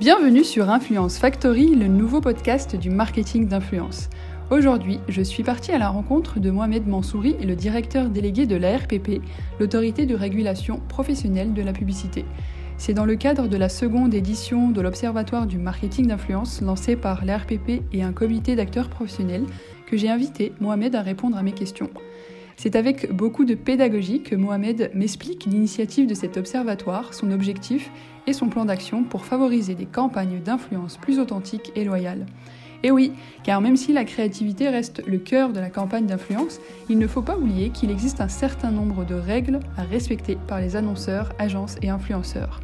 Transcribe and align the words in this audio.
Bienvenue 0.00 0.44
sur 0.44 0.70
Influence 0.70 1.18
Factory, 1.18 1.74
le 1.74 1.86
nouveau 1.86 2.22
podcast 2.22 2.74
du 2.74 2.88
marketing 2.88 3.46
d'influence. 3.46 4.08
Aujourd'hui, 4.50 4.98
je 5.08 5.20
suis 5.20 5.42
partie 5.42 5.72
à 5.72 5.78
la 5.78 5.90
rencontre 5.90 6.40
de 6.40 6.50
Mohamed 6.50 6.88
Mansouri, 6.88 7.36
le 7.44 7.54
directeur 7.54 8.08
délégué 8.08 8.46
de 8.46 8.56
l'ARPP, 8.56 9.20
l'autorité 9.58 10.06
de 10.06 10.14
régulation 10.14 10.80
professionnelle 10.88 11.52
de 11.52 11.60
la 11.60 11.74
publicité. 11.74 12.24
C'est 12.78 12.94
dans 12.94 13.04
le 13.04 13.16
cadre 13.16 13.46
de 13.46 13.58
la 13.58 13.68
seconde 13.68 14.14
édition 14.14 14.70
de 14.70 14.80
l'Observatoire 14.80 15.46
du 15.46 15.58
marketing 15.58 16.06
d'influence 16.06 16.62
lancé 16.62 16.96
par 16.96 17.26
l'ARPP 17.26 17.82
et 17.92 18.02
un 18.02 18.14
comité 18.14 18.56
d'acteurs 18.56 18.88
professionnels 18.88 19.44
que 19.86 19.98
j'ai 19.98 20.08
invité 20.08 20.54
Mohamed 20.60 20.94
à 20.94 21.02
répondre 21.02 21.36
à 21.36 21.42
mes 21.42 21.52
questions. 21.52 21.90
C'est 22.62 22.76
avec 22.76 23.10
beaucoup 23.10 23.46
de 23.46 23.54
pédagogie 23.54 24.22
que 24.22 24.36
Mohamed 24.36 24.90
m'explique 24.92 25.46
l'initiative 25.46 26.06
de 26.06 26.12
cet 26.12 26.36
observatoire, 26.36 27.14
son 27.14 27.30
objectif 27.30 27.90
et 28.26 28.34
son 28.34 28.50
plan 28.50 28.66
d'action 28.66 29.02
pour 29.02 29.24
favoriser 29.24 29.74
des 29.74 29.86
campagnes 29.86 30.42
d'influence 30.42 30.98
plus 30.98 31.18
authentiques 31.18 31.72
et 31.74 31.84
loyales. 31.84 32.26
Et 32.82 32.90
oui, 32.90 33.12
car 33.44 33.62
même 33.62 33.78
si 33.78 33.94
la 33.94 34.04
créativité 34.04 34.68
reste 34.68 35.02
le 35.06 35.16
cœur 35.16 35.54
de 35.54 35.58
la 35.58 35.70
campagne 35.70 36.04
d'influence, 36.04 36.60
il 36.90 36.98
ne 36.98 37.06
faut 37.06 37.22
pas 37.22 37.38
oublier 37.38 37.70
qu'il 37.70 37.90
existe 37.90 38.20
un 38.20 38.28
certain 38.28 38.70
nombre 38.70 39.06
de 39.06 39.14
règles 39.14 39.60
à 39.78 39.84
respecter 39.84 40.36
par 40.46 40.60
les 40.60 40.76
annonceurs, 40.76 41.32
agences 41.38 41.76
et 41.80 41.88
influenceurs. 41.88 42.60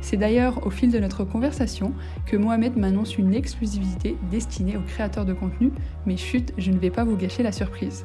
C'est 0.00 0.16
d'ailleurs 0.16 0.66
au 0.66 0.70
fil 0.70 0.90
de 0.90 0.98
notre 0.98 1.22
conversation 1.22 1.92
que 2.26 2.36
Mohamed 2.36 2.76
m'annonce 2.76 3.16
une 3.18 3.34
exclusivité 3.34 4.16
destinée 4.32 4.76
aux 4.76 4.82
créateurs 4.82 5.24
de 5.24 5.32
contenu, 5.32 5.70
mais 6.06 6.16
chut, 6.16 6.52
je 6.58 6.72
ne 6.72 6.78
vais 6.78 6.90
pas 6.90 7.04
vous 7.04 7.16
gâcher 7.16 7.44
la 7.44 7.52
surprise. 7.52 8.04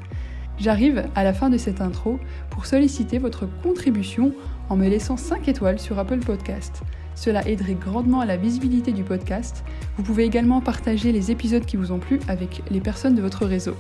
J'arrive 0.60 1.10
à 1.16 1.24
la 1.24 1.34
fin 1.34 1.50
de 1.50 1.58
cette 1.58 1.82
intro 1.82 2.20
pour 2.52 2.68
solliciter 2.68 3.18
votre 3.18 3.48
contribution 3.64 4.34
en 4.70 4.78
me 4.78 4.88
laissant 4.88 5.18
5 5.18 5.48
étoiles 5.48 5.80
sur 5.80 5.98
Apple 5.98 6.20
Podcast. 6.20 6.84
Cela 7.16 7.48
aiderait 7.48 7.74
grandement 7.74 8.20
à 8.20 8.26
la 8.26 8.38
visibilité 8.38 8.92
du 8.92 9.04
podcast. 9.04 9.64
Vous 9.98 10.04
pouvez 10.04 10.26
également 10.26 10.62
partager 10.62 11.12
les 11.12 11.32
épisodes 11.32 11.66
qui 11.66 11.76
vous 11.76 11.92
ont 11.92 12.00
plu 12.00 12.20
avec 12.28 12.62
les 12.70 12.82
personnes 12.82 13.16
de 13.16 13.22
votre 13.22 13.46
réseau. 13.46 13.76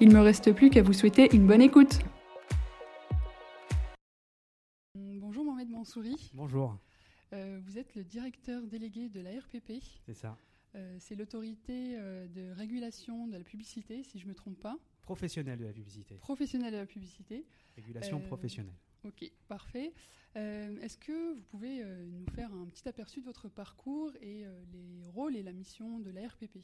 Il 0.00 0.08
ne 0.08 0.14
me 0.14 0.20
reste 0.20 0.52
plus 0.52 0.70
qu'à 0.70 0.82
vous 0.82 0.92
souhaiter 0.92 1.28
une 1.34 1.46
bonne 1.46 1.62
écoute. 1.62 2.00
Bonjour 4.94 5.44
Mohamed 5.44 5.70
Mansouri. 5.70 6.30
Bonjour. 6.34 6.76
Euh, 7.32 7.60
vous 7.64 7.78
êtes 7.78 7.94
le 7.94 8.02
directeur 8.02 8.66
délégué 8.66 9.08
de 9.08 9.20
la 9.20 9.30
RPP. 9.30 9.80
C'est 10.04 10.14
ça. 10.14 10.36
Euh, 10.74 10.96
c'est 10.98 11.14
l'autorité 11.14 11.94
euh, 11.96 12.26
de 12.28 12.50
régulation 12.50 13.28
de 13.28 13.36
la 13.36 13.44
publicité, 13.44 14.02
si 14.02 14.18
je 14.18 14.24
ne 14.24 14.30
me 14.30 14.34
trompe 14.34 14.58
pas. 14.58 14.76
Professionnel 15.02 15.58
de 15.58 15.64
la 15.64 15.72
publicité. 15.72 16.14
Professionnel 16.16 16.72
de 16.72 16.78
la 16.78 16.86
publicité. 16.86 17.44
Régulation 17.76 18.20
professionnelle. 18.20 18.74
Ok, 19.04 19.30
parfait. 19.48 19.92
Est-ce 20.34 20.96
que 20.96 21.34
vous 21.34 21.42
pouvez 21.50 21.84
nous 21.84 22.26
faire 22.34 22.52
un 22.54 22.66
petit 22.66 22.88
aperçu 22.88 23.20
de 23.20 23.24
votre 23.26 23.48
parcours 23.48 24.12
et 24.20 24.44
les 24.72 25.08
rôles 25.08 25.36
et 25.36 25.42
la 25.42 25.52
mission 25.52 25.98
de 25.98 26.10
la 26.10 26.28
RPP 26.28 26.56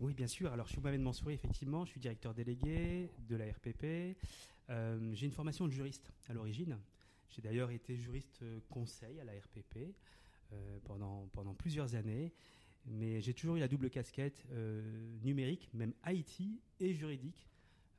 Oui, 0.00 0.14
bien 0.14 0.28
sûr. 0.28 0.52
Alors, 0.52 0.66
je 0.66 0.72
suis 0.72 0.80
Mohamed 0.80 1.00
Mansouri, 1.00 1.34
effectivement. 1.34 1.84
Je 1.84 1.90
suis 1.90 2.00
directeur 2.00 2.34
délégué 2.34 3.10
de 3.28 3.36
la 3.36 3.46
RPP. 3.46 4.16
J'ai 5.12 5.26
une 5.26 5.32
formation 5.32 5.66
de 5.66 5.72
juriste 5.72 6.12
à 6.28 6.32
l'origine. 6.32 6.78
J'ai 7.30 7.42
d'ailleurs 7.42 7.70
été 7.72 7.96
juriste 7.96 8.44
conseil 8.70 9.18
à 9.20 9.24
la 9.24 9.32
RPP 9.32 9.92
pendant, 10.84 11.28
pendant 11.32 11.54
plusieurs 11.54 11.96
années. 11.96 12.32
Mais 12.86 13.20
j'ai 13.20 13.32
toujours 13.32 13.56
eu 13.56 13.60
la 13.60 13.68
double 13.68 13.90
casquette 13.90 14.44
euh, 14.52 14.82
numérique, 15.22 15.70
même 15.72 15.94
IT 16.06 16.42
et 16.80 16.92
juridique. 16.92 17.48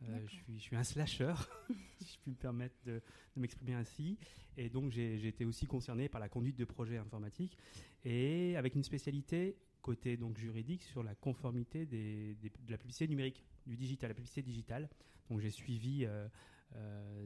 Euh, 0.04 0.20
je, 0.28 0.36
suis, 0.36 0.58
je, 0.58 0.62
suis, 0.62 0.76
un 0.76 0.84
slasher, 0.84 1.34
si 2.00 2.14
je 2.14 2.20
puis 2.20 2.32
me 2.32 2.36
permettre 2.36 2.76
de, 2.86 3.02
m'exprimer 3.36 3.74
ainsi. 3.74 4.18
Et 4.58 4.70
donc, 4.70 4.92
j'ai 4.92 5.26
été 5.28 5.46
aussi 5.46 5.66
concerné 5.66 6.10
par 6.10 6.22
la 6.22 6.30
conduite 6.30 6.58
de 6.58 6.66
projets 6.66 6.98
informatiques 6.98 7.58
et 8.04 8.56
avec 8.58 8.76
une 8.76 8.84
spécialité 8.84 9.58
côté 9.82 10.18
donc 10.18 10.38
juridique 10.38 10.84
sur 10.84 11.04
la 11.04 11.16
conformité 11.16 11.86
des, 11.86 12.36
de 12.36 12.72
la 12.72 12.78
publicité 12.78 13.08
numérique, 13.08 13.44
du 13.66 13.76
digital, 13.76 14.10
la 14.10 14.16
publicité 14.16 14.42
digitale. 14.42 14.90
Donc, 15.30 15.40
j'ai 15.40 15.50
suivi 15.50 16.06
euh, 16.06 16.28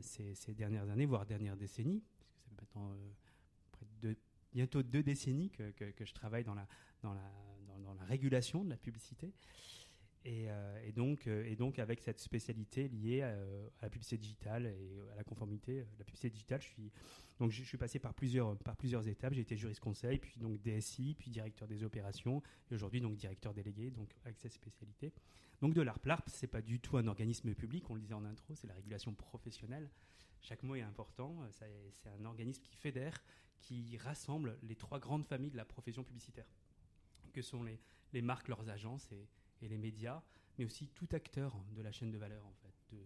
ces, 0.01 0.35
ces, 0.35 0.53
dernières 0.53 0.89
années, 0.89 1.05
voire 1.05 1.25
dernières 1.25 1.57
décennies, 1.57 2.01
parce 2.01 2.15
que 2.15 2.25
ça 2.25 2.39
fait 2.39 2.49
maintenant 2.55 2.95
près 3.71 3.85
de 4.01 4.15
bientôt 4.53 4.81
deux 4.81 5.03
décennies 5.03 5.49
que, 5.49 5.71
que, 5.71 5.91
que 5.91 6.05
je 6.05 6.13
travaille 6.13 6.43
dans 6.43 6.55
la, 6.55 6.67
dans 7.01 7.13
la 7.13 8.05
régulation 8.09 8.63
de 8.63 8.69
la 8.69 8.77
publicité. 8.77 9.33
Et, 10.25 10.47
euh, 10.49 10.91
donc, 10.91 11.27
euh, 11.27 11.55
donc, 11.55 11.79
avec 11.79 12.01
cette 12.01 12.19
spécialité 12.19 12.89
liée 12.89 13.21
euh, 13.23 13.69
à, 13.79 13.83
la 13.83 13.89
publicité 13.89 14.17
digitale 14.17 14.65
et 14.65 14.99
à 15.13 15.15
la 15.15 15.23
conformité 15.23 15.81
de 15.81 15.97
la 15.97 16.03
publicité 16.03 16.29
digitale, 16.29 16.61
je 16.61 16.67
suis, 16.67 16.91
donc 17.39 17.51
je, 17.51 17.63
suis 17.63 17.77
passé 17.77 17.99
par 17.99 18.13
plusieurs, 18.13 18.57
étapes. 19.07 19.33
J'ai 19.33 19.41
été 19.41 19.55
juriste 19.55 19.79
conseil, 19.79 20.19
puis 20.19 20.37
donc 20.39 20.61
DSI, 20.61 21.15
puis 21.17 21.31
directeur 21.31 21.67
des 21.67 21.83
opérations, 21.83 22.41
et 22.69 22.75
aujourd'hui 22.75 22.99
donc 22.99 23.15
directeur 23.15 23.53
délégué, 23.53 23.91
donc 23.91 24.13
avec 24.25 24.37
cette 24.37 24.53
spécialité. 24.53 25.13
Donc 25.61 25.73
de 25.73 25.81
l'ARP. 25.81 26.05
L'ARP, 26.05 26.29
c'est 26.29 26.47
pas 26.47 26.61
du 26.61 26.79
tout 26.79 26.97
un 26.97 27.07
organisme 27.07 27.53
public, 27.53 27.89
on 27.89 27.95
le 27.95 28.01
disait 28.01 28.13
en 28.13 28.25
intro, 28.25 28.55
c'est 28.55 28.67
la 28.67 28.73
régulation 28.73 29.13
professionnelle. 29.13 29.89
Chaque 30.41 30.63
mot 30.63 30.75
est 30.75 30.81
important. 30.81 31.35
C'est 31.51 32.09
un 32.09 32.23
organisme 32.23 32.61
qui 32.61 32.75
fédère, 32.75 33.21
qui 33.59 33.97
rassemble 33.97 34.57
les 34.63 34.75
trois 34.75 34.99
grandes 34.99 35.25
familles 35.25 35.51
de 35.51 35.57
la 35.57 35.65
profession 35.65 36.03
publicitaire 36.03 36.45
sont 37.41 37.63
les, 37.63 37.79
les 38.13 38.21
marques, 38.21 38.47
leurs 38.47 38.69
agences 38.69 39.11
et, 39.11 39.27
les 39.61 39.77
médias, 39.77 40.23
mais 40.57 40.63
aussi 40.63 40.87
tout 40.87 41.07
acteur 41.11 41.53
de 41.75 41.81
la 41.81 41.91
chaîne 41.91 42.11
de 42.11 42.17
valeur 42.17 42.45
en 42.45 42.53
fait. 42.53 42.97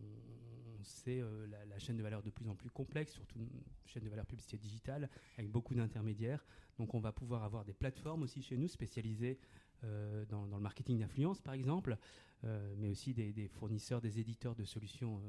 On, 0.00 0.84
sait 0.84 1.20
euh, 1.20 1.46
la, 1.68 1.78
chaîne 1.80 1.96
de 1.96 2.02
valeur 2.04 2.22
de 2.22 2.30
plus 2.30 2.48
en 2.48 2.54
plus 2.54 2.70
complexe, 2.70 3.12
surtout 3.12 3.40
une 3.40 3.50
chaîne 3.84 4.04
de 4.04 4.08
valeur 4.08 4.24
publicité 4.26 4.56
digitale 4.56 5.10
avec 5.36 5.50
beaucoup 5.50 5.74
d'intermédiaires. 5.74 6.46
Donc 6.78 6.94
on 6.94 7.00
va 7.00 7.10
pouvoir 7.10 7.42
avoir 7.42 7.64
des 7.64 7.74
plateformes 7.74 8.22
aussi 8.22 8.40
chez 8.40 8.56
nous 8.56 8.68
spécialisées 8.68 9.40
euh, 9.82 10.24
dans, 10.26 10.46
le 10.46 10.60
marketing 10.60 11.00
d'influence 11.00 11.40
par 11.40 11.54
exemple, 11.54 11.98
euh, 12.44 12.74
mais 12.78 12.88
aussi 12.88 13.12
des, 13.12 13.48
fournisseurs, 13.48 14.00
des 14.00 14.20
éditeurs 14.20 14.54
de 14.54 14.64
solutions 14.64 15.20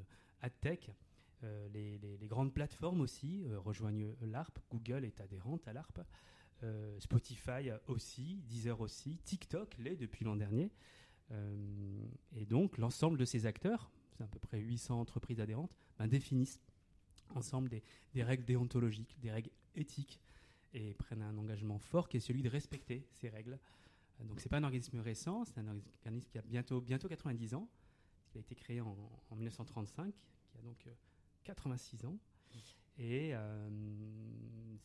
ad 0.42 0.54
tech. 0.62 0.92
Les, 1.74 2.00
grandes 2.28 2.54
plateformes 2.54 3.02
aussi 3.02 3.48
rejoignent 3.56 4.14
l'ARP, 4.22 4.60
Google 4.70 5.04
est 5.04 5.20
adhérente 5.20 5.68
à 5.68 5.74
l'ARP. 5.74 6.00
Euh, 6.64 7.00
Spotify 7.00 7.72
aussi, 7.88 8.42
Deezer 8.47 8.81
aussi, 8.81 9.18
TikTok 9.24 9.78
l'est 9.78 9.96
depuis 9.96 10.25
l'an 10.25 10.36
dernier. 10.36 10.72
Euh, 11.31 11.56
et 12.36 12.46
donc 12.46 12.78
l'ensemble 12.78 13.18
de 13.18 13.25
ces 13.25 13.46
acteurs, 13.46 13.92
c'est 14.12 14.24
à 14.24 14.28
peu 14.28 14.40
près 14.40 14.59
800 14.59 15.00
entreprises 15.00 15.40
adhérentes, 15.40 15.78
ben, 15.98 16.08
définissent 16.08 16.59
ensemble 17.36 17.69
des, 17.69 17.84
des, 18.14 18.24
règles 18.24 18.44
déontologiques, 18.44 19.18
des 19.22 19.31
règles 19.31 19.52
éthiques, 19.75 20.19
et 20.74 20.94
prennent 20.96 21.22
un 21.22 21.38
engagement 21.38 21.80
fort 21.80 22.09
qui 22.09 22.18
est 22.18 22.19
celui 22.19 22.44
de 22.44 22.50
respecter 22.50 23.08
ces 23.12 23.30
règles. 23.30 23.58
Euh, 24.19 24.24
donc 24.25 24.42
c'est 24.42 24.50
pas 24.50 24.58
un 24.58 24.64
organisme 24.64 25.00
récent, 25.00 25.46
c'est 25.46 25.59
un 25.59 25.68
organisme 25.68 26.30
qui 26.30 26.38
a 26.38 26.42
bientôt, 26.42 26.81
bientôt 26.81 27.08
90 27.08 27.53
ans, 27.53 27.69
qui 28.31 28.38
a 28.38 28.42
été 28.42 28.56
créé 28.56 28.81
en, 28.81 28.98
en 29.30 29.36
1935, 29.36 30.14
qui 30.52 30.58
a 30.58 30.62
donc 30.62 30.88
86 31.44 32.06
ans. 32.06 32.18
Et 33.00 33.34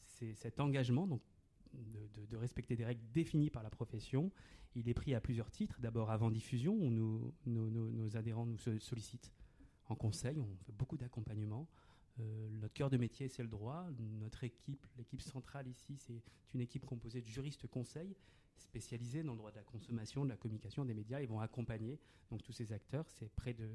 c'est 0.05 0.35
cet 0.35 0.61
engagement, 0.61 1.09
donc 1.09 1.21
de, 2.31 2.37
respecter 2.37 2.77
des 2.77 2.85
règles 2.85 3.03
définies 3.13 3.51
par 3.51 3.63
la 3.63 3.71
profession. 3.71 4.31
Il 4.75 4.89
est 4.89 4.95
pris 4.95 5.15
à 5.15 5.21
plusieurs 5.21 5.51
titres. 5.51 5.81
D'abord 5.81 6.11
avant 6.11 6.31
diffusion, 6.31 6.75
où 6.75 6.91
nos, 6.91 8.17
adhérents 8.17 8.47
nous 8.47 8.59
sollicitent 8.59 9.33
en 9.89 9.95
conseil, 9.95 10.41
on 10.41 10.57
fait 10.65 10.73
beaucoup 10.73 10.97
d'accompagnement. 10.97 11.69
Euh, 12.21 12.49
notre 12.61 12.75
cœur 12.75 12.91
de 12.91 12.97
métier, 12.97 13.29
c'est 13.29 13.43
le 13.43 13.49
droit. 13.49 13.87
Notre 14.21 14.45
équipe, 14.45 14.87
l'équipe 14.97 15.21
centrale 15.21 15.69
ici, 15.69 15.97
c'est 15.97 16.23
une 16.55 16.61
équipe 16.61 16.85
composée 16.87 17.21
de 17.21 17.27
juristes 17.27 17.67
conseils 17.67 18.17
spécialisés 18.57 19.23
dans 19.23 19.33
le 19.33 19.39
droit 19.39 19.51
de 19.51 19.57
la 19.57 19.63
consommation, 19.63 20.25
de 20.25 20.31
la 20.31 20.37
communication, 20.37 20.85
des 20.85 20.95
médias. 20.95 21.21
Ils 21.21 21.29
vont 21.29 21.41
accompagner 21.41 21.99
donc 22.31 22.43
tous 22.43 22.53
ces 22.53 22.73
acteurs. 22.73 23.09
C'est 23.11 23.29
près 23.35 23.53
de, 23.53 23.69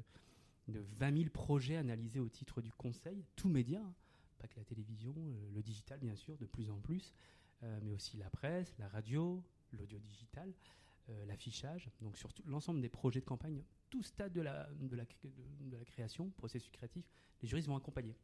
de 0.68 0.80
20 0.98 1.16
000 1.16 1.30
projets 1.30 1.76
analysés 1.76 2.20
au 2.20 2.28
titre 2.28 2.60
du 2.62 2.72
conseil, 2.72 3.24
tous 3.36 3.48
médias, 3.48 3.80
hein. 3.80 3.94
pas 4.38 4.48
que 4.48 4.56
la 4.56 4.64
télévision, 4.64 5.14
euh, 5.16 5.50
le 5.54 5.62
digital 5.62 6.00
bien 6.00 6.16
sûr, 6.16 6.36
de 6.38 6.46
plus 6.46 6.70
en 6.70 6.78
plus. 6.78 7.14
Euh, 7.62 7.78
mais 7.82 7.92
aussi 7.92 8.16
la 8.16 8.30
presse, 8.30 8.74
la 8.78 8.88
radio, 8.88 9.42
l'audio 9.72 9.98
digital, 9.98 10.50
euh, 11.10 11.26
l'affichage, 11.26 11.90
donc 12.00 12.16
sur 12.16 12.30
l'ensemble 12.46 12.80
des 12.80 12.88
projets 12.88 13.20
de 13.20 13.26
campagne, 13.26 13.62
tout 13.90 14.02
stade 14.02 14.32
de 14.32 14.40
la, 14.40 14.66
de 14.80 14.96
la, 14.96 15.04
de, 15.04 15.76
la 15.76 15.84
création, 15.84 16.30
processus 16.30 16.70
créatif, 16.70 17.04
les 17.42 17.48
juristes 17.48 17.68
vont 17.68 17.76
accompagner. 17.76 18.16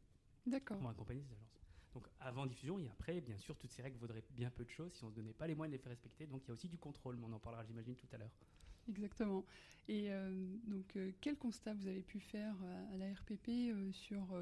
D'accord. 0.45 0.77
Vont 0.77 0.89
accompagner 0.89 1.21
ces 1.21 1.33
agences. 1.33 1.61
Donc 1.93 2.07
avant 2.19 2.47
diffusion 2.47 2.79
et 2.79 2.89
après, 2.89 3.21
bien 3.21 3.37
sûr, 3.37 3.55
toutes 3.57 3.71
ces 3.71 3.83
règles 3.83 3.97
vaudraient 3.97 4.23
bien 4.31 4.49
peu 4.49 4.65
de 4.65 4.69
choses 4.69 4.93
si 4.93 5.03
on 5.03 5.07
ne 5.07 5.11
se 5.11 5.15
donnait 5.15 5.33
pas 5.33 5.45
les 5.45 5.55
moyens 5.55 5.71
de 5.71 5.77
les 5.77 5.83
faire 5.83 5.91
respecter. 5.91 6.25
Donc 6.25 6.43
il 6.45 6.47
y 6.47 6.51
a 6.51 6.53
aussi 6.53 6.67
du 6.67 6.77
contrôle, 6.79 7.17
mais 7.17 7.25
on 7.25 7.33
en 7.33 7.39
parlera, 7.39 7.63
j'imagine, 7.63 7.95
tout 7.95 8.07
à 8.11 8.17
l'heure. 8.17 8.33
Exactement. 8.89 9.45
Et 9.89 10.09
donc, 10.65 10.97
quel 11.19 11.37
constat 11.37 11.73
vous 11.73 11.87
avez 11.87 12.01
pu 12.01 12.21
faire 12.21 12.55
à, 12.93 12.97
la 12.97 13.13
RPP 13.13 13.93
sur 13.93 14.33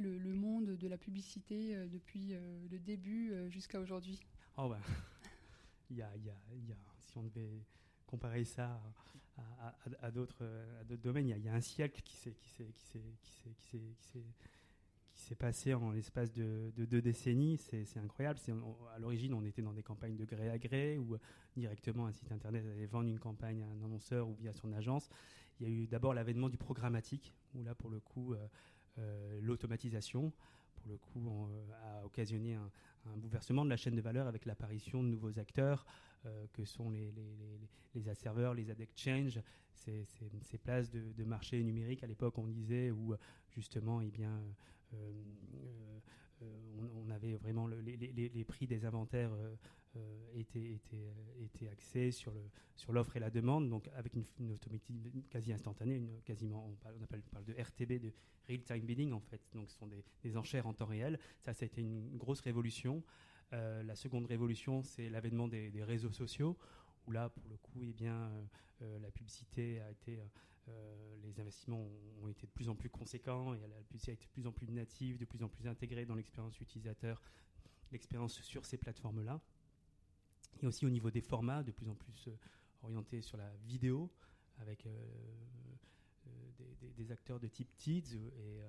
le, 0.00 0.34
monde 0.34 0.76
de 0.76 0.88
la 0.88 0.96
publicité 0.96 1.76
depuis 1.88 2.34
le 2.70 2.78
début 2.78 3.32
jusqu'à 3.50 3.80
aujourd'hui 3.80 4.18
Oh 4.56 4.68
bah, 4.68 4.80
il 5.90 5.96
y 5.96 6.02
a, 6.02 6.10
si 7.00 7.18
on 7.18 7.22
devait 7.22 7.62
comparer 8.06 8.44
ça 8.44 8.80
à, 10.00 10.10
d'autres 10.10 10.44
domaines, 11.02 11.28
il 11.28 11.44
y, 11.44 11.48
a 11.48 11.54
un 11.54 11.60
siècle 11.60 12.00
qui 12.02 12.16
s'est 12.16 12.32
passé 15.34 15.74
en 15.74 15.90
l'espace 15.90 16.32
de, 16.32 16.72
deux 16.76 17.02
décennies. 17.02 17.58
C'est 17.58 17.98
incroyable. 17.98 18.40
à 18.94 18.98
l'origine, 18.98 19.34
on 19.34 19.44
était 19.44 19.62
dans 19.62 19.74
des 19.74 19.82
campagnes 19.82 20.16
de 20.16 20.24
gré 20.24 20.48
à 20.50 20.58
gré 20.58 20.98
où 20.98 21.16
directement 21.56 22.06
un 22.06 22.12
site 22.12 22.32
internet 22.32 22.64
allait 22.64 22.86
vendre 22.86 23.08
une 23.08 23.18
campagne 23.18 23.62
à 23.62 23.66
un 23.66 23.82
annonceur 23.84 24.28
ou 24.28 24.34
via 24.34 24.52
son 24.52 24.72
agence. 24.72 25.10
Il 25.60 25.68
y 25.68 25.70
a 25.70 25.72
eu 25.72 25.86
d'abord 25.86 26.14
l'avènement 26.14 26.48
du 26.48 26.56
programmatique, 26.56 27.32
où 27.54 27.62
là, 27.62 27.74
pour 27.74 27.90
le 27.90 28.00
coup, 28.00 28.34
euh, 28.34 28.38
euh, 28.38 28.48
l'automatisation, 29.40 30.32
pour 30.76 30.88
le 30.88 30.96
coup, 30.98 31.48
a 31.84 32.04
occasionné 32.04 32.54
un, 32.54 32.70
bouleversement 33.16 33.64
de 33.64 33.70
la 33.70 33.76
chaîne 33.76 33.94
de 33.94 34.00
valeur 34.00 34.26
avec 34.26 34.46
l'apparition 34.46 35.02
de 35.02 35.08
nouveaux 35.08 35.38
acteurs 35.38 35.84
euh, 36.26 36.46
que 36.54 36.64
sont 36.64 36.88
les, 36.88 37.12
les, 37.12 37.36
les, 37.36 37.58
les 37.94 38.54
les 38.54 38.70
ad-exchange, 38.70 39.40
ces, 39.74 40.06
ces, 40.42 40.58
places 40.58 40.90
de, 40.90 41.24
marché 41.24 41.62
numérique. 41.62 42.02
À 42.02 42.06
l'époque 42.06 42.38
on 42.38 42.46
disait 42.46 42.90
où 42.90 43.14
justement 43.50 44.00
eh 44.00 44.10
bien, 44.10 44.32
euh, 44.94 44.94
euh, 44.94 45.98
on, 46.96 47.10
avait 47.10 47.34
vraiment 47.34 47.66
les, 47.66 48.44
prix 48.44 48.66
des 48.66 48.84
inventaires 48.84 49.30
étaient, 50.34 50.72
étaient, 50.72 51.06
étaient, 51.40 51.68
axés 51.68 52.10
sur, 52.10 52.32
le, 52.32 52.40
sur 52.76 52.92
l'offre 52.92 53.16
et 53.16 53.20
la 53.20 53.30
demande, 53.30 53.68
donc 53.70 53.88
avec 53.94 54.14
une, 54.14 54.24
une 54.40 54.58
quasi 55.30 55.52
instantanée, 55.52 55.96
une, 55.96 56.20
quasiment, 56.22 56.66
on 56.68 56.74
parle, 56.74 56.96
on 57.00 57.30
parle 57.30 57.44
de 57.44 57.52
RTB, 57.52 58.00
de 58.00 58.12
real-time 58.48 58.84
bidding 58.84 59.12
en 59.12 59.20
fait, 59.20 59.40
donc 59.54 59.70
ce 59.70 59.76
sont 59.78 59.86
des, 59.86 60.04
des 60.22 60.36
enchères 60.36 60.66
en 60.66 60.74
temps 60.74 60.86
réel. 60.86 61.18
Ça, 61.40 61.54
ça 61.54 61.64
a 61.64 61.66
été 61.66 61.80
une 61.80 62.16
grosse 62.16 62.40
révolution. 62.40 63.02
Euh, 63.52 63.82
la 63.82 63.94
seconde 63.94 64.26
révolution, 64.26 64.82
c'est 64.82 65.08
l'avènement 65.08 65.48
des, 65.48 65.70
réseaux 65.84 66.12
sociaux, 66.12 66.56
où 67.06 67.12
là, 67.12 67.28
pour 67.28 67.48
le 67.48 67.56
coup, 67.56 67.82
eh 67.82 67.92
bien, 67.92 68.14
euh, 68.14 68.44
euh, 68.82 68.98
la 68.98 69.10
publicité 69.10 69.80
a 69.80 69.90
été, 69.90 70.20
les 71.22 71.40
investissements 71.40 71.86
ont, 72.22 72.28
été 72.28 72.46
de 72.46 72.52
plus 72.52 72.68
en 72.68 72.74
plus 72.74 72.90
conséquents, 72.90 73.54
et 73.54 73.58
publicité 73.86 74.12
a 74.12 74.14
été 74.14 74.26
de 74.26 74.30
plus 74.30 74.46
en 74.46 74.52
plus 74.52 74.68
native, 74.68 75.18
de 75.18 75.24
plus 75.24 75.42
en 75.42 75.48
plus 75.48 75.66
intégrée 75.66 76.06
dans 76.06 76.14
l'expérience 76.14 76.58
utilisateur, 76.60 77.20
l'expérience 77.92 78.40
sur 78.40 78.64
ces 78.66 78.78
plateformes-là. 78.78 79.40
Et 80.62 80.66
aussi 80.66 80.86
au 80.86 80.90
niveau 80.90 81.10
des 81.10 81.20
formats, 81.20 81.62
de 81.62 81.72
plus 81.72 81.88
en 81.88 81.94
plus 81.94 82.28
orientés 82.82 83.20
sur 83.20 83.36
la 83.36 83.50
vidéo, 83.66 84.10
avec 84.58 84.86
des, 86.96 87.12
acteurs 87.12 87.40
de 87.40 87.48
type 87.48 87.76
TIDS 87.76 88.14
et 88.14 88.62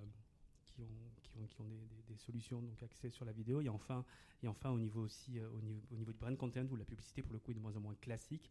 qui 0.66 0.82
ont, 0.82 1.48
qui 1.48 1.62
ont, 1.62 1.68
des, 2.08 2.18
solutions 2.18 2.62
donc 2.62 2.82
axées 2.84 3.10
sur 3.10 3.26
la 3.26 3.32
vidéo. 3.32 3.62
Et 3.62 3.70
enfin, 3.70 4.06
et 4.44 4.48
enfin 4.48 4.70
au 4.72 4.80
niveau 4.80 5.02
aussi 5.02 5.40
euh, 5.40 5.50
au, 5.52 5.62
niveau, 5.62 5.82
au 5.92 5.96
niveau 5.96 6.12
du 6.12 6.20
brand 6.20 6.36
content 6.38 6.66
où 6.70 6.76
la 6.76 6.86
publicité 6.86 7.22
pour 7.22 7.34
le 7.34 7.40
coup 7.40 7.52
est 7.52 7.56
de 7.56 7.60
moins 7.60 7.76
en 7.76 7.80
moins 7.80 7.96
classique 7.96 8.50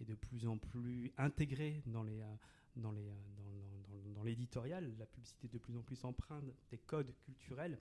et 0.00 0.04
de 0.04 0.14
plus 0.14 0.46
en 0.46 0.58
plus 0.58 1.12
intégrée 1.16 1.82
dans 1.86 2.02
les 2.02 2.20
euh, 2.20 2.34
dans 2.76 2.92
euh, 2.92 3.14
dans, 3.36 3.94
dans, 3.94 4.10
dans, 4.14 4.22
l'éditorial. 4.22 4.94
La 4.98 5.06
publicité 5.06 5.48
de 5.48 5.58
plus 5.58 5.76
en 5.76 5.82
plus 5.82 6.04
empreinte 6.04 6.44
des 6.70 6.78
codes 6.78 7.12
culturels. 7.24 7.78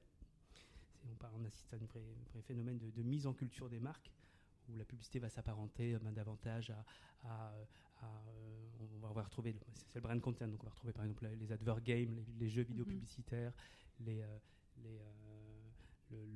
On, 1.05 1.39
on, 1.39 1.45
assiste 1.45 1.71
à 1.73 1.77
un 1.77 1.85
vrai, 1.85 2.01
vrai 2.33 2.41
phénomène 2.41 2.79
de, 2.79 3.03
mise 3.03 3.27
en 3.27 3.33
culture 3.33 3.69
des 3.69 3.79
marques 3.79 4.11
où 4.67 4.75
la 4.75 4.85
publicité 4.85 5.19
va 5.19 5.29
s'apparenter 5.29 5.95
davantage 6.15 6.73
à, 7.23 7.53
on 9.03 9.13
va 9.13 9.23
retrouver, 9.23 9.55
c'est 9.73 9.95
le 9.95 10.01
brand 10.01 10.19
content, 10.19 10.47
donc 10.47 10.61
on 10.63 10.65
va 10.65 10.71
retrouver 10.71 10.93
par 10.93 11.05
exemple 11.05 11.27
les 11.39 11.51
advert 11.51 11.81
games, 11.81 12.23
les, 12.39 12.49
jeux 12.49 12.63
vidéo 12.63 12.83
mm-hmm. 12.83 12.89
publicitaires, 12.89 13.53
les, 13.99 14.21
euh, 14.21 14.37
euh, 14.85 15.24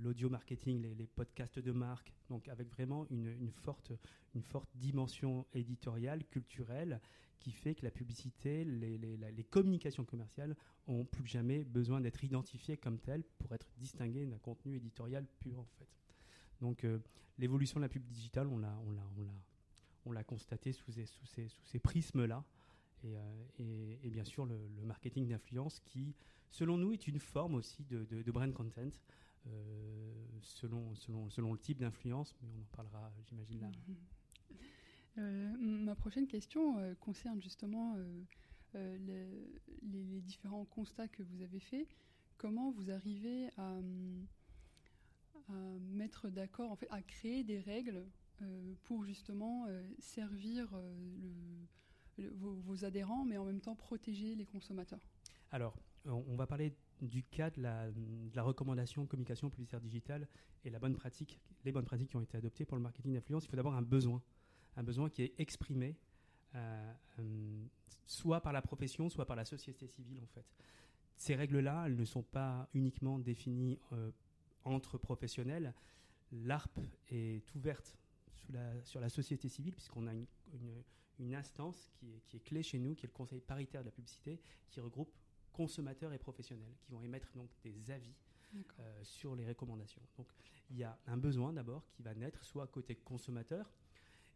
l'audio 0.02 0.30
marketing, 0.30 0.82
les, 0.98 1.08
podcasts 1.08 1.60
de 1.60 1.72
marque, 1.72 2.14
donc 2.30 2.48
avec 2.48 2.70
vraiment 2.70 3.06
une, 3.10 3.52
forte, 3.52 3.92
une 4.36 4.44
forte 4.44 4.70
dimension 4.76 5.46
éditoriale, 5.54 6.24
culturelle, 6.26 7.00
qui 7.40 7.52
fait 7.52 7.76
que 7.76 7.86
la 7.86 7.92
publicité, 7.92 8.66
les, 8.66 8.98
les, 8.98 9.44
communications 9.46 10.04
commerciales 10.04 10.56
ont 10.88 11.06
plus 11.06 11.24
que 11.24 11.30
jamais 11.30 11.64
besoin 11.64 12.02
d'être 12.02 12.24
identifiées 12.24 12.78
comme 12.78 13.00
telles 13.00 13.24
pour 13.38 13.54
être 13.54 13.68
distinguées 13.78 14.26
d'un 14.26 14.40
contenu 14.40 14.76
éditorial 14.76 15.26
pur 15.40 15.60
en 15.60 15.68
fait. 15.78 15.88
Donc 16.60 16.84
euh, 16.84 17.00
l'évolution 17.38 17.80
de 17.80 17.86
la 17.86 17.90
pub 17.90 18.04
digitale, 18.06 18.48
on 18.48 18.58
l'a, 18.58 18.78
on 18.86 18.92
l'a, 18.92 19.08
on 19.18 19.22
l'a, 19.22 19.44
on 20.06 20.12
l'a 20.12 20.24
constaté 20.26 20.74
sous 20.74 20.92
ces, 20.92 21.06
sous 21.06 21.26
ces, 21.28 21.48
sous 21.48 21.66
ces 21.66 21.80
prismes-là. 21.80 22.44
Et, 23.06 23.16
et, 24.04 24.10
bien 24.10 24.26
sûr 24.26 24.46
le, 24.46 24.60
le 24.76 24.84
marketing 24.84 25.26
d'influence 25.26 25.80
qui 25.80 26.14
selon 26.52 26.78
nous, 26.78 26.92
est 26.92 27.08
une 27.08 27.20
forme 27.20 27.56
aussi 27.56 27.84
de, 27.86 28.32
brand 28.32 28.54
content. 28.54 28.90
Euh, 29.48 30.14
selon, 30.42 30.96
selon, 30.96 31.30
selon 31.30 31.54
le 31.54 31.60
type 31.60 31.80
d'influence, 31.80 32.36
mais 32.42 32.48
on 32.56 32.62
en 32.62 32.76
parlera, 32.76 33.12
j'imagine, 33.28 33.62
là. 33.62 33.70
Euh, 35.18 35.54
ma 35.58 35.96
prochaine 35.96 36.28
question 36.28 36.78
euh, 36.78 36.96
concerne 36.96 37.42
justement 37.42 37.98
les, 38.74 40.22
différents 40.22 40.66
constats 40.66 41.08
que 41.08 41.24
vous 41.24 41.42
avez 41.42 41.60
faits. 41.60 41.88
Comment 42.38 42.72
vous 42.72 42.92
arrivez 42.92 43.50
à, 43.58 43.80
mettre 45.80 46.30
d'accord, 46.30 46.72
en 46.72 46.76
fait, 46.76 46.88
à 46.92 47.02
créer 47.02 47.44
des 47.44 47.60
règles 47.60 48.06
pour 48.84 49.04
justement 49.04 49.66
servir 49.98 50.70
vos, 52.18 52.54
vos, 52.54 52.86
adhérents, 52.86 53.26
mais 53.26 53.38
en 53.38 53.46
même 53.46 53.60
temps 53.60 53.76
protéger 53.76 54.36
les 54.36 54.46
consommateurs? 54.46 55.02
Alors, 55.52 55.76
on 56.06 56.36
va 56.36 56.46
parler 56.46 56.76
du 57.02 57.24
cas 57.24 57.50
de 57.50 57.62
la, 57.62 58.44
recommandation 58.44 59.06
communication 59.06 59.50
publicitaire 59.50 59.82
digitale 59.82 60.28
et 60.64 60.70
la 60.70 60.80
bonne 60.80 60.96
pratique, 60.96 61.40
les 61.66 61.72
bonnes 61.72 61.86
pratiques 61.86 62.10
qui 62.10 62.16
ont 62.16 62.22
été 62.22 62.38
adoptées 62.38 62.66
pour 62.66 62.78
le 62.78 62.84
marketing 62.84 63.14
d'influence. 63.14 63.46
Il 63.46 63.50
faut 63.50 63.56
d'abord 63.56 63.76
un 63.76 63.82
besoin, 63.82 64.22
un 64.76 64.84
besoin 64.84 65.10
qui 65.10 65.24
est 65.24 65.34
exprimé 65.38 65.96
euh, 66.56 66.94
euh, 67.20 67.66
soit 68.06 68.42
par 68.42 68.54
la 68.54 68.62
profession, 68.62 69.10
soit 69.10 69.26
par 69.26 69.36
la 69.36 69.46
société 69.46 69.88
civile 69.88 70.24
en 70.24 70.28
fait. 70.28 70.46
Ces 71.16 71.36
règles-là, 71.36 71.84
elles 71.86 71.96
ne 71.96 72.06
sont 72.06 72.24
pas 72.24 72.70
uniquement 72.74 73.20
définies 73.20 73.78
euh, 73.92 74.12
entre 74.64 74.98
professionnels. 74.98 75.74
L'ARP 76.32 76.80
est 77.10 77.44
ouverte 77.56 77.96
sur 78.84 79.00
la 79.00 79.10
société 79.10 79.48
civile 79.48 79.76
puisqu'on 79.76 80.08
a 80.08 80.14
une, 80.14 81.36
instance 81.36 81.92
qui 81.94 82.08
est, 82.08 82.22
qui 82.26 82.38
est, 82.38 82.40
clé 82.40 82.64
chez 82.64 82.80
nous, 82.80 82.96
qui 82.96 83.06
est 83.06 83.10
le 83.10 83.14
Conseil 83.14 83.42
paritaire 83.42 83.82
de 83.82 83.88
la 83.88 83.92
publicité, 83.92 84.40
qui 84.72 84.80
regroupe 84.80 85.14
consommateurs 85.60 86.14
et 86.14 86.18
professionnels 86.18 86.74
qui 86.80 86.90
vont 86.90 87.02
émettre 87.02 87.34
donc 87.36 87.50
des 87.66 87.92
avis 87.92 88.16
euh, 88.56 89.04
sur 89.04 89.36
les 89.36 89.46
recommandations. 89.46 90.02
Donc 90.16 90.28
il 90.70 90.78
y 90.78 90.86
a 90.86 90.98
un 91.06 91.18
besoin 91.18 91.52
d'abord 91.52 91.86
qui 91.92 92.02
va 92.02 92.16
naître 92.16 92.46
soit 92.46 92.66
côté 92.68 92.96
consommateur 92.96 93.70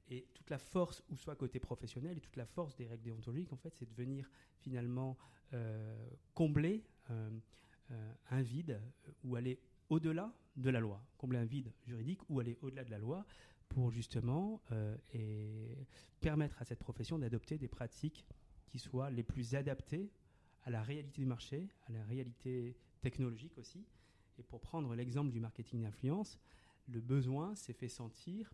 et 0.09 0.27
toute 0.33 0.49
la 0.49 0.57
force 0.57 1.01
ou 1.09 1.15
soit 1.15 1.37
côté 1.37 1.61
professionnel 1.61 2.17
et 2.17 2.19
toute 2.19 2.35
la 2.35 2.45
force 2.45 2.75
des 2.75 2.87
règles 2.87 3.03
déontologiques 3.03 3.53
en 3.53 3.55
fait 3.55 3.73
c'est 3.73 3.89
de 3.89 3.93
venir 3.93 4.29
finalement 4.59 5.17
euh, 5.53 6.09
combler 6.33 6.83
euh, 7.09 7.29
un 8.29 8.41
vide 8.41 8.81
ou 9.23 9.37
aller 9.37 9.61
au-delà 9.87 10.33
de 10.57 10.69
la 10.69 10.81
loi, 10.81 11.01
combler 11.17 11.39
un 11.39 11.45
vide 11.45 11.71
juridique 11.85 12.19
ou 12.29 12.41
aller 12.41 12.57
au-delà 12.61 12.83
de 12.83 12.91
la 12.91 12.97
loi 12.97 13.25
pour 13.69 13.91
justement 13.91 14.61
et 15.13 15.77
permettre 16.19 16.61
à 16.61 16.65
cette 16.65 16.79
profession 16.79 17.17
d'adopter 17.17 17.57
des 17.57 17.69
pratiques 17.69 18.25
qui 18.67 18.77
soient 18.77 19.09
les 19.09 19.23
plus 19.23 19.55
adaptées 19.55 20.11
à 20.63 20.69
la 20.69 20.81
réalité 20.81 21.21
du 21.21 21.25
marché, 21.25 21.69
à 21.87 21.91
la 21.91 22.03
réalité 22.03 22.75
technologique 23.01 23.57
aussi. 23.57 23.85
Et 24.37 24.43
pour 24.43 24.61
prendre 24.61 24.95
l'exemple 24.95 25.31
du 25.31 25.39
marketing 25.39 25.81
d'influence, 25.81 26.39
le 26.87 26.99
besoin 26.99 27.55
s'est 27.55 27.73
fait 27.73 27.89
sentir 27.89 28.53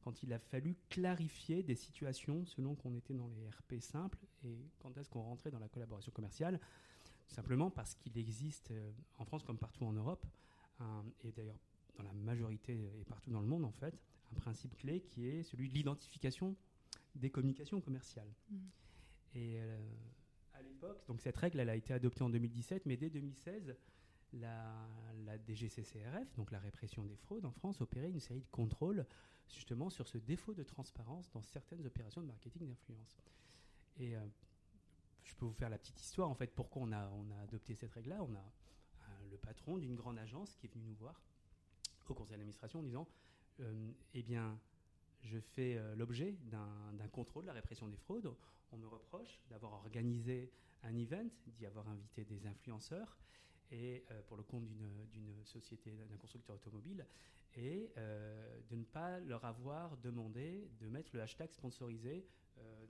quand 0.00 0.22
il 0.22 0.32
a 0.32 0.38
fallu 0.38 0.76
clarifier 0.88 1.62
des 1.62 1.74
situations 1.74 2.46
selon 2.46 2.76
qu'on 2.76 2.94
était 2.94 3.14
dans 3.14 3.26
les 3.26 3.48
RP 3.48 3.80
simples 3.80 4.24
et 4.44 4.56
quand 4.78 4.96
est-ce 4.96 5.10
qu'on 5.10 5.22
rentrait 5.22 5.50
dans 5.50 5.58
la 5.58 5.68
collaboration 5.68 6.12
commerciale. 6.12 6.60
Simplement 7.26 7.70
parce 7.70 7.94
qu'il 7.96 8.16
existe 8.16 8.70
euh, 8.70 8.92
en 9.18 9.24
France 9.24 9.42
comme 9.42 9.58
partout 9.58 9.84
en 9.84 9.92
Europe, 9.92 10.24
et 11.24 11.32
d'ailleurs 11.32 11.58
dans 11.96 12.02
la 12.02 12.12
majorité 12.12 12.92
et 13.00 13.04
partout 13.04 13.30
dans 13.30 13.40
le 13.40 13.46
monde 13.46 13.64
en 13.64 13.72
fait, 13.72 13.98
un 14.30 14.34
principe 14.34 14.76
clé 14.76 15.00
qui 15.00 15.26
est 15.26 15.42
celui 15.42 15.68
de 15.68 15.74
l'identification 15.74 16.54
des 17.14 17.30
communications 17.30 17.80
commerciales. 17.80 18.32
Mmh. 18.50 18.56
Et 19.34 19.54
euh, 19.58 19.78
Donc 21.08 21.20
cette 21.20 21.36
règle, 21.36 21.60
elle 21.60 21.68
a 21.68 21.76
été 21.76 21.92
adoptée 21.92 22.22
en 22.22 22.30
2017, 22.30 22.86
mais 22.86 22.96
dès 22.96 23.10
2016, 23.10 23.74
la, 24.34 24.88
DGCCRF, 25.46 26.34
donc 26.36 26.50
la 26.50 26.58
répression 26.58 27.04
des 27.04 27.16
fraudes 27.16 27.44
en 27.44 27.52
France, 27.52 27.80
opérait 27.80 28.10
une 28.10 28.20
série 28.20 28.40
de 28.40 28.48
contrôles 28.48 29.06
justement 29.48 29.90
sur 29.90 30.08
ce 30.08 30.18
défaut 30.18 30.54
de 30.54 30.62
transparence 30.62 31.30
dans 31.30 31.42
certaines 31.42 31.84
opérations 31.86 32.20
de 32.20 32.26
marketing 32.26 32.66
d'influence. 32.66 33.20
Et 33.98 34.16
euh, 34.16 34.20
je 35.24 35.34
peux 35.34 35.46
vous 35.46 35.52
faire 35.52 35.70
la 35.70 35.78
petite 35.78 36.00
histoire, 36.00 36.28
en 36.28 36.34
fait, 36.34 36.52
pourquoi 36.54 36.82
on 36.82 36.92
a, 36.92 37.08
on 37.10 37.30
a 37.30 37.40
adopté 37.42 37.74
cette 37.74 37.92
règle-là. 37.92 38.22
On 38.22 38.34
a 38.34 38.44
le 39.30 39.36
patron 39.36 39.78
d'une 39.78 39.94
grande 39.94 40.18
agence 40.18 40.54
qui 40.56 40.66
est 40.66 40.68
venu 40.72 40.84
nous 40.84 40.94
voir 40.94 41.20
au 42.08 42.14
conseil 42.14 42.36
d'administration 42.36 42.80
en 42.80 42.82
disant, 42.82 43.08
eh 44.14 44.22
bien, 44.22 44.58
je 45.26 45.38
fais 45.38 45.78
l'objet 45.96 46.36
d'un 46.50 47.08
contrôle 47.08 47.44
de 47.44 47.48
la 47.48 47.52
répression 47.52 47.88
des 47.88 47.96
fraudes. 47.96 48.32
On 48.72 48.76
me 48.76 48.86
reproche 48.86 49.40
d'avoir 49.50 49.72
organisé 49.72 50.50
un 50.82 50.96
event, 50.96 51.28
d'y 51.46 51.66
avoir 51.66 51.88
invité 51.88 52.24
des 52.24 52.46
influenceurs 52.46 53.16
et 53.70 54.04
pour 54.28 54.36
le 54.36 54.42
compte 54.44 54.66
d'une 54.66 55.44
société, 55.44 55.90
d'un 56.08 56.16
constructeur 56.16 56.56
automobile, 56.56 57.04
et 57.56 57.92
de 57.96 58.76
ne 58.76 58.84
pas 58.84 59.18
leur 59.20 59.44
avoir 59.44 59.96
demandé 59.98 60.68
de 60.80 60.88
mettre 60.88 61.10
le 61.14 61.22
hashtag 61.22 61.50
sponsorisé 61.52 62.24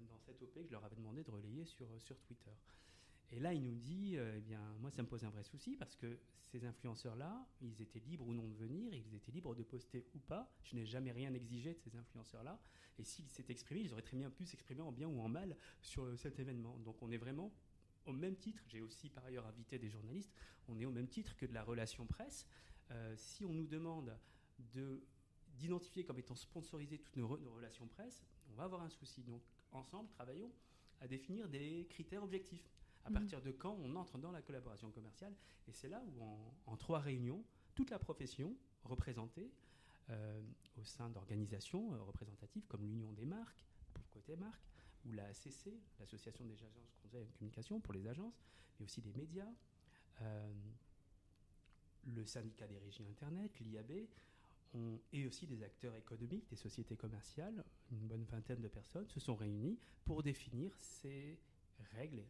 dans 0.09 0.19
cette 0.19 0.43
OP 0.43 0.55
que 0.55 0.67
je 0.67 0.73
leur 0.73 0.85
avais 0.85 0.97
demandé 0.97 1.23
de 1.23 1.31
relayer 1.31 1.65
sur, 1.65 1.87
sur 1.99 2.19
Twitter. 2.21 2.51
Et 3.33 3.41
là, 3.41 3.53
il 3.53 3.63
nous 3.63 3.75
dit, 3.75 4.17
eh 4.17 4.41
bien, 4.41 4.61
moi, 4.81 4.91
ça 4.91 5.03
me 5.03 5.09
pose 5.09 5.25
un 5.25 5.31
vrai 5.31 5.43
souci 5.43 5.77
parce 5.77 5.97
que 5.97 6.19
ces 6.43 6.65
influenceurs-là, 6.65 7.47
ils 7.61 7.83
étaient 7.83 8.01
libres 8.01 8.27
ou 8.27 8.33
non 8.33 8.47
de 8.49 8.55
venir, 8.55 8.95
ils 8.95 9.15
étaient 9.15 9.33
libres 9.33 9.55
de 9.55 9.63
poster 9.63 10.07
ou 10.15 10.19
pas. 10.21 10.51
Je 10.63 10.77
n'ai 10.77 10.87
jamais 10.87 11.13
rien 11.13 11.35
exigé 11.35 11.75
de 11.75 11.81
ces 11.81 11.97
influenceurs-là. 11.97 12.61
Et 12.99 13.05
s'ils 13.05 13.29
s'étaient 13.29 13.53
exprimés, 13.53 13.81
ils 13.83 13.93
auraient 13.93 14.03
très 14.03 14.17
bien 14.17 14.31
pu 14.31 14.45
s'exprimer 14.45 14.83
en 14.83 14.93
bien 14.93 15.09
ou 15.09 15.21
en 15.21 15.29
mal 15.29 15.57
sur 15.83 16.17
cet 16.19 16.39
événement. 16.39 16.79
Donc, 16.79 17.03
on 17.03 17.11
est 17.11 17.19
vraiment 17.19 17.53
au 18.07 18.13
même 18.13 18.37
titre. 18.37 18.63
J'ai 18.69 18.81
aussi 18.81 19.11
par 19.11 19.25
ailleurs 19.25 19.47
invité 19.47 19.79
des 19.79 19.91
journalistes. 19.91 20.33
On 20.69 20.79
est 20.79 20.87
au 20.87 20.93
même 20.93 21.09
titre 21.09 21.37
que 21.37 21.47
de 21.47 21.53
la 21.53 21.65
relation 21.65 22.07
presse. 22.07 22.47
Euh, 22.93 23.15
si 23.17 23.45
on 23.45 23.53
nous 23.53 23.67
demande 23.67 24.17
de 24.75 25.03
d'identifier 25.57 26.05
comme 26.05 26.19
étant 26.19 26.35
sponsorisé 26.35 26.99
toutes 26.99 27.17
nos 27.17 27.29
relations 27.29 27.87
presse, 27.87 28.23
on 28.51 28.55
va 28.55 28.65
avoir 28.65 28.83
un 28.83 28.91
souci. 28.91 29.23
Donc, 29.23 29.43
ensemble, 29.73 30.11
travaillons 30.11 30.53
à 31.01 31.09
définir 31.09 31.49
des 31.49 31.87
critères 31.89 32.23
objectifs 32.23 32.69
à 33.07 33.11
partir 33.11 33.41
de 33.41 33.53
quand 33.53 33.79
on 33.83 33.95
entre 33.97 34.19
dans 34.19 34.33
la 34.33 34.43
collaboration 34.43 34.91
commerciale. 34.91 35.35
Et 35.69 35.73
c'est 35.73 35.89
là 35.89 36.03
où, 36.03 36.23
en, 36.67 36.77
trois 36.77 36.99
réunions, 36.99 37.45
toute 37.75 37.91
la 37.91 37.99
profession 37.99 38.57
représentée 38.85 39.53
euh, 40.11 40.41
au 40.77 40.85
sein 40.85 41.09
d'organisations 41.11 41.95
euh, 41.95 42.03
représentatives 42.03 42.67
comme 42.67 42.85
l'Union 42.85 43.13
des 43.13 43.25
marques, 43.25 43.65
pour 43.95 44.05
le 44.05 44.21
côté 44.21 44.37
marque, 44.37 44.63
ou 45.05 45.13
la 45.13 45.27
ACC, 45.27 45.73
l'Association 46.01 46.45
des 46.45 46.55
agences 46.55 46.73
de 47.13 47.25
communication 47.39 47.81
pour 47.81 47.95
les 47.95 48.07
agences, 48.09 48.43
mais 48.79 48.85
aussi 48.85 49.01
des 49.01 49.13
médias, 49.13 49.53
euh, 50.23 50.53
le 52.07 52.25
syndicat 52.25 52.67
des 52.67 52.79
régies 52.79 53.05
Internet, 53.09 53.59
l'IAB, 53.61 54.07
et 55.13 55.27
aussi 55.27 55.47
des 55.47 55.63
acteurs 55.63 55.97
économiques, 55.97 56.47
des 56.51 56.57
sociétés 56.57 56.97
commerciales, 56.97 57.65
une 57.91 58.07
bonne 58.07 58.25
vingtaine 58.25 58.61
de 58.61 58.69
personnes 58.69 59.09
se 59.09 59.21
sont 59.21 59.35
réunies 59.35 59.79
pour 60.05 60.23
définir 60.23 60.77
ces 60.79 61.39
règles 61.95 62.27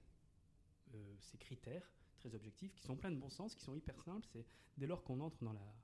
euh, 0.95 1.15
ces 1.21 1.39
critères 1.39 1.91
très 2.17 2.35
objectifs 2.35 2.75
qui 2.75 2.83
sont 2.83 2.97
pleins 2.97 3.11
de 3.11 3.17
bon 3.17 3.31
sens, 3.31 3.55
qui 3.55 3.63
sont 3.63 3.75
hyper 3.75 4.01
simples. 4.01 4.27
C'est 4.33 4.47
dès 4.77 4.87
lors 4.87 5.03
qu'on 5.03 5.21
entre 5.21 5.43
dans, 5.45 5.53
la, 5.53 5.75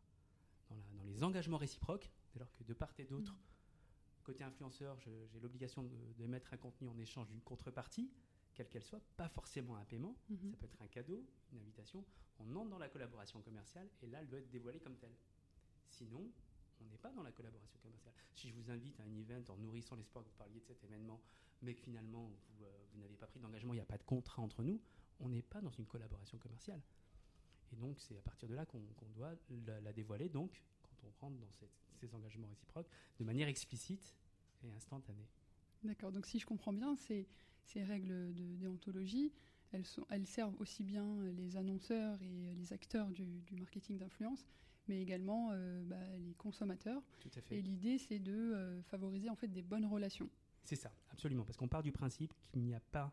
dans, 0.71 1.03
les 1.05 1.23
engagements 1.23 1.59
réciproques, 1.59 2.11
dès 2.33 2.41
lors 2.41 2.53
que 2.55 2.65
de 2.65 2.73
part 2.73 2.93
et 2.99 3.05
d'autre, 3.05 3.33
mm. 3.33 4.23
côté 4.25 4.45
influenceur, 4.45 4.99
j'ai 5.01 5.41
l'obligation 5.41 5.89
d'émettre 6.17 6.53
un 6.53 6.57
contenu 6.57 6.89
en 6.89 6.99
échange 6.99 7.29
d'une 7.29 7.43
contrepartie, 7.43 8.11
quelle 8.55 8.69
qu'elle 8.69 8.85
soit, 8.85 9.01
pas 9.17 9.29
forcément 9.29 9.77
un 9.77 9.85
paiement, 9.85 10.17
mm-hmm. 10.31 10.51
ça 10.51 10.57
peut 10.57 10.67
être 10.67 10.83
un 10.83 10.89
cadeau, 10.89 11.25
une 11.53 11.59
invitation. 11.59 12.05
On 12.39 12.57
entre 12.57 12.71
dans 12.71 12.79
la 12.79 12.89
collaboration 12.89 13.41
commerciale 13.41 13.89
et 14.03 14.07
là, 14.07 14.21
elle 14.21 14.29
doit 14.29 14.39
être 14.39 14.51
dévoilée 14.51 14.81
comme 14.81 14.97
telle. 14.97 15.15
Sinon, 15.89 16.31
on 16.81 16.91
n'est 16.91 16.99
pas 16.99 17.13
dans 17.13 17.23
la 17.23 17.33
collaboration 17.33 17.79
commerciale. 17.81 18.15
Si 18.35 18.49
je 18.49 18.55
vous 18.55 18.71
invite 18.71 18.99
à 19.01 19.05
un 19.05 19.15
event 19.15 19.43
en 19.53 19.57
nourrissant 19.57 19.97
l'espoir 19.97 20.25
que 20.25 20.31
vous 20.31 20.37
parliez 20.37 20.61
de 20.61 20.65
cet 20.65 20.83
événement, 20.85 21.21
mais 21.63 21.75
que 21.75 21.81
finalement 21.81 22.27
vous, 22.27 22.65
euh, 22.65 22.85
vous 22.93 23.01
n'avez 23.01 23.17
pas 23.17 23.27
pris 23.27 23.41
d'engagement, 23.41 23.73
il 23.73 23.77
n'y 23.77 23.83
a 23.83 23.87
pas 23.87 23.99
de 23.99 24.03
contrat 24.05 24.43
entre 24.43 24.63
nous, 24.63 24.81
on 25.21 25.29
n'est 25.29 25.43
pas 25.43 25.61
dans 25.61 25.71
une 25.71 25.87
collaboration 25.87 26.39
commerciale. 26.39 26.81
Et 27.73 27.77
donc 27.77 28.01
c'est 28.01 28.17
à 28.19 28.23
partir 28.23 28.49
de 28.49 28.55
là 28.55 28.67
qu'on 28.67 28.83
doit 29.15 29.35
la, 29.67 29.93
dévoiler, 29.93 30.29
donc 30.29 30.63
quand 30.83 31.09
on 31.09 31.11
rentre 31.21 31.39
dans 31.39 31.53
ces 32.01 32.15
engagements 32.15 32.49
réciproques, 32.49 32.89
de 33.19 33.25
manière 33.25 33.49
explicite 33.49 34.15
et 34.63 34.71
instantanée. 34.73 35.29
D'accord, 35.85 36.13
donc 36.13 36.27
si 36.27 36.39
je 36.39 36.47
comprends 36.47 36.73
bien, 36.73 36.95
ces, 36.97 37.27
ces 37.65 37.83
règles 37.83 38.35
de 38.35 38.57
déontologie, 38.57 39.33
elles, 39.73 39.87
sont, 39.87 40.07
elles 40.11 40.27
servent 40.27 40.61
aussi 40.61 40.85
bien 40.85 41.23
les 41.37 41.57
annonceurs 41.57 42.21
et 42.23 42.55
les 42.55 42.73
acteurs 42.73 43.11
du, 43.11 43.41
du 43.41 43.57
marketing 43.57 43.99
d'influence, 43.99 44.45
mais 44.89 45.01
également 45.01 45.51
euh, 45.53 45.83
bah, 45.85 45.97
les 46.19 46.35
consommateurs. 46.35 47.03
Tout 47.21 47.31
à 47.37 47.41
fait. 47.41 47.59
Et 47.59 47.63
l'idée, 47.63 47.99
c'est 47.99 48.19
de 48.19 48.33
euh, 48.33 48.83
favoriser 48.83 49.29
en 49.31 49.37
fait 49.37 49.49
des 49.49 49.63
bonnes 49.63 49.87
relations. 49.87 50.29
C'est 50.65 50.77
ça, 50.77 50.93
absolument, 51.11 51.45
parce 51.45 51.57
qu'on 51.57 51.69
part 51.69 51.83
du 51.83 51.93
principe 51.93 52.33
qu'il 52.43 52.63
n'y 52.63 52.75
a 52.75 52.81
pas 52.81 53.13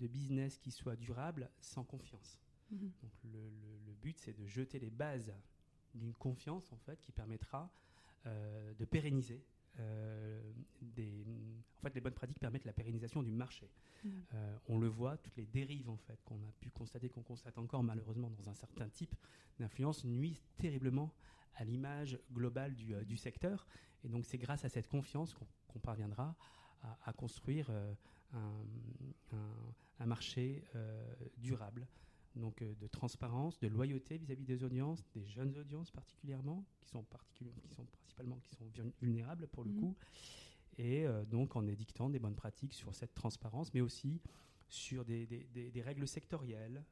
de 0.00 0.06
business 0.06 0.58
qui 0.58 0.70
soit 0.70 0.96
durable 0.96 1.48
sans 1.60 1.84
confiance. 1.84 2.38
Mhm. 2.70 2.90
Donc 3.02 3.12
le, 3.24 3.92
but, 4.02 4.18
c'est 4.18 4.36
de 4.36 4.46
jeter 4.46 4.78
les 4.78 4.90
bases 4.90 5.32
d'une 5.94 6.14
confiance 6.14 6.72
en 6.72 6.78
fait 6.78 7.00
qui 7.00 7.12
permettra 7.12 7.70
euh, 8.26 8.74
de 8.74 8.84
pérenniser 8.84 9.44
des. 10.80 11.24
En 11.78 11.82
fait, 11.82 11.94
les 11.94 12.00
bonnes 12.00 12.14
pratiques 12.14 12.38
permettent 12.38 12.66
la 12.66 12.72
pérennisation 12.72 13.22
du 13.22 13.32
marché. 13.32 13.70
Mhm. 14.04 14.10
on 14.66 14.78
le 14.78 14.88
voit, 14.88 15.16
toutes 15.16 15.36
les 15.36 15.46
dérives 15.46 15.88
en 15.88 15.96
fait 15.96 16.20
qu'on 16.24 16.42
a 16.42 16.52
pu 16.58 16.70
constater, 16.70 17.08
qu'on 17.08 17.22
constate 17.22 17.56
encore 17.56 17.84
malheureusement 17.84 18.30
dans 18.30 18.48
un 18.48 18.54
certain 18.54 18.88
type 18.88 19.14
d'influence 19.60 20.04
nuisent 20.04 20.42
terriblement 20.56 21.14
à 21.54 21.64
l'image 21.64 22.18
globale 22.32 22.74
du, 22.74 22.94
du, 23.04 23.16
secteur. 23.16 23.64
Et 24.02 24.08
donc 24.08 24.26
c'est 24.26 24.38
grâce 24.38 24.64
à 24.64 24.68
cette 24.68 24.88
confiance 24.88 25.36
qu'on 25.68 25.78
parviendra 25.78 26.34
à, 27.04 27.12
construire 27.12 27.70
euh, 27.70 27.94
un, 29.98 30.06
marché 30.06 30.64
euh, 30.74 31.14
durable. 31.36 31.86
Donc 32.34 32.62
euh, 32.62 32.74
de 32.80 32.86
transparence, 32.88 33.58
de 33.60 33.68
loyauté 33.68 34.18
vis-à-vis 34.18 34.44
des 34.44 34.64
audiences, 34.64 35.04
des 35.14 35.24
jeunes 35.24 35.56
audiences 35.56 35.90
particulièrement, 35.90 36.64
qui 36.80 36.88
sont, 36.88 37.04
qui 37.34 37.44
sont 37.74 37.84
principalement 37.84 38.38
qui 38.40 38.56
sont 38.56 38.66
vulnérables 39.00 39.46
pour 39.48 39.64
le 39.64 39.70
mhm. 39.70 39.80
coup, 39.80 39.96
et 40.78 41.06
donc 41.30 41.54
en 41.54 41.66
édictant 41.66 42.08
des 42.08 42.18
bonnes 42.18 42.34
pratiques 42.34 42.72
sur 42.72 42.94
cette 42.94 43.14
transparence, 43.14 43.72
mais 43.74 43.82
aussi 43.82 44.20
sur 44.68 45.04
des, 45.04 45.26
des, 45.26 45.82
règles 45.82 46.08
sectorielles, 46.08 46.82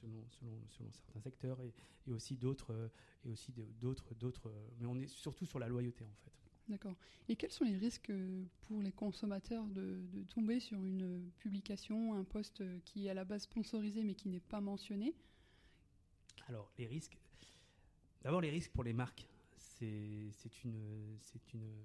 selon, 0.00 0.24
selon, 0.30 0.58
selon, 0.70 0.90
certains 0.90 1.20
secteurs 1.20 1.60
et, 1.60 1.74
et 2.06 2.12
aussi 2.12 2.36
d'autres 2.36 2.90
et 3.24 3.30
aussi 3.30 3.52
d'autres 3.52 4.14
d'autres 4.14 4.50
mais 4.80 4.86
on 4.86 4.98
est 4.98 5.08
surtout 5.08 5.44
sur 5.44 5.58
la 5.58 5.68
loyauté 5.68 6.06
en 6.06 6.16
fait 6.24 6.45
D'accord. 6.68 6.96
Et 7.28 7.36
quels 7.36 7.52
sont 7.52 7.64
les 7.64 7.76
risques 7.76 8.10
euh, 8.10 8.44
pour 8.62 8.82
les 8.82 8.92
consommateurs 8.92 9.64
de, 9.66 10.00
tomber 10.34 10.58
sur 10.58 10.84
une 10.84 11.30
publication, 11.38 12.14
un 12.14 12.24
post 12.24 12.62
qui 12.84 13.06
est 13.06 13.10
à 13.10 13.14
la 13.14 13.24
base 13.24 13.42
sponsorisé 13.42 14.02
mais 14.02 14.14
qui 14.14 14.28
n'est 14.28 14.40
pas 14.40 14.60
mentionné? 14.60 15.14
Alors, 16.48 16.70
les 16.78 16.86
risques. 16.86 17.16
D'abord, 18.22 18.40
les 18.40 18.50
risques 18.50 18.72
pour 18.72 18.84
les 18.84 18.92
marques. 18.92 19.28
C'est 19.56 20.64
une, 20.64 21.18
une, 21.54 21.84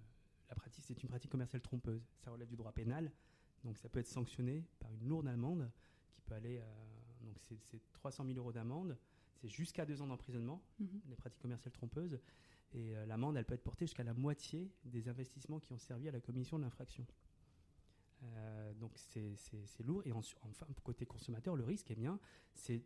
la 0.50 0.56
pratique, 0.56 0.84
c'est 0.86 1.04
une 1.04 1.10
pratique 1.10 1.30
commerciale 1.30 1.62
trompeuse. 1.62 2.08
Ça 2.24 2.32
relève 2.32 2.48
du 2.48 2.56
droit 2.56 2.72
pénal, 2.72 3.12
donc 3.64 3.78
ça 3.78 3.90
peut 3.90 4.00
être 4.00 4.08
sanctionné 4.08 4.64
par 4.80 4.92
une 4.94 5.08
lourde 5.08 5.28
amende 5.28 5.70
qui 6.14 6.22
peut 6.22 6.36
aller. 6.36 6.60
À, 6.60 6.66
donc 7.22 7.36
c'est 7.70 7.82
300 7.94 8.26
000 8.26 8.38
euros 8.38 8.52
d'amende, 8.52 8.98
c'est 9.36 9.50
jusqu'à 9.50 9.86
deux 9.86 10.02
ans 10.02 10.08
d'emprisonnement, 10.08 10.64
mhm. 10.80 11.02
les 11.10 11.16
pratiques 11.16 11.42
commerciales 11.42 11.74
trompeuses. 11.74 12.20
Et 12.74 12.96
euh, 12.96 13.06
l'amende, 13.06 13.38
elle 13.38 13.46
peut 13.46 13.54
être 13.54 13.64
portée 13.64 13.86
jusqu'à 13.86 14.04
la 14.04 14.14
moitié 14.14 14.72
des 14.86 15.10
investissements 15.10 15.60
qui 15.60 15.74
ont 15.74 15.78
servi 15.78 16.08
à 16.08 16.12
la 16.12 16.22
commission 16.22 16.58
de 16.58 16.64
l'infraction. 16.64 17.06
Euh, 18.24 18.74
donc 18.76 18.92
c'est 18.98 19.84
lourd. 19.84 20.04
Et 20.06 20.12
enfin, 20.12 20.68
côté 20.84 21.06
consommateur, 21.06 21.56
le 21.56 21.64
risque, 21.64 21.92
eh 21.92 21.96
bien, 21.96 22.20
c'est 22.54 22.82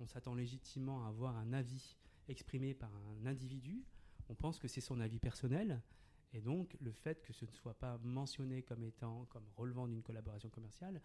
on 0.00 0.06
s'attend 0.06 0.34
légitimement 0.34 1.04
à 1.04 1.08
avoir 1.08 1.36
un 1.36 1.52
avis 1.52 1.96
exprimé 2.28 2.74
par 2.74 2.90
un 2.94 3.26
individu. 3.26 3.84
On 4.28 4.34
pense 4.34 4.58
que 4.58 4.68
c'est 4.68 4.80
son 4.80 5.00
avis 5.00 5.18
personnel. 5.18 5.82
Et 6.32 6.40
donc, 6.40 6.76
le 6.80 6.92
fait 6.92 7.22
que 7.22 7.32
ce 7.32 7.44
ne 7.44 7.50
soit 7.50 7.74
pas 7.74 7.98
mentionné 7.98 8.62
comme 8.62 8.84
étant, 8.84 9.26
comme 9.26 9.48
relevant 9.56 9.88
d'une 9.88 10.02
collaboration 10.02 10.48
commerciale, 10.48 11.00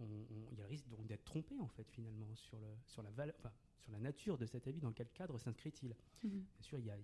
il 0.00 0.54
y 0.54 0.60
a 0.60 0.64
le 0.64 0.64
risque 0.66 0.86
donc 0.88 1.06
d'être 1.06 1.24
trompé 1.24 1.58
en 1.58 1.68
fait 1.68 1.90
finalement 1.90 2.34
sur, 2.34 2.58
le, 2.58 2.68
sur, 2.86 3.02
la 3.02 3.10
valeur, 3.10 3.34
sur 3.78 3.90
la 3.92 3.98
nature 3.98 4.36
de 4.36 4.44
cet 4.44 4.66
avis, 4.66 4.80
dans 4.80 4.92
quel 4.92 5.08
cadre 5.08 5.38
s'inscrit-il. 5.38 5.96
Mmh. 6.22 6.28
Bien 6.28 6.60
sûr, 6.60 6.78
il 6.78 6.84
y 6.84 6.90
a 6.90 6.98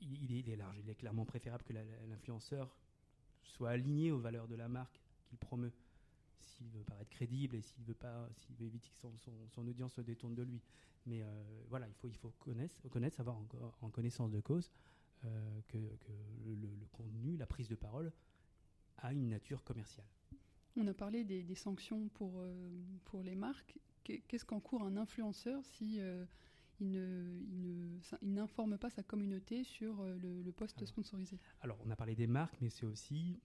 il, 0.00 0.50
est, 0.50 0.56
large. 0.56 0.78
Il 0.78 0.90
est 0.90 0.94
clairement 0.94 1.24
préférable 1.24 1.64
que 1.64 1.72
l'influenceur 1.72 2.74
soit 3.42 3.70
aligné 3.70 4.10
aux 4.10 4.18
valeurs 4.18 4.48
de 4.48 4.54
la 4.54 4.68
marque 4.68 5.00
qu'il 5.24 5.38
promeut. 5.38 5.72
S'il 6.40 6.68
veut 6.70 6.84
paraître 6.84 7.10
crédible 7.10 7.56
et 7.56 7.62
s'il 7.62 7.84
veut 7.84 7.94
pas 7.94 8.28
s'il 8.34 8.56
veut 8.56 8.66
éviter 8.66 8.88
que 8.88 9.08
son, 9.48 9.66
audience 9.66 9.94
se 9.94 10.00
détourne 10.00 10.34
de 10.34 10.42
lui. 10.42 10.60
Mais 11.06 11.22
euh, 11.22 11.26
voilà 11.68 11.86
il 11.88 11.94
faut 12.16 12.32
connaître 12.38 13.16
savoir 13.16 13.36
en, 13.80 13.90
connaissance 13.90 14.30
de 14.30 14.40
cause 14.40 14.70
euh, 15.24 15.60
que, 15.68 15.78
le, 15.78 16.68
contenu 16.92 17.36
la 17.36 17.46
prise 17.46 17.68
de 17.68 17.74
parole 17.74 18.12
a 18.98 19.12
une 19.12 19.28
nature 19.28 19.62
commerciale. 19.64 20.06
On 20.76 20.86
a 20.86 20.94
parlé 20.94 21.24
des, 21.24 21.54
sanctions 21.54 22.10
euh, 22.20 22.82
pour 23.04 23.22
les 23.22 23.34
marques. 23.34 23.78
Qu'est-ce 24.04 24.44
qu'encourt 24.44 24.82
un 24.82 24.96
influenceur 24.96 25.64
si 25.64 26.00
il 26.80 28.00
n'informe 28.22 28.78
pas 28.78 28.90
sa 28.90 29.02
communauté 29.02 29.64
sur 29.64 30.00
euh, 30.00 30.16
le, 30.18 30.52
poste 30.52 30.84
sponsorisé. 30.84 31.38
Alors, 31.60 31.78
on 31.84 31.90
a 31.90 31.96
parlé 31.96 32.14
des 32.14 32.26
marques, 32.26 32.56
mais 32.60 32.70
c'est 32.70 32.86
aussi 32.86 33.38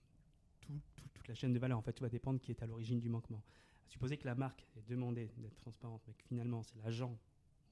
toute 1.14 1.28
la 1.28 1.34
chaîne 1.34 1.52
de 1.52 1.58
valeur. 1.58 1.78
En 1.78 1.82
fait, 1.82 1.92
tout 1.92 2.02
va 2.02 2.08
dépendre 2.08 2.40
qui 2.40 2.50
est 2.50 2.62
à 2.62 2.66
l'origine 2.66 2.98
du 2.98 3.08
manquement. 3.08 3.42
Supposer 3.88 4.16
que 4.16 4.26
la 4.26 4.34
marque 4.34 4.66
est 4.76 4.88
demandée 4.88 5.30
d'être 5.36 5.56
transparente, 5.56 6.02
mais 6.08 6.14
que 6.14 6.24
finalement 6.24 6.62
c'est 6.62 6.76
l'agent 6.82 7.16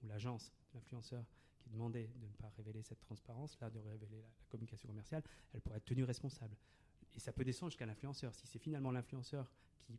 ou 0.02 0.06
l'agence, 0.06 0.52
l'influenceur 0.74 1.24
qui 1.58 1.70
demandait 1.70 2.10
de 2.20 2.26
ne 2.26 2.32
pas 2.34 2.50
révéler 2.56 2.82
cette 2.82 3.00
transparence, 3.00 3.58
là, 3.60 3.70
de 3.70 3.78
révéler 3.78 4.20
la, 4.20 4.26
la 4.26 4.46
communication 4.48 4.86
commerciale, 4.86 5.22
elle 5.52 5.60
pourrait 5.60 5.78
être 5.78 5.86
tenue 5.86 6.04
responsable. 6.04 6.56
Et 7.14 7.20
ça 7.20 7.32
peut 7.32 7.44
descendre 7.44 7.70
jusqu'à 7.70 7.86
l'influenceur. 7.86 8.34
Si 8.34 8.46
c'est 8.46 8.58
finalement 8.58 8.92
l'influenceur 8.92 9.50
qui, 9.80 9.98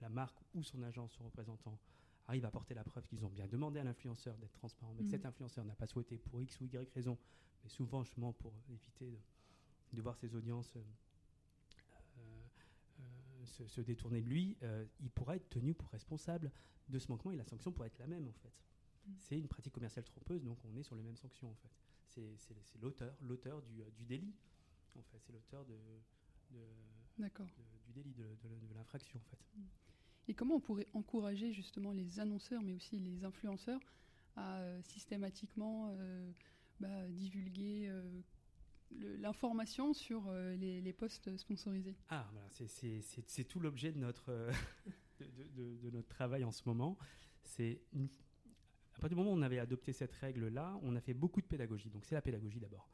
la 0.00 0.08
marque 0.08 0.38
ou 0.54 0.62
son 0.62 0.82
agence, 0.82 1.12
son 1.12 1.24
représentant, 1.24 1.78
arrive 2.26 2.44
à 2.44 2.50
porter 2.50 2.74
la 2.74 2.84
preuve 2.84 3.06
qu'ils 3.06 3.24
ont 3.24 3.28
bien 3.30 3.46
demandé 3.46 3.78
à 3.80 3.84
l'influenceur 3.84 4.36
d'être 4.38 4.52
transparent, 4.54 4.92
mais 4.94 5.02
que 5.02 5.06
Mhm. 5.08 5.10
cet 5.10 5.26
influenceur 5.26 5.64
n'a 5.64 5.74
pas 5.76 5.86
souhaité 5.86 6.16
pour 6.18 6.40
X 6.40 6.60
ou 6.60 6.64
Y 6.64 6.90
raison, 6.94 7.18
mais 7.62 7.68
souvent 7.70 8.02
justement 8.02 8.32
pour 8.32 8.52
éviter 8.70 9.10
de, 9.10 9.18
de 9.92 10.02
voir 10.02 10.16
ses 10.16 10.34
audiences 10.34 10.74
euh, 10.76 10.82
euh, 12.18 13.44
se, 13.44 13.66
se 13.66 13.80
détourner 13.80 14.22
de 14.22 14.28
lui, 14.28 14.56
euh, 14.62 14.86
il 15.00 15.10
pourra 15.10 15.36
être 15.36 15.48
tenu 15.50 15.74
pour 15.74 15.88
responsable 15.90 16.50
de 16.88 16.98
ce 16.98 17.08
manquement 17.08 17.30
et 17.32 17.36
la 17.36 17.44
sanction 17.44 17.72
pourrait 17.72 17.88
être 17.88 17.98
la 17.98 18.06
même 18.06 18.26
en 18.28 18.32
fait. 18.32 18.52
Mhm. 19.06 19.14
C'est 19.18 19.38
une 19.38 19.48
pratique 19.48 19.72
commerciale 19.74 20.04
trompeuse, 20.04 20.42
donc 20.44 20.58
on 20.64 20.74
est 20.76 20.82
sur 20.82 20.96
les 20.96 21.02
mêmes 21.02 21.16
sanctions 21.16 21.50
en 21.50 21.54
fait. 21.54 21.70
C'est- 22.06 22.54
l'auteur, 22.80 23.14
l'auteur 23.22 23.60
du, 23.62 23.82
du 23.96 24.04
délit 24.06 24.34
en 24.96 25.02
fait. 25.02 25.18
C'est 25.20 25.32
l'auteur 25.32 25.64
de, 25.66 25.74
de- 26.50 26.60
D'accord. 27.18 27.46
de- 27.46 27.78
du 27.86 27.92
délit, 27.92 28.14
de, 28.14 28.24
l'infraction 28.74 29.18
en 29.20 29.24
fait. 29.24 29.38
Et 30.28 30.34
comment 30.34 30.56
on 30.56 30.60
pourrait 30.60 30.88
encourager 30.94 31.52
justement 31.52 31.92
les 31.92 32.20
annonceurs, 32.20 32.62
mais 32.62 32.72
aussi 32.72 32.98
les 32.98 33.24
influenceurs, 33.24 33.80
à 34.36 34.58
euh, 34.60 34.82
systématiquement 34.82 35.94
euh, 35.98 36.30
bah, 36.80 37.08
divulguer 37.08 37.86
euh, 37.88 38.20
l'information 39.18 39.92
sur 39.92 40.32
les, 40.32 40.92
posts 40.92 41.36
sponsorisés? 41.36 41.96
Ah, 42.08 42.30
c'est- 42.50 43.48
tout 43.48 43.60
l'objet 43.60 43.92
de 43.92 43.98
notre, 43.98 44.48
de, 45.20 45.90
notre 45.90 46.08
travail 46.08 46.44
en 46.44 46.52
ce 46.52 46.62
moment. 46.66 46.96
C'est 47.42 47.82
à 48.94 49.00
partir 49.00 49.10
du 49.10 49.14
moment 49.16 49.32
où 49.32 49.38
on 49.38 49.42
avait 49.42 49.58
adopté 49.58 49.92
cette 49.92 50.12
règle-là, 50.12 50.78
on 50.82 50.94
a 50.94 51.00
fait 51.00 51.14
beaucoup 51.14 51.40
de 51.40 51.46
pédagogie. 51.46 51.90
Donc 51.90 52.04
c'est 52.04 52.14
la 52.14 52.22
pédagogie 52.22 52.60
d'abord. 52.60 52.88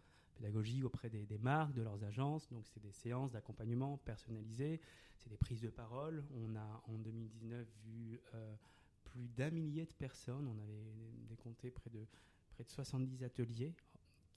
Pédagogie 0.45 0.83
auprès 0.85 1.11
des, 1.11 1.27
des 1.27 1.37
marques, 1.37 1.75
de 1.75 1.83
leurs 1.83 2.03
agences. 2.03 2.49
Donc 2.49 2.67
c'est 2.67 2.81
des 2.81 2.93
séances 2.93 3.33
d'accompagnement 3.33 3.99
personnalisées, 3.99 4.81
c'est 5.19 5.29
des 5.29 5.37
prises 5.37 5.61
de 5.61 5.69
parole. 5.69 6.25
On 6.35 6.57
a 6.57 6.83
en 6.89 6.97
2019 6.97 7.67
vu 7.85 8.19
euh, 8.35 8.57
plus 9.05 9.29
d'un 9.29 9.51
millier 9.51 9.85
de 9.85 9.93
personnes. 9.93 10.47
On 10.49 10.59
avait 10.59 10.95
décompté 11.29 11.71
près 11.71 11.91
de, 11.91 12.07
près 12.49 12.65
de 12.65 12.71
70 12.71 13.23
ateliers 13.23 13.75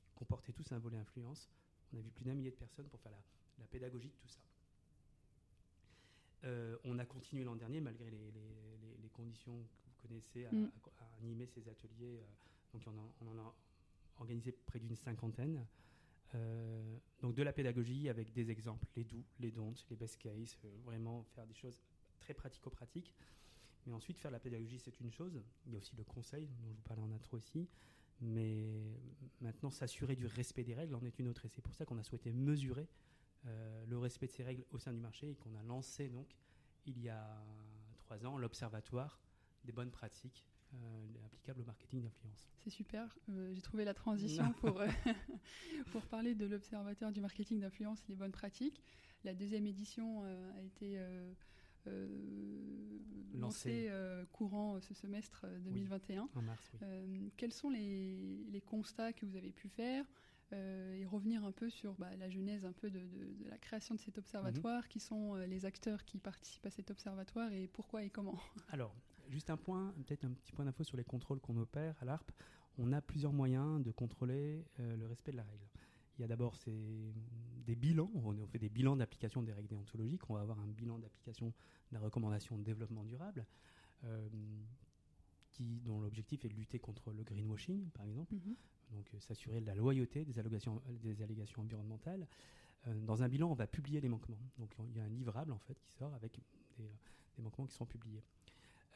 qui 0.05 0.13
comportaient 0.13 0.51
tous 0.51 0.69
un 0.74 0.79
volet 0.79 0.98
influence. 0.98 1.50
On 1.93 1.98
a 1.98 2.01
vu 2.01 2.10
plus 2.12 2.25
d'un 2.25 2.33
millier 2.36 2.51
de 2.51 2.57
personnes 2.57 2.89
pour 2.89 3.00
faire 3.00 3.13
la, 3.13 3.24
la 3.60 3.67
pédagogie 3.67 4.10
de 4.10 4.15
tout 4.15 4.27
ça. 4.27 4.41
Euh, 6.43 6.75
on 6.83 7.00
a 7.00 7.05
continué 7.05 7.45
l'an 7.45 7.55
dernier, 7.55 7.79
malgré 7.79 8.10
les, 8.12 8.17
les- 8.31 8.77
les- 8.81 8.98
les 9.01 9.10
conditions 9.10 9.53
que 9.63 9.86
vous 9.88 10.07
connaissez, 10.07 10.45
à, 10.48 10.51
Mm. 10.51 10.69
à- 11.00 11.03
à 11.05 11.17
animer 11.19 11.45
ces 11.48 11.69
ateliers. 11.69 12.19
euh, 12.19 12.25
donc 12.74 12.83
on 13.22 13.27
en 13.27 13.38
a 13.39 13.55
organisé 14.17 14.51
près 14.51 14.79
d'une 14.79 14.95
cinquantaine. 14.95 15.65
Euh, 16.35 16.97
donc 17.21 17.35
de 17.35 17.43
la 17.43 17.53
pédagogie 17.53 18.09
avec 18.09 18.33
des 18.33 18.49
exemples, 18.49 18.87
les 18.95 19.03
doux, 19.03 19.23
les 19.39 19.51
don'ts, 19.51 19.85
les 19.89 19.95
best 19.95 20.17
cases, 20.17 20.57
euh, 20.65 20.69
vraiment 20.83 21.23
faire 21.35 21.45
des 21.45 21.53
choses 21.53 21.81
très 22.19 22.33
pratico-pratiques. 22.33 23.13
Mais 23.85 23.93
ensuite, 23.93 24.17
faire 24.17 24.31
la 24.31 24.39
pédagogie, 24.39 24.79
c'est 24.79 24.99
une 24.99 25.11
chose. 25.11 25.41
Il 25.65 25.73
y 25.73 25.75
a 25.75 25.77
aussi 25.77 25.95
le 25.95 26.03
conseil, 26.03 26.47
dont 26.47 26.71
je 26.71 26.75
vous 26.77 26.83
parlais 26.83 27.01
en 27.01 27.11
intro 27.11 27.37
aussi. 27.37 27.67
Mais 28.21 28.97
maintenant, 29.41 29.69
s'assurer 29.69 30.15
du 30.15 30.25
respect 30.25 30.63
des 30.63 30.73
règles 30.73 30.95
en 30.95 31.03
est 31.03 31.19
une 31.19 31.27
autre. 31.27 31.45
Et 31.45 31.49
c'est 31.49 31.61
pour 31.61 31.75
ça 31.75 31.85
qu'on 31.85 31.97
a 31.97 32.03
souhaité 32.03 32.31
mesurer 32.31 32.87
euh, 33.45 33.85
le 33.87 33.97
respect 33.97 34.27
de 34.27 34.31
ces 34.31 34.43
règles 34.43 34.63
au 34.71 34.77
sein 34.77 34.93
du 34.93 34.99
marché 35.01 35.31
et 35.31 35.35
qu'on 35.35 35.53
a 35.55 35.63
lancé 35.63 36.07
donc 36.07 36.37
il 36.85 36.97
y 37.01 37.09
a 37.09 37.45
trois 37.97 38.25
ans 38.25 38.37
l'Observatoire 38.37 39.19
des 39.65 39.73
bonnes 39.73 39.91
pratiques 39.91 40.47
euh, 40.73 41.25
applicables 41.25 41.61
au 41.61 41.65
marketing 41.65 42.01
d'influence. 42.01 42.47
C'est 42.63 42.69
super. 42.69 43.17
Euh, 43.29 43.53
J'ai 43.53 43.61
trouvé 43.61 43.85
la 43.85 43.93
transition 43.93 44.51
pour, 44.53 44.79
euh, 44.81 44.87
pour 45.91 46.05
parler 46.07 46.35
de 46.35 46.45
l'Observatoire 46.45 47.12
du 47.12 47.21
marketing 47.21 47.59
d'influence 47.59 47.99
et 48.03 48.09
les 48.09 48.15
bonnes 48.15 48.31
pratiques. 48.31 48.81
La 49.23 49.33
deuxième 49.33 49.65
édition 49.67 50.23
a 50.23 50.62
été 50.62 50.97
Lancée. 53.33 53.89
courant 54.31 54.79
ce 54.79 54.93
semestre 54.93 55.41
euh, 55.45 55.59
2021. 55.59 56.29
En 56.36 56.41
mars, 56.41 56.71
oui. 57.07 57.31
Quels 57.38 57.53
sont 57.53 57.69
les, 57.69 58.45
les 58.51 58.62
constats 58.62 59.12
que 59.13 59.25
vous 59.25 59.36
avez 59.36 59.51
pu 59.51 59.67
faire 59.69 60.05
et 60.51 61.03
revenir 61.07 61.43
un 61.45 61.51
peu 61.51 61.67
sur 61.71 61.95
bah, 61.95 62.15
la 62.15 62.29
genèse 62.29 62.63
un 62.63 62.73
peu 62.73 62.91
de, 62.91 62.99
de- 62.99 63.33
de 63.43 63.49
la 63.49 63.57
création 63.57 63.95
de 63.95 63.99
cet 63.99 64.19
observatoire, 64.19 64.88
qui 64.88 64.99
sont 64.99 65.33
les 65.33 65.65
acteurs 65.65 66.05
qui 66.05 66.19
participent 66.19 66.67
à 66.67 66.69
cet 66.69 66.91
observatoire 66.91 67.51
et 67.51 67.67
pourquoi 67.67 68.03
et 68.03 68.12
comment? 68.12 68.38
Alors, 68.69 68.93
juste 69.34 69.50
un 69.50 69.58
point, 69.58 69.93
peut-être 70.06 70.24
un 70.26 70.32
petit 70.32 70.52
point 70.52 70.65
d'info 70.65 70.84
sur 70.84 70.96
les 70.96 71.04
contrôles 71.04 71.39
qu'on 71.39 71.58
opère 71.58 71.96
à 72.02 72.06
l'ARP. 72.06 72.32
On 72.78 72.91
a 72.93 73.02
plusieurs 73.02 73.34
moyens 73.34 73.84
de 73.84 73.91
contrôler 73.91 74.65
euh, 74.80 74.96
le 74.96 75.06
respect 75.08 75.32
de 75.32 75.38
la 75.38 75.43
règle. 75.43 75.67
Il 76.17 76.22
y 76.22 76.26
a 76.26 76.28
d'abord 76.28 76.56
des 77.65 77.76
bilans. 77.76 78.12
On 78.13 78.46
fait 78.48 78.60
des 78.60 78.69
bilans 78.69 78.96
d'application 78.96 79.41
des 79.41 79.52
règles 79.52 79.69
déontologiques. 79.69 80.30
On 80.30 80.36
va 80.36 80.41
avoir 80.41 80.60
un 80.60 80.67
bilan 80.67 81.00
d'application 81.00 81.48
de 81.48 81.54
la 81.93 82.00
recommandation 82.00 82.58
de 82.58 82.63
développement 82.63 83.04
durable, 83.04 83.46
euh, 84.04 84.30
qui, 85.52 85.82
dont 85.82 86.00
l'objectif 86.02 86.46
est 86.46 86.50
de 86.50 86.54
lutter 86.54 86.80
contre 86.80 87.12
le 87.12 87.24
greenwashing, 87.24 87.89
par 87.91 88.06
exemple 88.06 88.36
donc 88.93 89.10
euh, 89.13 89.19
s'assurer 89.19 89.60
de 89.60 89.65
la 89.65 89.76
loyauté 89.76 90.24
des 90.26 90.39
allégations, 90.39 90.82
des 91.02 91.22
allégations 91.22 91.62
environnementales. 91.62 92.28
Euh, 92.88 92.93
dans 93.02 93.24
un 93.24 93.28
bilan, 93.28 93.50
on 93.50 93.56
va 93.56 93.67
publier 93.67 94.02
les 94.02 94.10
manquements. 94.10 94.39
Donc 94.58 94.74
il 94.89 94.98
y 94.98 95.00
a 95.00 95.04
un 95.04 95.10
livrable 95.10 95.52
en 95.52 95.60
fait 95.60 95.80
qui 95.82 95.91
sort 95.91 96.13
avec 96.13 96.39
des, 96.78 96.89
des 97.36 97.41
manquements 97.41 97.65
qui 97.65 97.76
sont 97.76 97.86
publiés. 97.86 98.24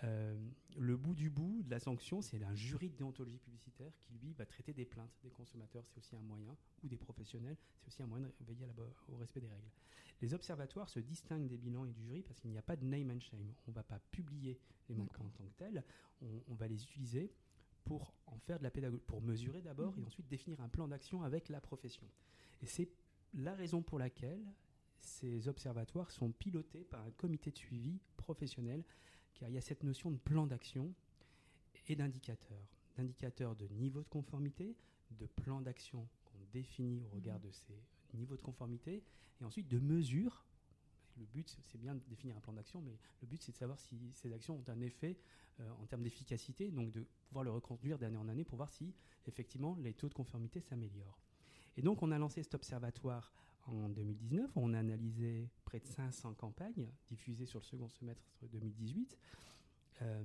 Euh, 0.04 0.38
le 0.78 0.96
bout 0.96 1.16
du 1.16 1.30
bout 1.30 1.64
de 1.64 1.72
la 1.72 1.80
sanction, 1.80 2.22
c'est 2.22 2.44
un 2.44 2.54
jury 2.54 2.90
de 2.90 2.96
déontologie 2.98 3.40
publicitaire 3.40 3.92
qui 4.00 4.14
lui 4.14 4.32
va 4.34 4.46
traiter 4.46 4.72
des 4.74 4.86
plaintes 4.86 5.18
des 5.24 5.32
consommateurs. 5.32 5.84
C'est 5.88 5.98
aussi 5.98 6.16
un 6.16 6.22
moyen, 6.22 6.56
ou 6.84 6.88
des 6.88 6.98
professionnels, 6.98 7.58
c'est 7.82 7.88
aussi 7.88 8.04
un 8.04 8.08
moyen 8.08 8.28
de 8.28 8.46
veiller 8.46 8.66
à 8.66 8.68
la 8.68 8.74
bo- 8.74 8.94
au 9.10 9.16
respect 9.18 9.42
des 9.42 9.48
règles. 9.48 9.72
Les 10.22 10.34
observatoires 10.34 10.90
se 10.90 11.00
distinguent 11.00 11.48
des 11.48 11.58
bilans 11.58 11.86
et 11.86 11.92
du 11.92 12.04
jury 12.04 12.22
parce 12.24 12.40
qu'il 12.40 12.52
n'y 12.52 12.58
a 12.58 12.62
pas 12.64 12.76
de 12.76 12.86
name 12.86 13.12
and 13.12 13.20
shame. 13.20 13.54
On 13.68 13.72
ne 13.72 13.76
va 13.76 13.84
pas 13.84 14.00
publier 14.12 14.60
les 14.90 14.96
manquements 14.96 15.26
en 15.26 15.30
tant 15.30 15.44
que 15.46 15.54
tels. 15.58 15.84
On, 16.22 16.42
on 16.48 16.54
va 16.56 16.68
les 16.68 16.82
utiliser 16.84 17.32
pour 17.84 18.14
en 18.28 18.38
faire 18.40 18.58
de 18.60 18.64
la 18.64 18.72
pédagogie, 18.72 19.02
pour 19.08 19.22
mesurer 19.22 19.62
d'abord 19.62 19.94
Mhm. 19.96 20.04
et 20.04 20.06
ensuite 20.06 20.28
définir 20.28 20.60
un 20.62 20.70
plan 20.70 20.88
d'action 20.88 21.24
avec 21.24 21.50
la 21.50 21.62
profession. 21.62 22.08
Et 22.62 22.66
c'est 22.68 22.90
la 23.34 23.56
raison 23.56 23.82
pour 23.82 23.98
laquelle 24.00 24.44
ces 25.00 25.48
observatoires 25.48 26.12
sont 26.12 26.32
pilotés 26.32 26.84
par 26.84 27.02
un 27.06 27.12
comité 27.12 27.52
de 27.52 27.58
suivi 27.58 28.00
professionnel, 28.18 28.84
car 29.38 29.50
il 29.50 29.56
y 29.56 29.58
a 29.58 29.62
cette 29.62 29.84
notion 29.84 30.12
de 30.12 30.18
plan 30.18 30.48
d'action 30.48 30.94
et 31.88 31.96
d'indicateurs. 31.96 32.68
D'indicateurs 32.98 33.56
de 33.56 33.68
niveau 33.68 34.02
de 34.02 34.08
conformité, 34.10 34.76
de 35.12 35.26
plan 35.28 35.62
d'action 35.62 36.08
qu'on 36.26 36.44
définit 36.52 37.02
au 37.04 37.10
regard 37.10 37.38
Mhm. 37.40 37.46
de 37.48 37.52
ces 37.52 37.84
niveaux 38.14 38.36
de 38.36 38.42
conformité, 38.42 39.04
et 39.40 39.46
ensuite 39.46 39.68
de 39.68 39.80
mesures. 39.80 40.46
Le 41.18 41.26
but, 41.26 41.48
c'est- 41.50 41.62
c'est 41.64 41.78
bien 41.78 41.96
de 41.96 42.02
définir 42.08 42.36
un 42.38 42.40
plan 42.42 42.54
d'action, 42.54 42.82
mais 42.82 42.98
le 43.22 43.28
but, 43.28 43.42
c'est 43.42 43.52
de 43.52 43.58
savoir 43.58 43.80
si 43.80 44.12
ces 44.14 44.32
actions 44.34 44.56
ont 44.58 44.70
un 44.70 44.82
effet 44.82 45.18
euh, 45.60 45.72
en 45.82 45.88
termes 45.88 46.04
d'efficacité, 46.04 46.70
donc 46.70 46.92
de 46.92 47.04
pouvoir 47.28 47.44
le 47.44 47.50
reconduire 47.50 47.98
d'année 47.98 48.18
en 48.18 48.28
année 48.28 48.44
pour 48.46 48.58
voir 48.58 48.70
si, 48.72 48.94
effectivement, 49.26 49.76
les 49.78 49.96
taux 49.96 50.08
de 50.08 50.14
conformité 50.14 50.62
s'améliorent. 50.62 51.20
Et 51.78 51.82
donc, 51.82 52.04
on 52.04 52.12
a 52.12 52.18
lancé 52.20 52.44
cet 52.44 52.54
observatoire 52.54 53.34
en 53.68 53.90
2019. 53.90 54.52
On 54.56 54.74
a 54.74 54.80
analysé 54.80 55.50
près 55.66 55.80
de 55.80 55.86
500 55.86 56.34
campagnes 56.36 56.90
diffusées 57.10 57.46
sur 57.46 57.60
le 57.60 57.66
second 57.66 57.90
semestre 57.90 58.24
2018. 58.52 59.18
Euh, 60.02 60.24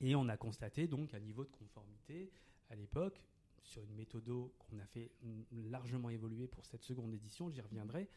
et 0.00 0.14
on 0.14 0.28
a 0.28 0.36
constaté 0.36 0.86
donc 0.86 1.14
un 1.14 1.20
niveau 1.20 1.44
de 1.44 1.50
conformité 1.50 2.30
à 2.70 2.74
l'époque 2.74 3.20
sur 3.62 3.82
une 3.82 3.94
méthode 3.94 4.24
qu'on 4.58 4.78
a 4.78 4.86
fait 4.86 5.10
largement 5.52 6.10
évoluer 6.10 6.46
pour 6.46 6.64
cette 6.66 6.82
seconde 6.82 7.12
édition, 7.14 7.50
j'y 7.50 7.60
reviendrai, 7.60 8.08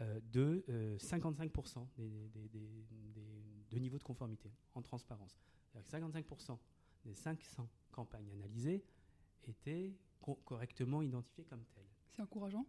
euh, 0.00 0.20
de 0.32 0.64
euh, 0.68 0.96
55% 0.98 1.86
des, 1.96 2.08
des- 2.28 2.48
des- 2.48 2.48
des- 2.48 3.08
des- 3.14 3.64
de 3.70 3.78
niveau 3.78 3.98
de 3.98 4.02
conformité 4.04 4.50
en 4.74 4.82
transparence. 4.82 5.38
C'est-à-dire 5.72 5.84
que 5.84 5.90
55% 5.90 6.58
des 7.04 7.14
500 7.14 7.68
campagnes 7.92 8.30
analysées 8.32 8.82
étaient 9.46 9.92
co- 10.20 10.36
correctement 10.44 11.02
identifiées 11.02 11.44
comme 11.44 11.64
telles. 11.74 11.84
C'est 12.12 12.22
encourageant? 12.22 12.66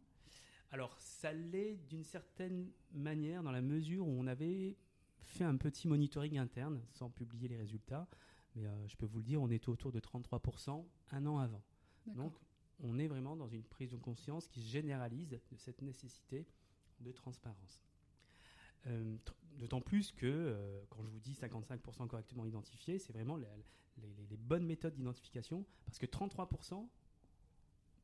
Alors, 0.71 0.97
ça 0.99 1.33
l'est 1.33 1.75
d'une 1.89 2.03
certaine 2.03 2.71
manière 2.91 3.41
dans 3.43 3.51
la 3.51 3.61
mesure 3.61 4.07
où 4.07 4.11
on 4.11 4.27
avait 4.27 4.77
fait 5.21 5.43
un 5.43 5.57
petit 5.57 5.87
monitoring 5.87 6.37
interne 6.37 6.81
sans 6.91 7.09
publier 7.09 7.47
les 7.47 7.57
résultats. 7.57 8.07
Mais 8.55 8.65
euh, 8.65 8.87
je 8.87 8.95
peux 8.95 9.05
vous 9.05 9.17
le 9.19 9.23
dire, 9.23 9.41
on 9.41 9.49
était 9.49 9.69
autour 9.69 9.91
de 9.91 9.99
33% 9.99 10.85
un 11.11 11.25
an 11.25 11.37
avant. 11.39 11.61
Donc, 12.15 12.33
on 12.81 12.97
est 12.97 13.07
vraiment 13.07 13.35
dans 13.35 13.47
une 13.49 13.63
prise 13.63 13.91
de 13.91 13.97
conscience 13.97 14.47
qui 14.47 14.61
se 14.61 14.67
généralise 14.69 15.27
de 15.27 15.39
cette 15.57 15.81
nécessité 15.81 16.47
de 16.99 17.11
transparence. 17.11 17.83
Euh, 18.87 19.15
tr- 19.25 19.33
D'autant 19.57 19.81
plus 19.81 20.11
que, 20.13 20.25
euh, 20.25 20.81
quand 20.89 21.03
je 21.03 21.09
vous 21.09 21.19
dis 21.19 21.33
55% 21.33 22.07
correctement 22.07 22.45
identifiés, 22.45 22.97
c'est 22.97 23.11
vraiment 23.11 23.35
la- 23.35 23.47
les, 23.97 24.07
les- 24.13 24.25
les 24.27 24.37
bonnes 24.37 24.65
méthodes 24.65 24.93
d'identification, 24.95 25.65
parce 25.85 25.99
que 25.99 26.05
33% 26.05 26.87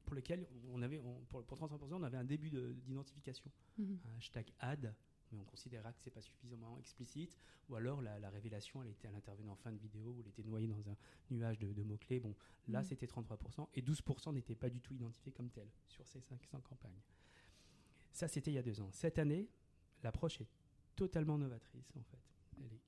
pour 0.05 0.15
lesquels 0.15 0.47
on 0.71 0.81
avait, 0.81 0.99
on- 0.99 1.21
pour, 1.25 1.43
pour 1.43 1.57
33%, 1.57 1.95
on 1.95 2.03
avait 2.03 2.17
un 2.17 2.23
début 2.23 2.49
de- 2.49 2.73
d'identification 2.85 3.51
Mhm. 3.77 3.99
un 4.05 4.17
hashtag 4.17 4.51
ad 4.59 4.93
mais 5.31 5.39
on 5.39 5.45
considérera 5.45 5.91
que 5.93 5.99
c'est 6.01 6.11
pas 6.11 6.21
suffisamment 6.21 6.77
explicite, 6.77 7.37
ou 7.69 7.75
alors 7.75 8.01
la, 8.01 8.29
révélation, 8.29 8.83
elle 8.83 8.89
était, 8.89 9.07
à 9.07 9.11
intervenait 9.11 9.49
en 9.49 9.55
fin 9.55 9.71
de 9.71 9.77
vidéo, 9.77 10.11
ou 10.11 10.21
elle 10.21 10.27
était 10.27 10.43
noyée 10.43 10.67
dans 10.67 10.89
un 10.89 10.95
nuage 11.31 11.59
de, 11.59 11.83
mots-clés. 11.83 12.19
Bon, 12.19 12.35
là, 12.67 12.81
mm. 12.81 12.85
c'était 12.85 13.07
33%, 13.07 13.67
et 13.73 13.81
12% 13.81 14.33
n'étaient 14.33 14.55
pas 14.55 14.69
du 14.69 14.81
tout 14.81 14.93
identifiés 14.93 15.31
comme 15.31 15.49
tels 15.49 15.69
sur 15.87 16.07
ces 16.07 16.21
500 16.21 16.61
campagnes. 16.61 17.01
Ça, 18.11 18.27
c'était 18.27 18.51
il 18.51 18.55
y 18.55 18.57
a 18.59 18.63
deux 18.63 18.79
ans. 18.81 18.91
Cette 18.91 19.19
année, 19.19 19.49
l'approche 20.03 20.41
est 20.41 20.47
totalement 20.95 21.37
novatrice, 21.37 21.91
en 21.97 22.03
fait. 22.03 22.19
Elle 22.57 22.73
est 22.73 22.81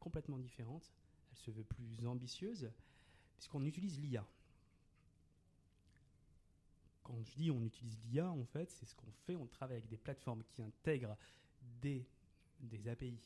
complètement 0.00 0.38
différente, 0.38 0.92
elle 1.30 1.38
se 1.38 1.50
veut 1.50 1.64
plus 1.64 2.06
ambitieuse, 2.06 2.70
puisqu'on 3.36 3.64
utilise 3.64 4.00
l'IA. 4.00 4.26
Quand 7.04 7.22
je 7.22 7.34
dis 7.34 7.50
on 7.50 7.62
utilise 7.62 7.96
l'IA, 8.06 8.30
en 8.30 8.44
fait, 8.44 8.70
c'est 8.70 8.86
ce 8.86 8.94
qu'on 8.94 9.12
fait. 9.26 9.36
On 9.36 9.46
travaille 9.46 9.76
avec 9.76 9.88
des 9.88 9.96
plateformes 9.96 10.42
qui 10.44 10.62
intègrent 10.62 11.16
des, 11.80 12.04
des 12.60 12.88
API 12.88 13.16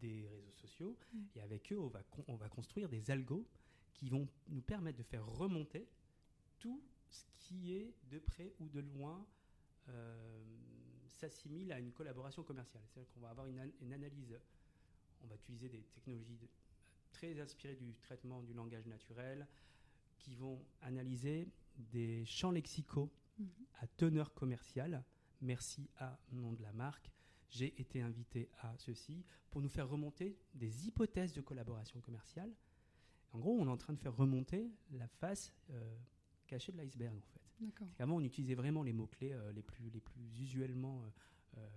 des 0.00 0.26
réseaux 0.28 0.52
sociaux, 0.52 0.96
mm. 1.12 1.18
et 1.36 1.40
avec 1.40 1.72
eux, 1.72 1.78
on 1.78 1.88
va, 1.88 2.02
on 2.28 2.36
va 2.36 2.48
construire 2.48 2.88
des 2.88 3.10
algos 3.10 3.46
qui 3.94 4.08
vont 4.08 4.28
nous 4.48 4.60
permettre 4.60 4.98
de 4.98 5.02
faire 5.02 5.24
remonter 5.26 5.86
tout 6.58 6.82
ce 7.08 7.24
qui 7.38 7.72
est 7.72 7.94
de 8.10 8.18
près 8.18 8.52
ou 8.60 8.68
de 8.68 8.80
loin 8.80 9.24
euh, 9.88 10.42
s'assimile 11.08 11.72
à 11.72 11.78
une 11.78 11.92
collaboration 11.92 12.42
commerciale. 12.42 12.82
C'est-à-dire 12.88 13.10
qu'on 13.14 13.20
va 13.20 13.30
avoir 13.30 13.46
une, 13.46 13.72
une, 13.80 13.92
analyse, 13.92 14.38
on 15.22 15.26
va 15.28 15.34
utiliser 15.36 15.68
des 15.68 15.82
technologies 15.94 16.38
très 17.12 17.40
inspirées 17.40 17.76
du 17.76 17.94
traitement 18.02 18.42
du 18.42 18.52
langage 18.52 18.86
naturel, 18.86 19.46
qui 20.18 20.34
vont 20.34 20.62
analyser 20.82 21.48
des 21.78 22.24
champs 22.24 22.50
lexicaux 22.50 23.10
mm-hmm. 23.40 23.46
à 23.80 23.86
teneur 23.86 24.34
commerciale. 24.34 25.04
Merci 25.40 25.88
à 25.98 26.18
nom 26.32 26.52
de 26.52 26.62
la 26.62 26.72
marque, 26.72 27.10
j'ai 27.48 27.78
été 27.80 28.00
invité 28.00 28.48
à 28.60 28.76
ceci 28.78 29.24
pour 29.50 29.60
nous 29.60 29.68
faire 29.68 29.88
remonter 29.88 30.36
des 30.54 30.86
hypothèses 30.86 31.32
de 31.32 31.40
collaboration 31.40 32.00
commerciale. 32.00 32.52
En 33.32 33.38
gros, 33.38 33.56
on 33.58 33.66
est 33.66 33.70
en 33.70 33.76
train 33.76 33.92
de 33.92 33.98
faire 33.98 34.16
remonter 34.16 34.70
la 34.92 35.08
face 35.08 35.52
euh, 35.70 35.96
cachée 36.46 36.72
de 36.72 36.78
l'iceberg, 36.78 37.16
en 37.16 37.20
fait. 37.20 37.40
Avant, 37.98 38.16
on 38.16 38.20
utilisait 38.20 38.54
vraiment 38.54 38.82
les 38.82 38.92
mots-clés 38.92 39.32
euh, 39.32 39.52
les, 39.52 39.62
plus, 39.62 39.88
les 39.90 40.00
plus 40.00 40.40
usuellement 40.40 41.02
euh, 41.56 41.68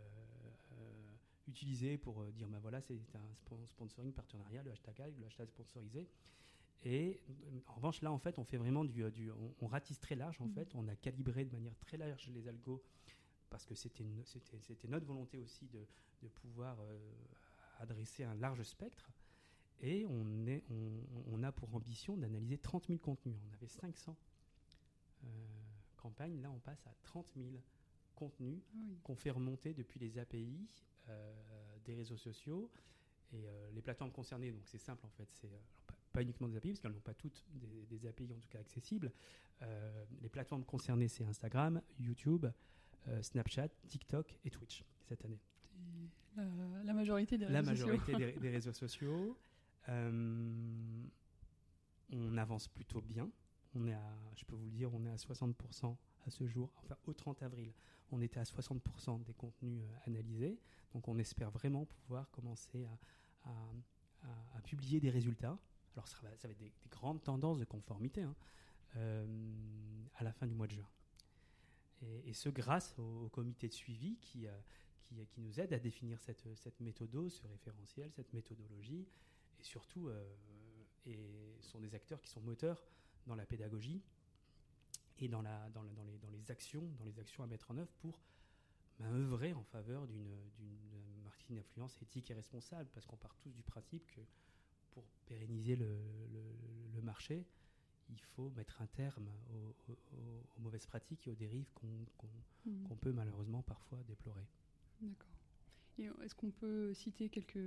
utilisés 1.48 1.98
pour 1.98 2.24
dire, 2.34 2.48
ben 2.50 2.60
voilà, 2.60 2.82
c'est 2.82 3.00
un 3.16 3.66
sponsoring 3.68 4.14
partenariat, 4.14 4.62
le 4.64 4.72
hashtag 4.72 5.14
le 5.18 5.26
hashtag 5.26 5.50
sponsorisé. 5.50 6.08
Et 6.86 7.20
en 7.68 7.74
revanche, 7.74 8.02
là, 8.02 8.12
en 8.12 8.20
fait, 8.20 8.40
on 8.40 8.46
fait 8.46 8.58
vraiment 8.58 8.86
du, 8.86 9.10
du 9.12 9.30
on, 9.62 9.68
ratisse 9.68 10.00
très 10.00 10.16
large. 10.16 10.40
En 10.40 10.46
mmh. 10.46 10.54
fait, 10.54 10.76
on 10.76 10.88
a 10.88 10.96
calibré 10.96 11.44
de 11.46 11.52
manière 11.52 11.78
très 11.80 11.98
large 11.98 12.30
les 12.34 12.48
algos 12.48 12.82
parce 13.50 13.66
que 13.66 13.76
c'était 13.76 14.04
notre 14.88 15.06
volonté 15.06 15.38
aussi 15.38 15.68
de, 15.68 15.86
de 16.22 16.28
pouvoir 16.28 16.80
euh, 16.80 16.98
adresser 17.80 18.24
un 18.24 18.36
large 18.36 18.64
spectre. 18.64 19.10
Et 19.82 20.06
on, 20.06 20.46
est, 20.46 20.64
on, 20.70 21.04
on 21.32 21.44
a 21.44 21.52
pour 21.52 21.74
ambition 21.74 22.18
d'analyser 22.18 22.58
30 22.58 22.88
000 22.88 23.00
contenus. 23.00 23.38
On 23.50 23.54
avait 23.54 23.68
500 23.68 24.16
euh, 25.24 25.28
campagnes, 25.98 26.42
là 26.42 26.52
on 26.52 26.60
passe 26.60 26.86
à 26.88 26.94
30 27.04 27.32
000 27.36 27.48
contenus 28.16 28.60
qu'on 29.04 29.16
fait 29.16 29.32
remonter 29.32 29.74
depuis 29.74 30.00
les 30.00 30.18
API 30.18 30.68
euh, 31.08 31.34
des 31.86 31.96
réseaux 31.96 32.18
sociaux 32.18 32.70
et 33.32 33.46
les 33.74 33.82
plateformes 33.82 34.12
concernées. 34.12 34.52
Donc 34.52 34.68
c'est 34.68 34.80
simple 34.80 35.06
en 35.06 35.10
fait, 35.10 35.30
c'est 35.32 35.52
pas, 36.12 36.22
uniquement 36.22 36.48
des 36.48 36.58
API, 36.58 36.70
parce 36.70 36.82
qu'elles 36.82 36.92
n'ont 36.92 37.00
pas 37.00 37.14
toutes 37.14 37.46
des, 37.54 37.98
des, 37.98 38.08
API 38.08 38.34
en 38.34 38.40
tout 38.40 38.50
cas 38.50 38.60
accessibles. 38.60 39.12
les 40.22 40.30
plateformes 40.30 40.64
concernées, 40.64 41.08
c'est 41.08 41.24
Instagram, 41.24 41.82
YouTube, 42.00 42.46
euh, 43.08 43.22
Snapchat, 43.22 43.70
TikTok 43.88 44.38
et 44.44 44.50
Twitch 44.50 44.84
cette 45.08 45.24
année. 45.26 45.40
La, 46.84 46.94
majorité 46.94 47.38
des 47.38 47.46
réseaux 47.46 48.72
Des, 48.72 48.72
sociaux. 48.72 49.38
Euh, 49.88 51.04
on 52.12 52.38
avance 52.38 52.68
plutôt 52.68 53.02
bien. 53.02 53.30
On 53.76 53.88
est 53.88 53.94
à, 53.94 54.20
je 54.36 54.46
peux 54.46 54.56
vous 54.56 54.66
le 54.66 54.72
dire, 54.72 54.94
on 54.94 55.04
est 55.06 55.10
à 55.10 55.16
60% 55.16 55.96
à 56.26 56.30
ce 56.30 56.48
jour. 56.48 56.72
Enfin, 56.84 56.96
au 57.06 57.14
30 57.14 57.44
avril, 57.44 57.74
on 58.12 58.22
était 58.22 58.40
à 58.40 58.44
60% 58.44 59.24
des 59.24 59.34
contenus 59.34 59.82
euh, 59.82 60.08
analysés. 60.08 60.60
Donc, 60.94 61.08
on 61.08 61.18
espère 61.18 61.52
vraiment 61.52 61.86
pouvoir 61.86 62.30
commencer 62.32 62.86
à, 62.86 62.98
publier 64.64 65.00
des 65.00 65.10
résultats. 65.10 65.58
Alors, 65.96 66.08
ça 66.08 66.18
va, 66.22 66.36
ça 66.38 66.48
va 66.48 66.52
être 66.52 66.60
des, 66.60 66.72
grandes 66.90 67.24
tendances 67.24 67.60
de 67.60 67.66
conformité 67.66 68.22
hein, 68.22 68.36
à 70.16 70.24
la 70.24 70.32
fin 70.32 70.48
du 70.48 70.54
mois 70.54 70.68
de 70.68 70.74
juin. 70.74 70.90
Et, 72.26 72.34
ce 72.34 72.50
grâce 72.50 72.98
au, 72.98 73.30
comité 73.30 73.68
de 73.68 73.74
suivi 73.74 74.18
qui, 74.18 74.48
euh, 74.48 74.52
qui, 75.04 75.16
qui, 75.28 75.42
nous 75.42 75.60
aide 75.60 75.74
à 75.74 75.80
définir 75.80 76.20
cette, 76.20 76.48
cette 76.56 76.80
méthode, 76.80 77.30
ce 77.30 77.46
référentiel, 77.48 78.12
cette 78.12 78.32
méthodologie, 78.34 79.06
et 79.60 79.64
surtout 79.64 80.08
euh, 80.08 80.36
et 81.06 81.58
sont 81.62 81.80
des 81.80 81.96
acteurs 81.96 82.22
qui 82.22 82.30
sont 82.30 82.42
moteurs 82.42 82.82
dans 83.28 83.36
la 83.36 83.46
pédagogie 83.46 84.02
et 85.18 85.28
dans, 85.28 85.42
la, 85.42 85.70
dans, 85.70 85.84
dans, 85.84 86.04
les, 86.04 86.18
dans 86.20 86.30
les 86.30 86.52
actions, 86.52 86.88
dans 86.98 87.04
les 87.04 87.20
actions 87.20 87.44
à 87.44 87.48
mettre 87.48 87.72
en 87.72 87.78
œuvre 87.78 87.92
pour 88.00 88.22
ben, 89.00 89.12
œuvrer 89.14 89.54
en 89.54 89.64
faveur 89.64 90.08
d'une 90.08 90.38
marketing 91.24 91.58
d'influence 91.58 92.02
éthique 92.02 92.32
et 92.32 92.34
responsable, 92.34 92.90
parce 92.94 93.06
qu'on 93.06 93.18
part 93.18 93.36
tous 93.36 93.52
du 93.52 93.64
principe 93.64 94.06
que 94.08 94.22
pérenniser 95.30 95.76
le, 95.76 95.98
le 97.00 97.02
marché, 97.02 97.46
il 98.12 98.22
faut 98.36 98.50
mettre 98.56 98.82
un 98.82 98.88
terme 98.88 99.30
aux, 99.54 99.76
mauvaises 100.60 100.86
pratiques 100.86 101.28
et 101.28 101.30
aux 101.30 101.36
dérives 101.36 101.72
qu'on 101.74 102.96
peut 102.96 103.14
malheureusement 103.14 103.62
parfois 103.64 104.04
déplorer. 104.04 104.46
D'accord. 105.02 105.30
Et 105.98 106.10
est-ce 106.24 106.36
qu'on 106.36 106.52
peut 106.52 106.94
citer 106.94 107.30
quelques, 107.30 107.60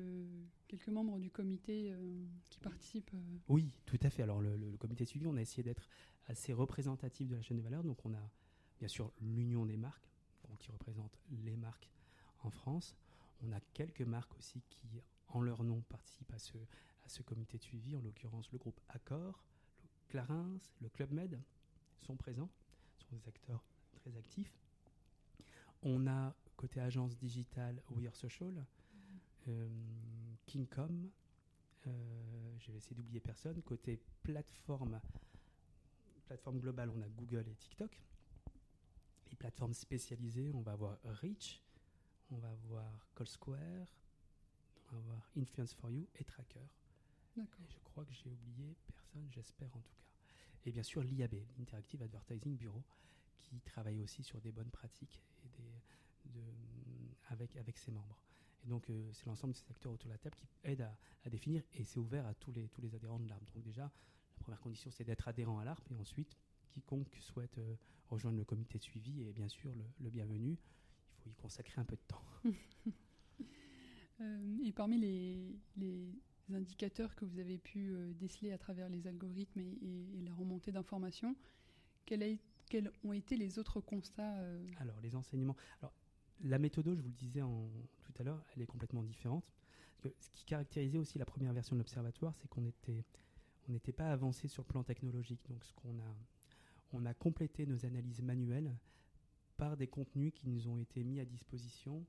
quelques 0.68 0.88
membres 0.88 1.18
du 1.18 1.31
comité 1.31 1.92
euh, 1.92 2.25
qui 2.51 2.59
participent 2.61 3.12
euh 3.14 3.38
Oui, 3.48 3.72
tout 3.85 3.98
à 4.03 4.11
fait. 4.11 4.22
Alors 4.22 4.40
le, 4.40 4.77
comité 4.79 5.05
de 5.05 5.09
suivi, 5.09 5.27
on 5.27 5.37
a 5.37 5.40
essayé 5.40 5.62
d'être 5.62 5.88
assez 6.27 6.53
représentatif 6.53 7.29
de 7.29 7.37
la 7.37 7.42
chaîne 7.42 7.59
de 7.59 7.62
valeur. 7.62 7.83
Donc 7.83 8.05
on 8.05 8.14
a 8.14 8.31
bien 8.79 8.88
sûr 8.88 9.12
l'Union 9.20 9.66
des 9.66 9.77
marques, 9.77 10.09
qui 10.59 10.70
représente 10.70 11.18
les 11.31 11.57
marques 11.57 11.90
en 12.42 12.51
France. 12.51 12.96
On 13.42 13.53
a 13.53 13.61
quelques 13.75 14.03
marques 14.03 14.37
aussi 14.38 14.62
qui, 14.68 15.03
en 15.29 15.40
leur 15.40 15.62
nom, 15.64 15.83
participent 15.88 16.33
à 16.33 16.38
ce, 16.38 16.59
ce 17.12 17.22
comité 17.22 17.59
de 17.59 17.62
suivi, 17.62 17.94
en 17.94 18.01
l'occurrence 18.01 18.51
le 18.53 18.59
groupe 18.59 18.81
Accor, 18.88 19.44
Clarins, 20.09 20.59
le 20.81 20.88
Club 20.88 21.12
Med 21.12 21.38
sont 21.98 22.16
présents, 22.16 22.51
sont 22.96 23.14
des 23.14 23.29
acteurs 23.29 23.62
très 23.92 24.16
actifs. 24.16 24.59
On 25.83 26.07
a 26.07 26.35
côté 26.57 26.81
agence 26.81 27.16
digitale 27.16 27.83
We 27.90 28.07
Are 28.07 28.16
Social, 28.16 28.64
euh, 29.48 29.68
Kingcom, 30.46 31.11
euh, 31.87 32.57
je 32.61 32.70
vais 32.70 32.79
essayer 32.79 32.96
d'oublier 32.96 33.20
personne. 33.20 33.61
Côté 33.62 34.01
plateforme, 34.22 35.01
plateforme 36.27 36.61
globale, 36.61 36.90
on 36.90 37.03
a 37.03 37.09
Google 37.09 37.46
et 37.48 37.55
TikTok. 37.55 38.01
Les 39.31 39.37
plateformes 39.37 39.75
spécialisées, 39.75 40.53
on 40.55 40.62
va 40.62 40.72
avoir 40.72 40.98
Reach, 41.05 41.61
on 42.31 42.38
va 42.38 42.51
avoir 42.51 43.07
Call 43.14 43.27
Square, 43.27 43.87
on 44.88 44.92
va 44.92 44.98
avoir 44.98 45.31
Influence 45.37 45.75
for 45.75 45.90
You 45.90 46.07
et 46.14 46.25
Tracker. 46.25 46.68
Je 47.37 47.79
crois 47.85 48.05
que 48.05 48.12
j'ai 48.12 48.29
oublié 48.29 48.77
personne, 48.87 49.29
j'espère 49.33 49.75
en 49.77 49.81
tout 49.81 49.95
cas 49.95 50.03
et 50.64 50.73
bien 50.73 50.83
sûr 50.83 51.03
l'IAB, 51.03 51.35
l'Interactive 51.59 52.03
Advertising 52.03 52.57
Bureau, 52.57 52.83
qui 53.38 53.61
travaille 53.61 54.01
aussi 54.01 54.23
sur 54.23 54.40
des 54.40 54.53
bonnes 54.53 54.71
pratiques 54.71 55.21
et 55.45 55.49
des, 55.49 56.38
de, 56.38 56.45
avec, 57.29 57.57
avec 57.57 57.79
ses 57.79 57.90
membres. 57.90 58.18
Et 58.64 58.68
donc, 58.68 58.88
euh, 58.90 59.11
c'est 59.12 59.27
l'ensemble 59.27 59.55
de 59.55 59.59
ces 59.59 59.71
acteurs 59.71 59.92
autour 59.92 60.09
de 60.09 60.12
la 60.12 60.18
table 60.18 60.37
qui 60.37 60.47
aident 60.62 60.88
à, 61.25 61.31
définir, 61.31 61.62
et 61.75 61.85
c'est 61.85 61.99
ouvert 61.99 62.27
à 62.27 62.35
tous 62.35 62.53
les, 62.53 62.68
tous 62.68 62.81
les 62.81 62.95
adhérents 62.95 63.18
de 63.18 63.29
l'ARP. 63.29 63.53
Donc, 63.55 63.64
déjà, 63.64 63.83
la 63.83 64.40
première 64.40 64.61
condition, 64.61 64.90
c'est 64.90 65.05
d'être 65.05 65.27
adhérent 65.27 65.59
à 65.59 65.64
l'ARP, 65.64 65.90
et 65.90 65.97
ensuite, 65.97 66.37
quiconque 66.68 67.14
souhaite 67.21 67.59
euh, 67.59 67.75
rejoindre 68.09 68.38
le 68.38 68.45
comité 68.45 68.79
de 68.79 68.83
suivi 68.83 69.23
est 69.23 69.33
bien 69.33 69.49
sûr 69.49 69.73
le, 70.01 70.11
bienvenu. 70.11 70.53
Il 70.53 71.23
faut 71.23 71.31
y 71.31 71.35
consacrer 71.35 71.81
un 71.81 71.85
peu 71.85 71.97
de 71.97 72.03
temps. 72.07 72.25
Euh, 74.21 74.59
et 74.62 74.71
parmi 74.71 74.99
les, 74.99 75.59
les 75.77 76.14
indicateurs 76.50 77.14
que 77.14 77.24
vous 77.24 77.38
avez 77.38 77.59
pu 77.59 77.90
euh, 77.90 78.12
déceler 78.14 78.52
à 78.52 78.59
travers 78.59 78.88
les 78.88 79.07
algorithmes 79.07 79.61
et, 79.61 80.22
la 80.22 80.33
remontée 80.35 80.72
d'informations, 80.72 81.37
quels, 82.07 82.38
ont 83.05 83.12
été 83.12 83.37
les 83.37 83.59
autres 83.59 83.81
constats 83.81 84.38
euh 84.38 84.64
Alors, 84.78 85.00
les 85.00 85.14
enseignements. 85.14 85.57
Alors, 85.81 85.92
la 86.42 86.59
méthode, 86.59 86.87
je 86.94 87.02
vous 87.02 87.09
le 87.09 87.14
disais 87.14 87.40
tout 87.40 88.12
à 88.18 88.22
l'heure, 88.22 88.42
elle 88.55 88.62
est 88.62 88.66
complètement 88.66 89.02
différente. 89.02 89.44
ce 90.02 90.31
qui 90.31 90.44
caractérisait 90.44 90.98
aussi 90.98 91.18
la 91.18 91.24
première 91.24 91.52
version 91.52 91.76
de 91.76 91.81
l'observatoire, 91.81 92.35
c'est 92.37 92.48
qu'on 92.48 92.64
était, 92.64 93.05
on 93.68 93.72
n'était 93.72 93.92
pas 93.92 94.11
avancé 94.11 94.48
sur 94.48 94.62
le 94.62 94.68
plan 94.68 94.83
technologique. 94.83 95.40
Donc, 95.48 95.64
ce 95.64 95.72
qu'on 95.74 95.98
a, 95.98 96.16
on 96.92 97.07
a 97.07 97.14
complété 97.14 97.66
nos 97.66 97.85
analyses 97.85 98.22
manuelles 98.22 98.74
par 99.57 99.76
des 99.76 99.87
contenus 99.87 100.33
qui 100.35 100.48
nous 100.48 100.66
ont 100.68 100.78
été 100.78 101.05
mis 101.05 101.20
à 101.20 101.24
disposition 101.24 102.05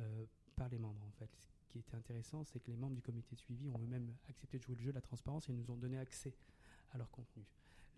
euh, 0.00 0.24
par 0.54 0.68
les 0.68 0.78
membres, 0.78 1.02
en 1.04 1.12
fait 1.12 1.53
qui 1.74 1.80
était 1.80 1.96
intéressant, 1.96 2.44
c'est 2.44 2.60
que 2.60 2.70
les 2.70 2.76
membres 2.76 2.94
du 2.94 3.02
comité 3.02 3.34
de 3.34 3.40
suivi 3.40 3.68
ont 3.68 3.80
eux-mêmes 3.80 4.14
accepté 4.28 4.58
de 4.58 4.62
jouer 4.62 4.76
le 4.76 4.80
jeu 4.80 4.90
de 4.90 4.94
la 4.94 5.00
transparence 5.00 5.48
et 5.48 5.52
nous 5.52 5.68
ont 5.72 5.76
donné 5.76 5.98
accès 5.98 6.32
à 6.92 6.98
leur 6.98 7.10
contenu. 7.10 7.44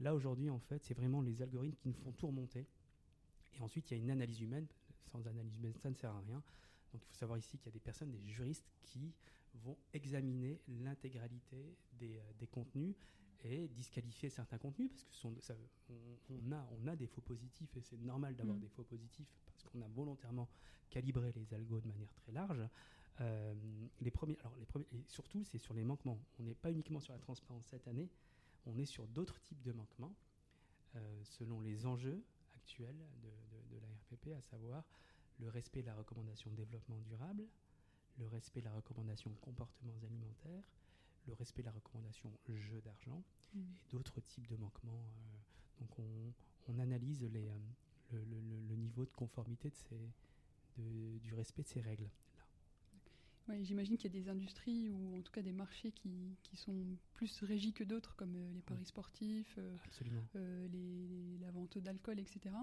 Là, 0.01 0.15
aujourd'hui, 0.15 0.49
en 0.49 0.59
fait, 0.59 0.83
c'est 0.83 0.95
vraiment 0.95 1.21
les 1.21 1.43
algorithmes 1.43 1.77
qui 1.77 1.89
nous 1.89 1.95
font 1.95 2.13
tout 2.13 2.27
remonter. 2.27 2.67
Et 3.53 3.61
ensuite, 3.61 3.91
il 3.91 3.95
y 3.95 4.01
a 4.01 4.03
une 4.03 4.11
analyse 4.11 4.41
humaine. 4.41 4.67
Sans 5.13 5.27
analyse 5.27 5.57
humaine, 5.57 5.75
ça 5.77 5.91
ne 5.91 5.95
sert 5.95 6.11
à 6.11 6.21
rien. 6.21 6.43
Donc 6.93 7.03
il 7.03 7.07
faut 7.07 7.15
savoir 7.15 7.39
ici 7.39 7.59
qu'il 7.59 7.67
y 7.67 7.69
a 7.69 7.73
des 7.73 7.81
personnes, 7.81 8.11
des 8.11 8.27
juristes 8.27 8.71
qui 8.83 9.13
vont 9.55 9.77
examiner 9.93 10.61
l'intégralité 10.69 11.77
des, 11.93 12.21
des 12.39 12.47
contenus 12.47 12.95
et 13.45 13.69
disqualifier 13.69 14.31
certains 14.31 14.59
contenus 14.59 14.89
parce 14.91 15.05
que 15.05 15.15
sont, 15.15 15.35
ça, 15.41 15.55
on, 16.31 16.53
a, 16.53 16.67
on 16.81 16.87
a 16.87 16.97
des 16.97 17.07
faux 17.07 17.21
positifs 17.21 17.77
et 17.77 17.83
c'est 17.83 17.99
normal 17.99 18.35
d'avoir 18.35 18.57
mm. 18.57 18.61
des 18.61 18.69
faux 18.69 18.85
positifs 18.85 19.29
parce 19.45 19.63
qu'on 19.65 19.83
a 19.83 19.89
volontairement 19.89 20.49
calibré 20.89 21.33
les 21.33 21.53
algos 21.55 21.81
de 21.81 21.89
manière 21.89 22.13
très 22.15 22.33
large. 22.33 22.63
Euh, 23.21 23.55
les 24.01 24.11
premiers, 24.11 24.37
alors 24.41 24.57
les 24.57 24.67
premiers, 24.67 24.87
et 24.93 25.05
surtout, 25.09 25.45
c'est 25.45 25.59
sur 25.59 25.75
les 25.75 25.85
manquements. 25.85 26.21
On 26.39 26.43
n'est 26.43 26.55
pas 26.55 26.71
uniquement 26.71 27.01
sur 27.01 27.13
la 27.13 27.19
transparence 27.19 27.65
cette 27.67 27.89
année, 27.89 28.11
on 28.67 28.77
est 28.79 28.85
sur 28.85 29.07
d'autres 29.09 29.41
types 29.41 29.63
de 29.63 29.73
manquements 29.73 30.15
euh, 30.97 31.25
selon 31.25 31.61
les 31.61 31.87
enjeux 31.87 32.23
actuels 32.55 32.97
de, 33.23 33.75
de, 33.75 33.81
la 33.81 33.87
RPP, 33.89 34.37
à 34.37 34.43
savoir 34.43 34.85
le 35.39 35.49
respect 35.49 35.83
de 35.83 35.87
la 35.87 35.95
recommandation 35.95 36.51
de 36.51 36.57
développement 36.57 36.99
durable, 37.01 37.47
le 38.19 38.27
respect 38.27 38.61
de 38.61 38.67
la 38.67 38.73
recommandation 38.73 39.31
comportements 39.41 39.97
alimentaires, 40.03 40.65
le 41.27 41.35
respect 41.35 41.63
de 41.63 41.67
la 41.67 41.73
recommandation 41.73 42.31
jeu 42.49 42.81
d'argent 42.83 43.23
mmh. 43.55 43.61
et 43.61 43.91
d'autres 43.91 44.21
types 44.21 44.47
de 44.47 44.57
manquements. 44.57 45.05
Euh, 45.05 45.81
donc 45.81 45.99
on, 45.99 46.33
on 46.69 46.79
analyse 46.79 47.23
les, 47.23 47.51
le, 48.13 48.25
le, 48.25 48.41
le, 48.69 48.77
niveau 48.77 49.05
de 49.05 49.11
conformité 49.11 49.71
de 49.71 49.75
ces, 49.75 50.11
de, 50.79 51.19
du 51.19 51.35
respect 51.35 51.63
de 51.63 51.69
ces 51.69 51.81
règles. 51.81 52.09
Ouais, 53.49 53.63
J'imagine 53.63 53.97
qu'il 53.97 54.13
y 54.13 54.17
a 54.17 54.21
des 54.21 54.29
industries 54.29 54.89
ou 54.91 55.17
en 55.17 55.23
tout 55.23 55.31
cas 55.33 55.43
des 55.43 55.53
marchés 55.53 55.93
qui, 55.93 56.37
qui 56.43 56.57
sont 56.57 56.85
plus 57.15 57.43
régis 57.43 57.73
que 57.73 57.85
d'autres, 57.85 58.17
comme 58.17 58.35
euh, 58.35 58.53
les 58.53 58.63
paris 58.63 58.85
sportifs, 58.85 59.59
euh, 59.59 60.69
les, 60.69 61.39
la 61.41 61.51
vente 61.53 61.79
d'alcool, 61.79 62.19
etc. 62.19 62.55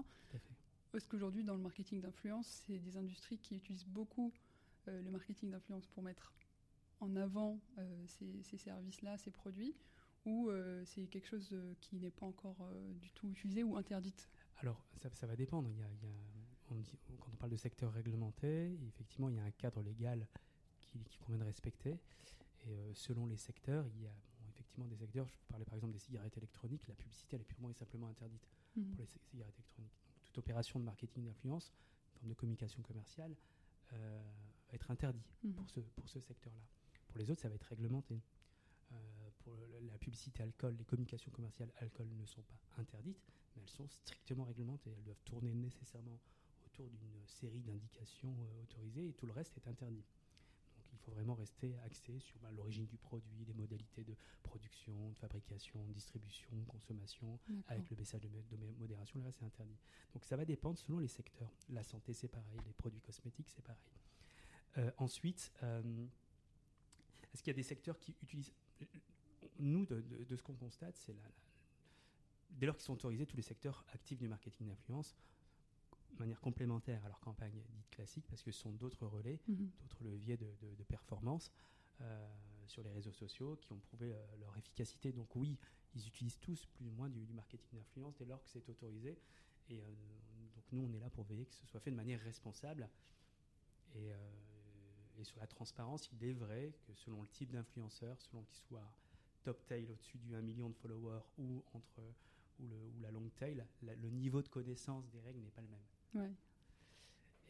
Est-ce 0.92 1.08
qu'aujourd'hui, 1.08 1.42
dans 1.42 1.54
le 1.54 1.62
marketing 1.62 2.00
d'influence, 2.00 2.62
c'est 2.66 2.78
des 2.78 2.96
industries 2.96 3.38
qui 3.38 3.56
utilisent 3.56 3.86
beaucoup 3.86 4.32
le 4.86 5.10
marketing 5.10 5.50
d'influence 5.50 5.86
pour 5.86 6.02
mettre 6.02 6.34
en 7.00 7.16
avant 7.16 7.60
euh, 7.78 8.06
ces, 8.06 8.58
services-là, 8.58 9.18
ces 9.18 9.30
produits, 9.30 9.74
ou 10.24 10.48
euh, 10.48 10.82
c'est 10.86 11.06
quelque 11.06 11.26
chose 11.26 11.50
euh, 11.52 11.74
qui 11.80 11.96
n'est 11.96 12.10
pas 12.10 12.26
encore 12.26 12.68
du 13.00 13.10
tout 13.10 13.28
utilisé 13.28 13.62
ou 13.62 13.76
interdite 13.76 14.28
Alors, 14.58 14.82
ça, 15.12 15.26
va 15.26 15.36
dépendre. 15.36 15.68
Il 15.70 15.78
y 15.78 15.82
a, 15.82 15.88
on 16.70 16.76
dit, 16.76 16.98
quand 17.20 17.30
on 17.32 17.36
parle 17.36 17.52
de 17.52 17.56
secteur 17.56 17.92
réglementé, 17.92 18.78
effectivement, 18.88 19.28
il 19.28 19.36
y 19.36 19.38
a 19.38 19.44
un 19.44 19.50
cadre 19.50 19.82
légal 19.82 20.26
qu'il 20.98 21.08
qui 21.08 21.18
convient 21.18 21.38
de 21.38 21.44
respecter. 21.44 21.98
Et 22.66 22.94
selon 22.94 23.26
les 23.26 23.36
secteurs, 23.36 23.86
il 23.94 24.02
y 24.02 24.06
a 24.06 24.14
effectivement 24.48 24.86
des 24.86 24.96
secteurs, 24.96 25.28
je 25.28 25.36
parlais 25.48 25.64
par 25.64 25.74
exemple 25.74 25.92
des 25.92 25.98
cigarettes 25.98 26.36
électroniques, 26.36 26.86
la 26.88 26.94
publicité 26.94 27.36
elle 27.36 27.42
est 27.42 27.44
purement 27.44 27.70
et 27.70 27.74
simplement 27.74 28.08
interdite 28.08 28.48
mmh. 28.76 28.90
pour 28.92 29.00
les 29.00 29.06
cigarettes 29.30 29.58
électroniques. 29.58 29.92
Donc, 30.06 30.24
toute 30.24 30.38
opération 30.38 30.78
de 30.78 30.84
marketing 30.84 31.24
d'influence, 31.24 31.72
forme 32.14 32.28
de 32.28 32.34
communication 32.34 32.82
commerciale, 32.82 33.34
va 33.90 33.98
être 34.72 34.90
interdit 34.90 35.22
mmh. 35.42 35.52
pour 35.52 35.68
ce, 35.68 35.80
pour 35.80 36.08
ce 36.08 36.20
secteur-là. 36.20 36.64
Pour 37.08 37.18
les 37.18 37.30
autres, 37.30 37.42
ça 37.42 37.48
va 37.48 37.54
être 37.54 37.64
réglementé. 37.64 38.20
Euh, 38.92 38.96
pour 39.38 39.56
la 39.56 39.98
publicité 39.98 40.42
alcool, 40.42 40.74
les 40.76 40.84
communications 40.84 41.30
commerciales 41.30 41.72
alcool 41.78 42.08
ne 42.18 42.26
sont 42.26 42.42
pas 42.42 42.58
interdites, 42.78 43.22
mais 43.54 43.62
elles 43.62 43.68
sont 43.68 43.88
strictement 43.88 44.44
réglementées. 44.44 44.90
Elles 44.96 45.04
doivent 45.04 45.22
tourner 45.24 45.54
nécessairement 45.54 46.18
autour 46.66 46.90
d'une 46.90 47.26
série 47.26 47.62
d'indications 47.62 48.34
euh, 48.40 48.62
autorisées 48.62 49.08
et 49.08 49.12
tout 49.12 49.26
le 49.26 49.32
reste 49.32 49.56
est 49.56 49.68
interdit. 49.68 50.04
Faut 51.04 51.12
vraiment 51.12 51.34
rester 51.34 51.76
axé 51.84 52.18
sur 52.18 52.38
bah, 52.40 52.50
l'origine 52.52 52.86
du 52.86 52.96
produit, 52.96 53.44
les 53.44 53.52
modalités 53.52 54.04
de 54.04 54.14
production, 54.42 55.10
de 55.10 55.14
fabrication, 55.16 55.84
de 55.84 55.92
distribution, 55.92 56.50
consommation, 56.66 57.38
avec 57.68 57.90
le 57.90 57.96
message 57.96 58.22
de, 58.22 58.28
de, 58.28 58.56
modération, 58.78 59.18
le 59.18 59.26
reste 59.26 59.42
est 59.42 59.44
interdit. 59.44 59.78
Donc 60.14 60.24
ça 60.24 60.36
va 60.36 60.44
dépendre 60.44 60.78
selon 60.78 60.98
les 60.98 61.08
secteurs. 61.08 61.52
La 61.68 61.82
santé 61.82 62.14
c'est 62.14 62.28
pareil, 62.28 62.58
les 62.66 62.72
produits 62.72 63.00
cosmétiques 63.00 63.50
c'est 63.50 63.64
pareil. 63.64 63.82
Euh, 64.78 64.90
ensuite, 64.98 65.52
est-ce 67.34 67.42
qu'il 67.42 67.50
y 67.50 67.54
a 67.54 67.54
des 67.54 67.62
secteurs 67.62 67.98
qui 67.98 68.16
utilisent. 68.22 68.52
Nous, 69.58 69.86
de, 69.86 70.36
ce 70.36 70.42
qu'on 70.42 70.54
constate, 70.54 70.96
c'est 70.96 71.12
la, 71.12 71.22
dès 72.50 72.66
lors 72.66 72.76
qu'ils 72.76 72.84
sont 72.84 72.94
autorisés, 72.94 73.26
tous 73.26 73.36
les 73.36 73.42
secteurs 73.42 73.84
actifs 73.92 74.18
du 74.18 74.28
marketing 74.28 74.68
d'influence, 74.68 75.14
de 76.14 76.18
manière 76.18 76.40
complémentaire 76.40 77.04
à 77.04 77.08
leur 77.08 77.20
campagne 77.20 77.62
dite 77.74 77.90
classique, 77.90 78.26
parce 78.28 78.42
que 78.42 78.52
ce 78.52 78.60
sont 78.60 78.72
d'autres 78.72 79.06
relais, 79.06 79.40
mhm. 79.48 79.70
d'autres 79.80 80.04
leviers 80.04 80.36
de, 80.36 80.84
performance 80.88 81.50
euh, 82.00 82.28
sur 82.66 82.82
les 82.82 82.90
réseaux 82.90 83.12
sociaux 83.12 83.56
qui 83.56 83.72
ont 83.72 83.78
prouvé 83.78 84.12
euh, 84.12 84.36
leur 84.38 84.56
efficacité. 84.56 85.12
Donc 85.12 85.34
oui, 85.36 85.58
ils 85.94 86.06
utilisent 86.06 86.38
tous 86.38 86.66
plus 86.66 86.86
ou 86.86 86.92
moins 86.92 87.08
du, 87.08 87.26
marketing 87.32 87.78
d'influence 87.78 88.16
dès 88.16 88.24
lors 88.24 88.42
que 88.42 88.50
c'est 88.50 88.68
autorisé. 88.68 89.18
Et 89.70 89.80
euh, 89.80 89.84
donc 90.54 90.64
nous, 90.72 90.84
on 90.84 90.92
est 90.92 91.00
là 91.00 91.10
pour 91.10 91.24
veiller 91.24 91.46
que 91.46 91.54
ce 91.54 91.66
soit 91.66 91.80
fait 91.80 91.90
de 91.90 91.96
manière 91.96 92.20
responsable. 92.20 92.88
Et 93.94 94.10
et 95.18 95.24
sur 95.24 95.38
la 95.38 95.46
transparence, 95.46 96.10
il 96.12 96.24
est 96.24 96.32
vrai 96.32 96.74
que 96.86 96.94
selon 96.94 97.22
le 97.22 97.28
type 97.28 97.52
d'influenceur, 97.52 98.20
selon 98.20 98.42
qu'il 98.42 98.58
soit 98.58 98.92
top 99.42 99.64
tail 99.66 99.88
au-dessus 99.90 100.18
du 100.18 100.34
1 100.34 100.42
million 100.42 100.68
de 100.68 100.74
followers 100.74 101.22
ou 101.38 101.62
entre 101.72 102.00
ou, 102.60 102.66
le, 102.68 102.76
ou 102.76 103.00
la 103.00 103.10
long 103.10 103.28
tail, 103.36 103.64
le 103.82 104.10
niveau 104.10 104.42
de 104.42 104.48
connaissance 104.48 105.08
des 105.10 105.20
règles 105.20 105.40
n'est 105.40 105.50
pas 105.50 105.62
le 105.62 105.68
même. 105.68 105.84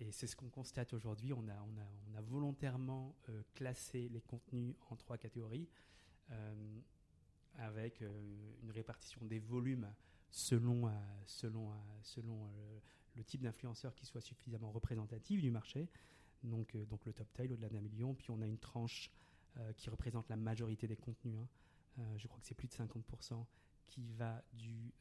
Et 0.01 0.11
c'est 0.11 0.27
ce 0.27 0.37
qu'on 0.37 0.49
constate 0.49 0.93
aujourd'hui. 0.93 1.33
On 1.33 1.47
a, 1.49 1.53
on, 1.53 1.81
a, 1.81 1.87
on 2.11 2.15
a 2.17 2.21
volontairement 2.21 3.15
euh, 3.29 3.43
classé 3.55 4.09
les 4.09 4.21
contenus 4.21 4.75
en 4.91 4.97
trois 4.97 5.19
catégories, 5.19 5.69
euh, 6.31 6.81
avec 7.59 8.03
euh, 8.03 8.53
une 8.63 8.71
répartition 8.71 9.25
des 9.25 9.39
volumes 9.39 9.93
selon, 10.31 10.91
le 13.17 13.23
type 13.23 13.43
d'influenceur 13.43 13.95
qui 13.95 14.05
soit 14.05 14.21
suffisamment 14.21 14.73
représentatif 14.73 15.41
du 15.41 15.53
marché. 15.53 15.89
Donc, 16.43 16.77
donc 16.89 17.07
le 17.07 17.13
top 17.13 17.33
tail 17.33 17.53
au-delà 17.53 17.69
d'un 17.69 17.81
million. 17.81 18.15
Puis 18.15 18.33
on 18.33 18.41
a 18.43 18.47
une 18.47 18.59
tranche 18.59 19.13
qui 19.77 19.89
représente 19.89 20.29
la 20.29 20.35
majorité 20.35 20.89
des 20.89 20.97
contenus. 20.97 21.39
Hein. 21.39 22.05
Je 22.17 22.27
crois 22.27 22.41
que 22.41 22.47
c'est 22.47 22.57
plus 22.57 22.67
de 22.67 22.73
50% 22.73 23.45
qui 23.87 24.13
va 24.15 24.43
du, 24.53 24.93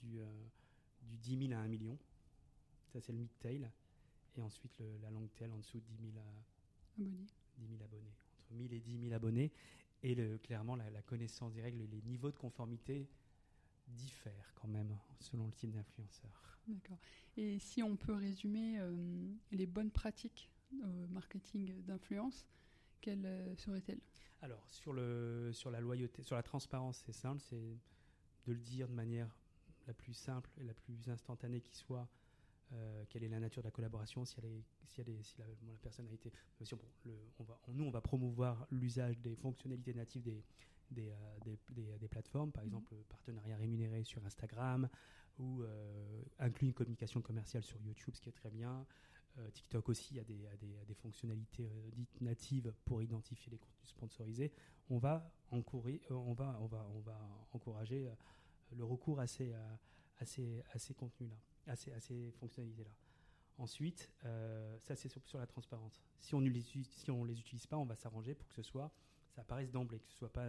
du, 0.00 0.20
du 1.02 1.18
10 1.18 1.48
000 1.48 1.60
à 1.60 1.64
1 1.64 1.66
million. 1.66 1.98
Ça, 2.92 3.00
c'est 3.00 3.12
le 3.12 3.18
mid-tail. 3.18 3.70
Et 4.36 4.42
ensuite, 4.42 4.82
la 5.02 5.10
long 5.10 5.28
tail 5.36 5.50
en 5.50 5.58
dessous 5.58 5.80
de 5.80 5.84
10 5.84 6.12
000, 6.12 6.12
abonnés. 6.18 7.26
10 7.58 7.68
000 7.68 7.82
abonnés. 7.84 8.14
Entre 8.40 8.54
1000 8.54 8.72
et 8.72 8.80
10 8.80 9.00
000 9.02 9.12
abonnés. 9.12 9.52
Et 10.02 10.14
le, 10.14 10.38
clairement, 10.38 10.76
la, 10.76 10.88
la, 10.90 11.02
connaissance 11.02 11.52
des 11.52 11.62
règles 11.62 11.82
et 11.82 11.86
les 11.86 12.02
niveaux 12.02 12.30
de 12.30 12.36
conformité 12.36 13.08
diffèrent 13.88 14.52
quand 14.54 14.68
même 14.68 14.96
selon 15.18 15.46
le 15.46 15.52
type 15.52 15.72
d'influenceur. 15.72 16.58
D'accord. 16.66 16.98
Et 17.36 17.58
si 17.58 17.82
on 17.82 17.96
peut 17.96 18.14
résumer 18.14 18.78
euh, 18.78 19.34
les 19.50 19.66
bonnes 19.66 19.90
pratiques 19.90 20.50
au 20.72 21.08
marketing 21.08 21.82
d'influence, 21.82 22.46
quelles 23.00 23.26
euh, 23.26 23.56
seraient-elles? 23.56 24.00
Alors, 24.42 24.64
sur, 24.70 24.92
le, 24.92 25.50
sur 25.52 25.70
la 25.70 25.80
loyauté, 25.80 26.22
sur 26.22 26.36
la 26.36 26.42
transparence, 26.42 27.02
c'est 27.04 27.12
simple, 27.12 27.40
c'est 27.40 27.78
de 28.46 28.52
le 28.52 28.60
dire 28.60 28.88
de 28.88 28.94
manière 28.94 29.36
la 29.86 29.94
plus 29.94 30.14
simple 30.14 30.50
et 30.58 30.64
la 30.64 30.74
plus 30.74 31.08
instantanée 31.08 31.60
qui 31.60 31.74
soit. 31.74 32.08
Euh, 32.72 33.04
quelle 33.08 33.24
est 33.24 33.28
la 33.28 33.40
nature 33.40 33.62
de 33.62 33.66
la 33.66 33.72
collaboration, 33.72 34.24
si, 34.24 34.36
elle 34.38 34.44
est, 34.46 34.64
si, 34.86 35.00
elle 35.00 35.08
est, 35.08 35.22
si 35.22 35.36
la, 35.38 35.46
la, 35.46 35.76
personne 35.82 36.06
a 36.06 36.12
été. 36.12 36.32
Si 36.62 36.72
on, 36.74 36.78
le, 37.04 37.14
on 37.38 37.44
va, 37.44 37.60
nous, 37.72 37.84
on 37.84 37.90
va 37.90 38.00
promouvoir 38.00 38.66
l'usage 38.70 39.18
des 39.18 39.34
fonctionnalités 39.34 39.92
natives 39.92 40.22
des, 40.22 40.44
des, 40.90 41.12
des, 41.44 41.98
des, 41.98 42.08
plateformes, 42.08 42.52
par 42.52 42.62
mmh. 42.62 42.66
exemple 42.66 42.94
partenariat 43.08 43.56
rémunéré 43.56 44.04
sur 44.04 44.24
Instagram, 44.24 44.88
ou 45.38 45.62
euh, 45.62 46.22
inclut 46.38 46.68
une 46.68 46.74
communication 46.74 47.20
commerciale 47.22 47.64
sur 47.64 47.80
YouTube, 47.80 48.14
ce 48.14 48.20
qui 48.20 48.28
est 48.28 48.32
très 48.32 48.50
bien. 48.50 48.86
Euh, 49.38 49.50
TikTok 49.50 49.88
aussi 49.88 50.18
a 50.18 50.24
des, 50.24 50.46
a 50.46 50.56
des, 50.56 50.76
des 50.86 50.94
fonctionnalités 50.94 51.66
euh, 51.66 51.90
dites 51.92 52.20
natives 52.20 52.72
pour 52.84 53.02
identifier 53.02 53.50
les 53.50 53.58
contenus 53.58 53.88
sponsorisés. 53.88 54.52
On 54.90 54.98
va, 54.98 55.32
encourir, 55.50 56.00
on 56.10 56.34
va, 56.34 56.58
on 56.60 56.66
va, 56.66 56.86
on 56.94 57.00
va 57.00 57.18
encourager 57.52 58.08
le 58.76 58.84
recours 58.84 59.20
à 59.20 59.26
ces, 59.26 59.52
à 59.52 60.24
ces, 60.24 60.62
à 60.72 60.78
ces 60.78 60.94
contenus-là, 60.94 61.36
à 61.66 61.76
ces, 61.76 62.30
fonctionnalités-là. 62.32 62.90
Ensuite, 63.58 64.10
ça 64.78 64.96
c'est 64.96 65.08
sur, 65.08 65.20
sur, 65.26 65.38
la 65.38 65.46
transparence. 65.46 66.00
Si 66.20 66.34
on 66.34 66.40
ne 66.40 66.48
les, 66.48 66.62
si 66.62 67.10
on 67.10 67.24
les 67.24 67.38
utilise 67.38 67.66
pas, 67.66 67.76
on 67.76 67.84
va 67.84 67.94
s'arranger 67.94 68.34
pour 68.34 68.48
que 68.48 68.54
ce 68.54 68.62
soit, 68.62 68.90
ça 69.30 69.42
apparaisse 69.42 69.70
d'emblée, 69.70 70.00
que 70.00 70.08
ce 70.08 70.16
soit 70.16 70.32
pas 70.32 70.46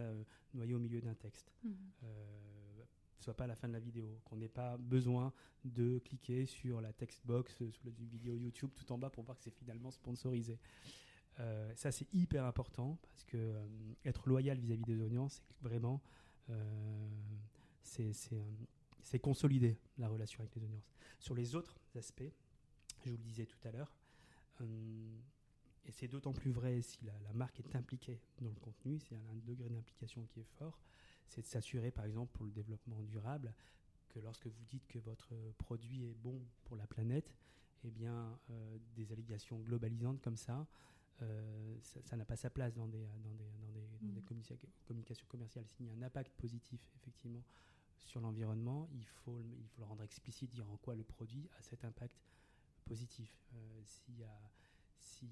noyé 0.54 0.74
au 0.74 0.78
milieu 0.78 1.00
d'un 1.00 1.14
texte. 1.14 1.52
Mmh 1.62 1.70
soit 3.22 3.34
pas 3.34 3.44
à 3.44 3.46
la 3.46 3.54
fin 3.54 3.68
de 3.68 3.72
la 3.72 3.80
vidéo, 3.80 4.20
qu'on 4.24 4.36
n'ait 4.36 4.48
pas 4.48 4.76
besoin 4.76 5.32
de 5.64 5.98
cliquer 6.00 6.44
sur 6.44 6.80
la 6.80 6.92
text 6.92 7.24
box 7.24 7.56
sous 7.56 7.84
la 7.84 7.92
vidéo 7.92 8.36
YouTube 8.36 8.70
tout 8.74 8.90
en 8.92 8.98
bas 8.98 9.10
pour 9.10 9.24
voir 9.24 9.38
que 9.38 9.44
c'est 9.44 9.54
finalement 9.54 9.90
sponsorisé. 9.90 10.58
Euh, 11.40 11.72
ça 11.76 11.90
c'est 11.90 12.12
hyper 12.12 12.44
important 12.44 12.98
parce 13.02 13.24
que 13.24 13.38
euh, 13.38 13.66
être 14.04 14.28
loyal 14.28 14.58
vis-à-vis 14.58 14.84
des 14.84 15.00
audiences, 15.00 15.42
c'est 15.46 15.62
vraiment 15.62 16.02
euh, 16.50 17.08
c'est 19.02 19.18
consolider 19.18 19.78
la 19.98 20.08
relation 20.08 20.40
avec 20.40 20.54
les 20.54 20.64
audiences. 20.64 20.90
Sur 21.18 21.34
les 21.34 21.54
autres 21.54 21.78
aspects, 21.96 22.32
je 23.04 23.10
vous 23.10 23.16
le 23.16 23.22
disais 23.22 23.46
tout 23.46 23.58
à 23.64 23.70
l'heure, 23.72 23.96
et 25.84 25.90
c'est 25.90 26.08
d'autant 26.08 26.32
plus 26.32 26.52
vrai 26.52 26.82
si 26.82 27.04
la, 27.04 27.18
la, 27.20 27.32
marque 27.32 27.58
est 27.58 27.74
impliquée 27.74 28.20
dans 28.40 28.50
le 28.50 28.60
contenu, 28.60 29.00
c'est 29.00 29.16
un 29.16 29.34
degré 29.44 29.68
d'implication 29.68 30.24
qui 30.26 30.40
est 30.40 30.48
fort, 30.58 30.80
c'est 31.26 31.42
de 31.42 31.46
s'assurer, 31.46 31.90
par 31.90 32.04
exemple, 32.04 32.32
pour 32.32 32.44
le 32.44 32.52
développement 32.52 33.02
durable, 33.02 33.52
que 34.08 34.20
lorsque 34.20 34.46
vous 34.46 34.64
dites 34.64 34.86
que 34.86 34.98
votre 34.98 35.34
produit 35.58 36.04
est 36.04 36.14
bon 36.14 36.40
pour 36.64 36.76
la 36.76 36.86
planète, 36.86 37.34
eh 37.84 37.90
bien, 37.90 38.38
des 38.94 39.12
allégations 39.12 39.58
globalisantes 39.58 40.20
comme 40.20 40.36
ça, 40.36 40.66
ça 42.04 42.16
n'a 42.16 42.24
pas 42.24 42.36
sa 42.36 42.50
place 42.50 42.74
dans 42.74 42.86
des, 42.86 43.06
dans 43.22 43.34
des, 43.34 43.50
dans 43.60 43.70
des, 43.72 43.86
dans 44.00 44.12
des 44.12 44.20
mm. 44.20 44.64
communications 44.86 45.26
commerciales. 45.28 45.66
S'il 45.68 45.86
y 45.86 45.90
a 45.90 45.92
un 45.92 46.02
impact 46.02 46.32
positif, 46.36 46.80
effectivement, 46.96 47.42
sur 48.04 48.20
l'environnement, 48.20 48.88
il 48.92 49.06
faut, 49.06 49.40
il 49.40 49.68
faut 49.68 49.80
le 49.80 49.86
rendre 49.86 50.02
explicite, 50.02 50.50
dire 50.50 50.68
en 50.70 50.76
quoi 50.76 50.94
le 50.94 51.04
produit 51.04 51.48
a 51.58 51.62
cet 51.62 51.84
impact 51.84 52.16
positif. 52.84 53.34
S'il 53.84 54.26
si, 54.98 55.28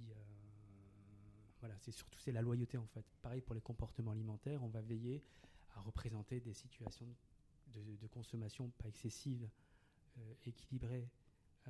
voilà, 1.61 1.77
c'est 1.79 1.93
surtout 1.93 2.19
la 2.27 2.43
loyauté 2.43 2.79
en 2.79 2.87
fait. 2.87 3.05
Pareil 3.23 3.41
pour 3.43 3.55
les 3.55 3.61
comportements 3.61 4.13
alimentaires, 4.13 4.63
on 4.63 4.69
va 4.69 4.81
veiller 4.81 5.23
à 5.75 5.81
représenter 5.81 6.41
des 6.41 6.55
situations 6.55 7.15
de, 7.69 8.07
consommation 8.09 8.71
pas 8.79 8.89
excessive, 8.89 9.49
euh, 10.19 10.35
équilibrée, 10.47 11.09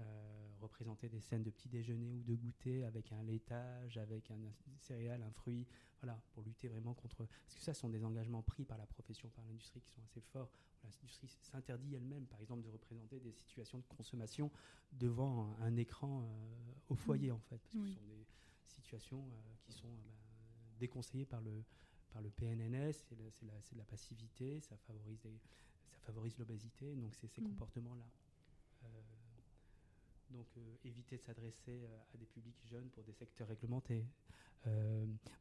euh, 0.00 0.48
représenter 0.60 1.08
des 1.08 1.20
scènes 1.20 1.42
de 1.42 1.50
petit 1.50 1.68
déjeuner 1.68 2.12
ou 2.12 2.22
de 2.22 2.34
goûter 2.34 2.84
avec 2.84 3.12
un 3.12 3.22
laitage, 3.22 3.96
avec 3.96 4.30
un, 4.30 4.38
céréal, 4.78 5.22
un 5.22 5.30
fruit, 5.30 5.66
voilà, 6.00 6.20
pour 6.32 6.42
lutter 6.42 6.68
vraiment 6.68 6.94
contre. 6.94 7.24
Parce 7.24 7.54
que 7.54 7.62
ça, 7.62 7.74
ce 7.74 7.80
sont 7.80 7.88
des 7.88 8.04
engagements 8.04 8.42
pris 8.42 8.64
par 8.64 8.78
la 8.78 8.86
profession, 8.86 9.28
par 9.30 9.44
l'industrie 9.44 9.80
qui 9.80 9.90
sont 9.90 10.02
assez 10.02 10.20
forts. 10.20 10.50
L'industrie 10.82 11.28
s'interdit 11.42 11.94
elle-même, 11.94 12.26
par 12.26 12.40
exemple, 12.40 12.62
de 12.62 12.68
représenter 12.68 13.20
des 13.20 13.32
situations 13.32 13.78
de 13.78 13.84
consommation 13.84 14.50
devant 14.92 15.54
un, 15.60 15.76
écran 15.76 16.22
euh, 16.22 16.72
au 16.88 16.94
foyer, 16.94 17.30
mmh. 17.30 17.34
en 17.34 17.40
fait, 17.40 17.58
parce 17.58 17.74
que 17.74 17.86
ce 17.86 17.94
sont 17.94 18.06
des 18.06 18.26
situations 18.66 19.24
qui 19.62 19.72
sont 19.72 19.92
bah, 20.04 20.10
déconseillées 20.78 21.26
par 21.26 21.42
le, 21.42 21.64
par 22.10 22.22
le 22.22 22.30
PNNS, 22.30 22.92
c'est 22.92 23.16
la, 23.44 23.54
la, 23.76 23.84
passivité, 23.84 24.60
ça 24.60 24.76
favorise, 24.78 25.20
ça 25.90 25.98
favorise 26.00 26.36
l'obésité, 26.38 26.94
donc 26.96 27.14
c'est 27.14 27.28
ces 27.28 27.40
mmh. 27.40 27.48
comportements-là. 27.48 28.06
Euh, 28.84 29.02
donc 30.30 30.46
euh, 30.56 30.76
éviter 30.84 31.16
de 31.16 31.22
s'adresser 31.22 31.82
euh, 31.84 31.98
à 32.14 32.16
des 32.18 32.26
publics 32.26 32.60
jeunes 32.64 32.88
pour 32.90 33.04
des 33.04 33.12
secteurs 33.12 33.48
réglementés. 33.48 34.06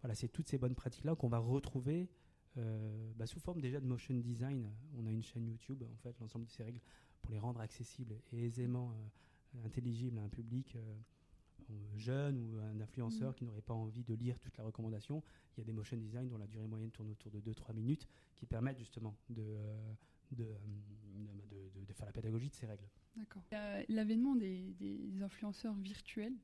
voilà, 0.02 0.16
c'est 0.16 0.30
toutes 0.30 0.48
ces 0.48 0.58
bonnes 0.58 0.76
pratiques-là 0.76 1.16
qu'on 1.16 1.28
va 1.28 1.40
retrouver 1.40 2.08
bah, 3.16 3.26
sous 3.26 3.40
forme 3.40 3.62
déjà 3.62 3.80
de 3.80 3.86
motion 3.86 4.14
design. 4.16 4.70
On 4.98 5.06
a 5.06 5.12
une 5.12 5.24
chaîne 5.24 5.48
YouTube, 5.48 5.84
en 5.84 5.98
fait, 5.98 6.18
l'ensemble 6.20 6.46
de 6.46 6.52
ces 6.52 6.64
règles 6.64 6.82
pour 7.22 7.32
les 7.32 7.40
rendre 7.40 7.62
accessibles 7.62 8.20
et 8.32 8.46
aisément 8.46 8.94
intelligibles 9.64 10.18
à 10.20 10.24
un 10.24 10.30
public 10.30 10.78
jeune 11.96 12.38
ou 12.38 12.60
un 12.60 12.80
influenceur 12.82 13.32
mm. 13.32 13.34
qui 13.36 13.46
n'aurait 13.46 13.62
pas 13.62 13.74
envie 13.74 14.04
de 14.04 14.14
lire 14.14 14.40
toute 14.40 14.58
la 14.58 14.64
recommandation, 14.64 15.24
il 15.56 15.62
y 15.62 15.62
a 15.62 15.66
des 15.66 15.74
motion 15.74 15.98
design 15.98 16.28
dont 16.28 16.38
la 16.38 16.48
durée 16.48 16.68
moyenne 16.68 16.92
tourne 16.92 17.10
autour 17.10 17.32
de 17.32 17.40
2-3 17.40 17.74
minutes 17.74 18.08
qui 18.36 18.46
permettent 18.46 18.80
justement 18.80 19.16
de, 19.30 19.44
euh, 19.44 19.94
euh, 20.40 20.58
de, 21.52 21.86
de, 21.86 21.94
faire 21.94 22.06
la 22.06 22.12
pédagogie 22.12 22.50
de 22.50 22.56
ces 22.56 22.66
règles. 22.66 22.88
D'accord. 23.16 23.44
L'avènement 23.90 24.36
des, 24.36 24.74
des, 24.80 25.22
influenceurs 25.22 25.76
virtuels 25.76 26.36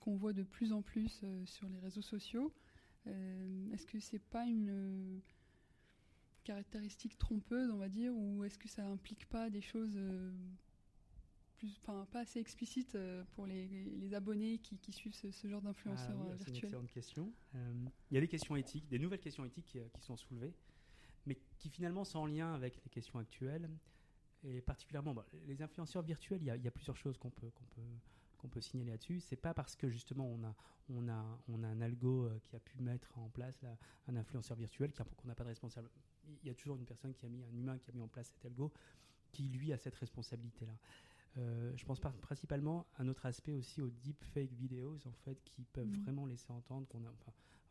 qu'on 0.00 0.16
voit 0.16 0.34
de 0.34 0.42
plus 0.42 0.72
en 0.72 0.82
plus 0.82 1.20
euh, 1.24 1.46
sur 1.46 1.66
les 1.70 1.78
réseaux 1.78 2.02
sociaux, 2.02 2.52
est-ce 3.06 3.86
que 3.86 3.98
c'est 3.98 4.18
pas 4.18 4.44
une 4.44 5.22
caractéristique 6.44 7.16
trompeuse, 7.16 7.70
on 7.70 7.78
va 7.78 7.88
dire, 7.88 8.14
ou 8.14 8.44
est-ce 8.44 8.58
que 8.58 8.68
ça 8.68 8.84
implique 8.84 9.26
pas 9.26 9.48
des 9.48 9.62
choses 9.62 9.98
enfin, 11.82 12.06
pas 12.10 12.20
assez 12.20 12.38
explicite 12.38 12.94
euh, 12.94 13.24
pour 13.32 13.46
les, 13.46 13.68
les 13.68 14.14
abonnés 14.14 14.58
qui, 14.58 14.78
qui, 14.78 14.92
suivent 14.92 15.14
ce, 15.14 15.48
genre 15.48 15.62
d'influenceurs 15.62 16.10
ah, 16.10 16.34
virtuels 16.34 16.38
C'est 16.38 16.50
une 16.50 16.56
excellente 16.56 16.90
question. 16.90 17.32
Euh, 17.54 17.72
il 18.10 18.14
y 18.14 18.18
a 18.18 18.20
des 18.20 18.28
questions 18.28 18.56
éthiques, 18.56 18.88
des 18.88 18.98
nouvelles 18.98 19.20
questions 19.20 19.44
éthiques 19.44 19.66
qui, 19.66 19.78
qui, 19.78 20.02
sont 20.02 20.16
soulevées, 20.16 20.54
mais 21.26 21.38
qui 21.58 21.68
finalement 21.68 22.04
sont 22.04 22.20
en 22.20 22.26
lien 22.26 22.54
avec 22.54 22.82
les 22.82 22.90
questions 22.90 23.18
actuelles. 23.18 23.68
Et 24.44 24.60
particulièrement, 24.60 25.14
les 25.46 25.62
influenceurs 25.62 26.02
virtuels, 26.02 26.40
il 26.40 26.46
y, 26.46 26.50
a, 26.50 26.56
il 26.56 26.64
y 26.64 26.68
a 26.68 26.70
plusieurs 26.70 26.96
choses 26.96 27.18
qu'on 27.18 27.30
peut, 27.30 27.50
qu'on 27.50 27.64
peut, 27.64 27.88
qu'on 28.38 28.48
peut 28.48 28.60
signaler 28.60 28.90
là-dessus. 28.90 29.20
C'est 29.20 29.36
pas 29.36 29.54
parce 29.54 29.76
que 29.76 29.90
justement 29.90 30.26
on 30.26 30.42
a, 30.44 30.54
on 30.88 31.08
a, 31.08 31.38
on 31.48 31.62
a 31.62 31.68
un 31.68 31.80
algo 31.80 32.24
euh, 32.24 32.38
qui 32.44 32.56
a 32.56 32.60
pu 32.60 32.78
mettre 32.80 33.16
en 33.18 33.28
place 33.28 33.64
un 34.08 34.16
influenceur 34.16 34.56
virtuel 34.56 34.92
qu'on 34.92 35.28
n'a 35.28 35.34
pas 35.34 35.44
de 35.44 35.50
responsable. 35.50 35.90
Il 36.42 36.48
y 36.48 36.50
a 36.50 36.54
toujours 36.54 36.76
une 36.76 36.86
personne 36.86 37.12
qui 37.12 37.26
a 37.26 37.28
mis, 37.28 37.42
un 37.44 37.56
humain 37.56 37.78
qui 37.78 37.90
a 37.90 37.92
mis 37.92 38.02
en 38.02 38.08
place 38.08 38.28
cet 38.28 38.46
algo, 38.46 38.72
qui 39.30 39.44
lui 39.48 39.72
a 39.72 39.78
cette 39.78 39.94
responsabilité-là. 39.96 40.76
Euh, 41.38 41.72
je 41.76 41.84
pense 41.84 42.00
principalement 42.00 42.86
à 42.96 43.02
un 43.02 43.08
autre 43.08 43.24
aspect 43.26 43.52
aussi 43.52 43.80
aux 43.80 43.90
deepfake 43.90 44.52
videos 44.52 44.98
en 45.06 45.12
fait 45.12 45.40
qui 45.44 45.62
peuvent 45.64 45.86
mm. 45.86 46.02
vraiment 46.02 46.26
laisser 46.26 46.50
entendre 46.50 46.88
qu'on 46.88 47.04
a 47.04 47.10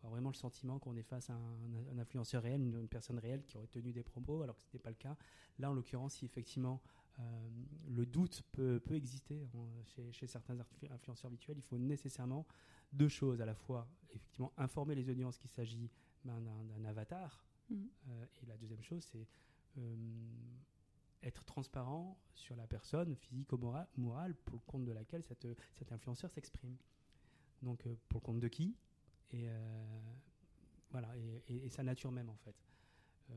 vraiment 0.07 0.29
le 0.29 0.35
sentiment 0.35 0.79
qu'on 0.79 0.95
est 0.95 1.03
face 1.03 1.29
à 1.29 1.33
un, 1.33 1.97
influenceur 1.97 2.43
réel, 2.43 2.61
une, 2.61 2.87
personne 2.87 3.19
réelle 3.19 3.43
qui 3.43 3.57
aurait 3.57 3.67
tenu 3.67 3.91
des 3.91 4.03
propos 4.03 4.41
alors 4.41 4.55
que 4.55 4.61
ce 4.61 4.67
n'était 4.67 4.79
pas 4.79 4.89
le 4.89 4.95
cas. 4.95 5.17
Là, 5.57 5.69
en 5.69 5.73
l'occurrence, 5.73 6.15
si 6.15 6.25
effectivement 6.25 6.81
euh, 7.19 7.49
le 7.89 8.05
doute 8.05 8.43
peut, 8.53 8.79
peut 8.79 8.95
exister 8.95 9.45
chez, 9.85 10.11
chez, 10.13 10.27
certains 10.27 10.57
influenceurs 10.89 11.29
virtuels, 11.29 11.57
il 11.57 11.63
faut 11.63 11.77
nécessairement 11.77 12.45
deux 12.93 13.09
choses 13.09 13.41
à 13.41 13.45
la 13.45 13.55
fois 13.55 13.87
effectivement 14.11 14.53
informer 14.57 14.95
les 14.95 15.09
audiences 15.09 15.37
qu'il 15.37 15.49
s'agit 15.49 15.91
ben, 16.23 16.39
d'un 16.41 16.85
avatar 16.85 17.43
mm. 17.69 17.75
euh, 18.09 18.25
et 18.41 18.45
la 18.45 18.57
deuxième 18.57 18.81
chose 18.81 19.03
c'est 19.03 19.27
être 21.23 21.43
transparent 21.45 22.17
sur 22.33 22.55
la 22.55 22.67
personne 22.67 23.15
physique 23.15 23.51
ou 23.53 23.57
morale 23.97 24.35
pour 24.45 24.55
le 24.55 24.61
compte 24.65 24.85
de 24.85 24.91
laquelle 24.91 25.23
cet 25.23 25.91
influenceur 25.91 26.31
s'exprime. 26.31 26.75
Donc 27.61 27.85
euh, 27.85 27.95
pour 28.07 28.21
le 28.21 28.25
compte 28.25 28.39
de 28.39 28.47
qui? 28.47 28.75
Et 29.31 29.49
euh, 29.49 29.99
voilà 30.91 31.13
et, 31.47 31.69
sa 31.69 31.83
nature 31.83 32.11
même 32.11 32.29
en 32.29 32.37
fait. 32.37 32.55
Euh, 33.29 33.33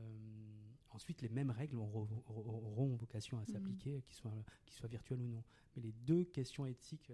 ensuite, 0.89 1.21
les 1.21 1.29
mêmes 1.29 1.51
règles 1.51 1.77
auront, 1.77 2.95
vocation 2.95 3.39
à 3.39 3.45
s'appliquer, 3.45 4.01
qu'ils 4.01 4.15
soient, 4.15 4.31
soient 4.69 4.89
virtuelles 4.89 5.21
ou 5.21 5.27
non. 5.27 5.43
Mais 5.75 5.83
les 5.83 5.91
deux 5.91 6.23
questions 6.23 6.65
éthiques 6.65 7.11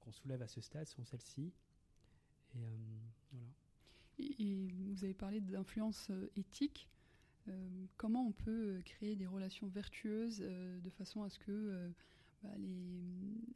qu'on 0.00 0.12
soulève 0.12 0.42
à 0.42 0.48
ce 0.48 0.60
stade 0.60 0.88
sont 0.88 1.04
celles-ci. 1.04 1.52
Et 2.54 2.58
voilà. 3.30 3.46
Et, 4.18 4.68
vous 4.68 5.04
avez 5.04 5.14
parlé 5.14 5.40
d'influence 5.40 6.10
éthique. 6.36 6.88
Euh, 7.48 7.86
comment 7.96 8.26
on 8.26 8.32
peut 8.32 8.76
euh, 8.76 8.82
créer 8.82 9.16
des 9.16 9.26
relations 9.26 9.66
vertueuses 9.66 10.40
euh, 10.42 10.80
de 10.80 10.90
façon 10.90 11.22
à 11.22 11.28
ce 11.28 11.38
que 11.38 11.90
bah, 12.42 12.50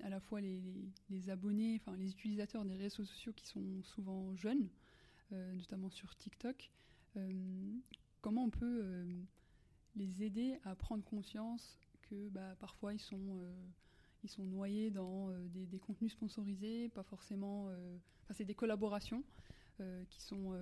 à 0.05 0.09
la 0.09 0.21
fois 0.21 0.41
les, 0.41 1.31
abonnés, 1.31 1.81
enfin 1.81 1.97
les 1.97 2.11
utilisateurs 2.11 2.65
des 2.65 2.77
réseaux 2.77 3.05
sociaux 3.05 3.33
qui 3.33 3.47
sont 3.47 3.83
souvent 3.83 4.35
jeunes, 4.37 4.69
notamment 5.31 5.91
sur 5.91 6.15
TikTok, 6.17 6.71
comment 8.21 8.45
on 8.45 8.51
peut 8.51 9.05
les 9.97 10.23
aider 10.23 10.59
à 10.65 10.75
prendre 10.75 11.03
conscience 11.05 11.81
que 12.03 12.29
bah, 12.29 12.55
parfois 12.61 12.95
ils 12.95 13.01
sont, 13.01 13.41
ils 14.23 14.31
sont 14.31 14.45
noyés 14.45 14.91
dans 14.91 15.31
des, 15.49 15.79
contenus 15.79 16.13
sponsorisés, 16.13 16.89
pas 16.89 17.03
forcément. 17.03 17.69
C'est 18.31 18.45
des 18.45 18.55
collaborations 18.55 19.25
qui 20.09 20.23
sont 20.23 20.57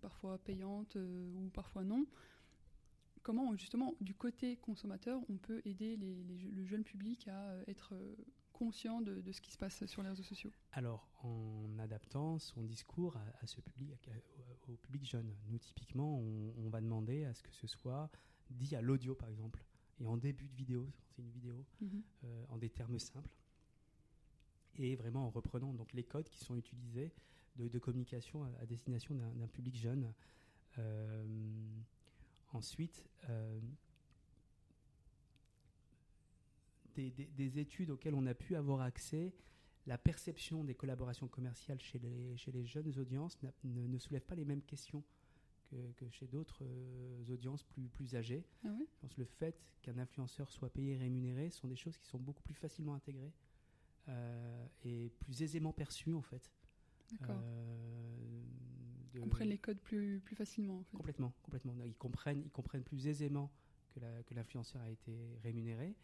parfois 0.00 0.38
payantes 0.38 0.96
ou 0.96 1.50
parfois 1.52 1.84
non 1.84 2.06
comment 3.22 3.54
justement 3.56 3.94
du 4.00 4.14
côté 4.14 4.56
consommateur 4.56 5.20
on 5.28 5.36
peut 5.36 5.60
aider 5.64 5.96
le 5.96 6.64
jeune 6.64 6.84
public 6.84 7.28
à 7.28 7.50
euh, 7.50 7.64
être 7.66 7.94
euh, 7.94 8.16
conscient 8.52 9.00
de, 9.00 9.22
ce 9.32 9.40
qui 9.40 9.50
se 9.52 9.58
passe 9.58 9.86
sur 9.86 10.02
les 10.02 10.08
réseaux 10.08 10.22
sociaux? 10.22 10.52
Alors 10.72 11.08
en 11.22 11.78
adaptant 11.78 12.38
son 12.38 12.62
discours 12.62 13.16
à, 13.40 13.46
ce 13.46 13.60
public, 13.60 14.10
au, 14.68 14.76
public 14.76 15.04
jeune. 15.04 15.34
Nous 15.48 15.58
typiquement 15.58 16.18
on, 16.18 16.68
va 16.68 16.80
demander 16.80 17.24
à 17.24 17.34
ce 17.34 17.42
que 17.42 17.52
ce 17.52 17.66
soit 17.66 18.10
dit 18.50 18.76
à 18.76 18.82
l'audio 18.82 19.14
par 19.14 19.28
exemple 19.28 19.64
et 19.98 20.06
en 20.06 20.16
début 20.16 20.48
de 20.48 20.54
vidéo, 20.54 20.88
c'est 21.08 21.22
une 21.22 21.30
vidéo, 21.30 21.64
mhm. 21.80 22.02
euh, 22.24 22.44
en 22.48 22.58
des 22.58 22.70
termes 22.70 22.98
simples 22.98 23.34
et 24.76 24.94
vraiment 24.96 25.26
en 25.26 25.30
reprenant 25.30 25.74
donc 25.74 25.92
les 25.92 26.04
codes 26.04 26.28
qui 26.28 26.38
sont 26.38 26.56
utilisés 26.56 27.12
de, 27.56 27.78
communication 27.78 28.44
à, 28.60 28.66
destination 28.66 29.14
d'un 29.14 29.48
public 29.48 29.76
jeune. 29.76 30.12
Ensuite, 32.52 33.04
euh, 33.28 33.60
des, 36.96 37.58
études 37.58 37.90
auxquelles 37.90 38.14
on 38.14 38.26
a 38.26 38.34
pu 38.34 38.56
avoir 38.56 38.80
accès, 38.80 39.32
la 39.86 39.96
perception 39.96 40.64
des 40.64 40.74
collaborations 40.74 41.28
commerciales 41.28 41.80
chez 41.80 41.98
les, 41.98 42.36
chez 42.36 42.52
les 42.52 42.64
jeunes 42.64 42.92
audiences 42.98 43.38
ne, 43.64 43.98
soulève 43.98 44.24
pas 44.24 44.34
les 44.34 44.44
mêmes 44.44 44.62
questions 44.62 45.02
que, 45.96 46.08
chez 46.10 46.26
d'autres 46.26 46.62
euh, 46.62 47.32
audiences 47.32 47.62
plus, 47.62 47.88
plus 47.88 48.16
âgées. 48.16 48.44
Ah 48.64 48.68
Je 48.78 49.00
pense 49.00 49.16
le 49.16 49.24
fait 49.24 49.56
qu'un 49.82 49.98
influenceur 49.98 50.50
soit 50.50 50.68
payé 50.68 50.94
et 50.94 50.98
rémunéré 50.98 51.50
sont 51.50 51.68
des 51.68 51.76
choses 51.76 51.96
qui 51.96 52.06
sont 52.06 52.18
beaucoup 52.18 52.42
plus 52.42 52.54
facilement 52.54 52.94
intégrées 52.94 53.32
euh, 54.08 54.66
et 54.84 55.10
plus 55.20 55.42
aisément 55.42 55.72
perçues 55.72 56.14
en 56.14 56.22
fait. 56.22 56.50
De... 59.14 59.20
comprennent 59.20 59.48
les 59.48 59.58
codes 59.58 59.80
plus, 59.80 60.20
plus 60.20 60.36
facilement. 60.36 60.84
Complètement, 60.92 61.32
complètement. 61.42 61.74
Ils 61.84 61.96
comprennent, 61.96 62.42
ils 62.44 62.50
comprennent 62.50 62.84
plus 62.84 63.06
aisément 63.06 63.50
que 64.26 64.34
l'influenceur 64.34 64.80
a 64.82 64.88
été 64.88 65.12
rémunéré 65.42 65.96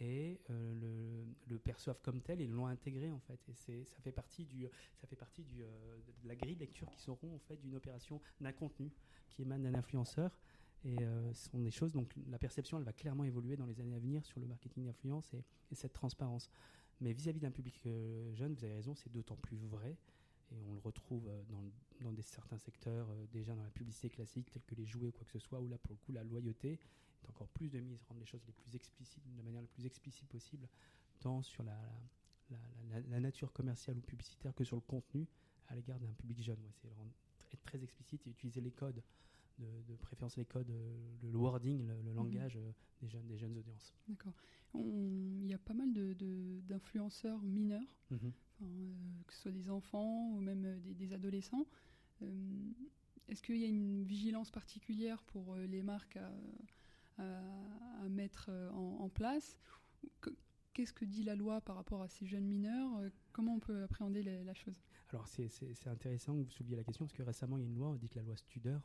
et 0.00 0.40
euh, 0.50 0.74
le, 0.74 1.24
le, 1.46 1.58
perçoivent 1.58 2.00
comme 2.02 2.20
tel 2.20 2.40
et 2.40 2.46
l'ont 2.46 2.66
intégré 2.66 3.12
en 3.12 3.20
fait. 3.20 3.40
Et 3.48 3.84
ça 3.84 3.96
fait 4.02 4.12
partie 4.12 4.44
du, 4.44 4.66
ça 4.96 5.06
fait 5.06 5.16
partie 5.16 5.44
du, 5.44 5.62
euh, 5.62 5.98
de 6.22 6.28
la 6.28 6.34
grille 6.34 6.56
de 6.56 6.60
lecture 6.60 6.88
qui 6.90 7.00
seront 7.00 7.34
en 7.34 7.38
fait 7.38 7.56
d'une 7.56 7.76
opération 7.76 8.20
d'un 8.40 8.52
contenu 8.52 8.90
qui 9.28 9.42
émane 9.42 9.62
d'un 9.62 9.74
influenceur. 9.74 10.38
Et 10.84 10.98
euh, 11.00 11.32
ce 11.32 11.48
sont 11.48 11.60
des 11.60 11.70
choses, 11.70 11.92
donc 11.92 12.14
la 12.28 12.38
perception, 12.38 12.76
elle 12.76 12.84
va 12.84 12.92
clairement 12.92 13.24
évoluer 13.24 13.56
dans 13.56 13.64
les 13.64 13.80
années 13.80 13.94
à 13.94 13.98
venir 13.98 14.24
sur 14.26 14.38
le 14.38 14.46
marketing 14.46 14.84
d'influence 14.84 15.32
et, 15.32 15.44
cette 15.74 15.94
transparence. 15.94 16.50
Mais 17.00 17.12
vis-à-vis 17.12 17.40
d'un 17.40 17.50
public 17.50 17.82
jeune, 18.34 18.54
vous 18.54 18.64
avez 18.64 18.74
raison, 18.74 18.94
c'est 18.94 19.10
d'autant 19.10 19.34
plus 19.34 19.56
vrai. 19.56 19.96
Et 20.54 20.62
on 20.68 20.74
le 20.74 20.80
retrouve 20.80 21.28
dans, 21.48 21.64
dans 22.00 22.12
des, 22.12 22.22
certains 22.22 22.58
secteurs, 22.58 23.08
déjà 23.32 23.54
dans 23.54 23.62
la 23.62 23.70
publicité 23.70 24.08
classique, 24.08 24.50
tels 24.50 24.64
que 24.64 24.74
les 24.74 24.86
jouets 24.86 25.08
ou 25.08 25.12
quoi 25.12 25.24
que 25.24 25.32
ce 25.32 25.38
soit, 25.38 25.60
où 25.60 25.68
là, 25.68 25.78
pour 25.78 25.92
le 25.92 25.98
coup, 25.98 26.12
la 26.12 26.22
loyauté 26.22 26.78
est 27.22 27.28
encore 27.28 27.48
plus 27.48 27.70
de 27.70 27.80
mise, 27.80 28.02
rendre 28.04 28.20
les 28.20 28.26
choses 28.26 28.44
les 28.46 28.52
plus 28.52 28.74
explicites, 28.74 29.22
de 29.32 29.36
la 29.36 29.42
manière 29.42 29.62
la 29.62 29.68
plus 29.68 29.86
explicite 29.86 30.28
possible, 30.28 30.68
tant 31.20 31.42
sur 31.42 31.62
la, 31.64 31.76
la, 33.08 33.20
nature 33.20 33.52
commerciale 33.52 33.96
ou 33.98 34.00
publicitaire 34.00 34.54
que 34.54 34.64
sur 34.64 34.76
le 34.76 34.82
contenu 34.82 35.26
à 35.68 35.74
l'égard 35.74 35.98
d'un 35.98 36.12
public 36.12 36.42
jeune. 36.42 36.60
c'est 36.82 36.88
être 37.54 37.64
très 37.64 37.82
explicite 37.82 38.26
et 38.26 38.30
utiliser 38.30 38.60
les 38.60 38.72
codes, 38.72 39.02
de, 39.58 39.96
préférence 39.96 40.36
les 40.36 40.44
codes, 40.44 40.70
euh, 40.70 41.16
le, 41.22 41.36
wording, 41.38 41.86
le, 41.86 41.94
mhm. 42.10 42.14
langage 42.14 42.56
euh, 42.56 42.72
des, 43.00 43.08
jeunes, 43.08 43.26
des 43.26 43.38
jeunes 43.38 43.56
audiences. 43.56 43.94
D'accord. 44.08 44.32
Il 44.74 45.46
y 45.46 45.54
a 45.54 45.58
pas 45.58 45.74
mal 45.74 45.92
d'influenceurs 46.66 47.40
de, 47.40 47.46
mineurs, 47.46 47.96
mhm. 48.10 48.32
euh, 48.62 48.92
que 49.26 49.32
ce 49.32 49.42
soit 49.42 49.52
des 49.52 49.70
enfants 49.70 50.30
ou 50.32 50.40
même 50.40 50.80
des, 50.84 51.12
adolescents. 51.12 51.66
Est-ce 53.28 53.42
qu'il 53.42 53.58
y 53.58 53.64
a 53.64 53.68
une 53.68 54.02
vigilance 54.02 54.50
particulière 54.50 55.22
pour 55.24 55.56
les 55.56 55.82
marques 55.82 56.18
à, 57.18 58.08
mettre 58.08 58.50
en, 58.72 58.98
en 59.00 59.08
place? 59.08 59.58
Qu'est-ce 60.72 60.92
que 60.92 61.04
dit 61.04 61.22
la 61.22 61.36
loi 61.36 61.60
par 61.60 61.76
rapport 61.76 62.02
à 62.02 62.08
ces 62.08 62.26
jeunes 62.26 62.46
mineurs? 62.46 62.90
Comment 63.32 63.54
on 63.54 63.60
peut 63.60 63.84
appréhender 63.84 64.22
la 64.22 64.54
chose? 64.54 64.82
Alors 65.10 65.28
c'est 65.28 65.86
intéressant 65.86 66.34
que 66.34 66.42
vous 66.42 66.50
souleviez 66.50 66.76
la 66.76 66.82
question 66.82 67.04
parce 67.04 67.12
que 67.16 67.22
récemment 67.22 67.56
il 67.56 67.60
y 67.60 67.64
a 67.64 67.68
une 67.68 67.76
loi, 67.76 67.88
on 67.90 67.94
dit 67.94 68.08
que 68.08 68.16
la 68.16 68.24
loi 68.24 68.36
Studer, 68.36 68.78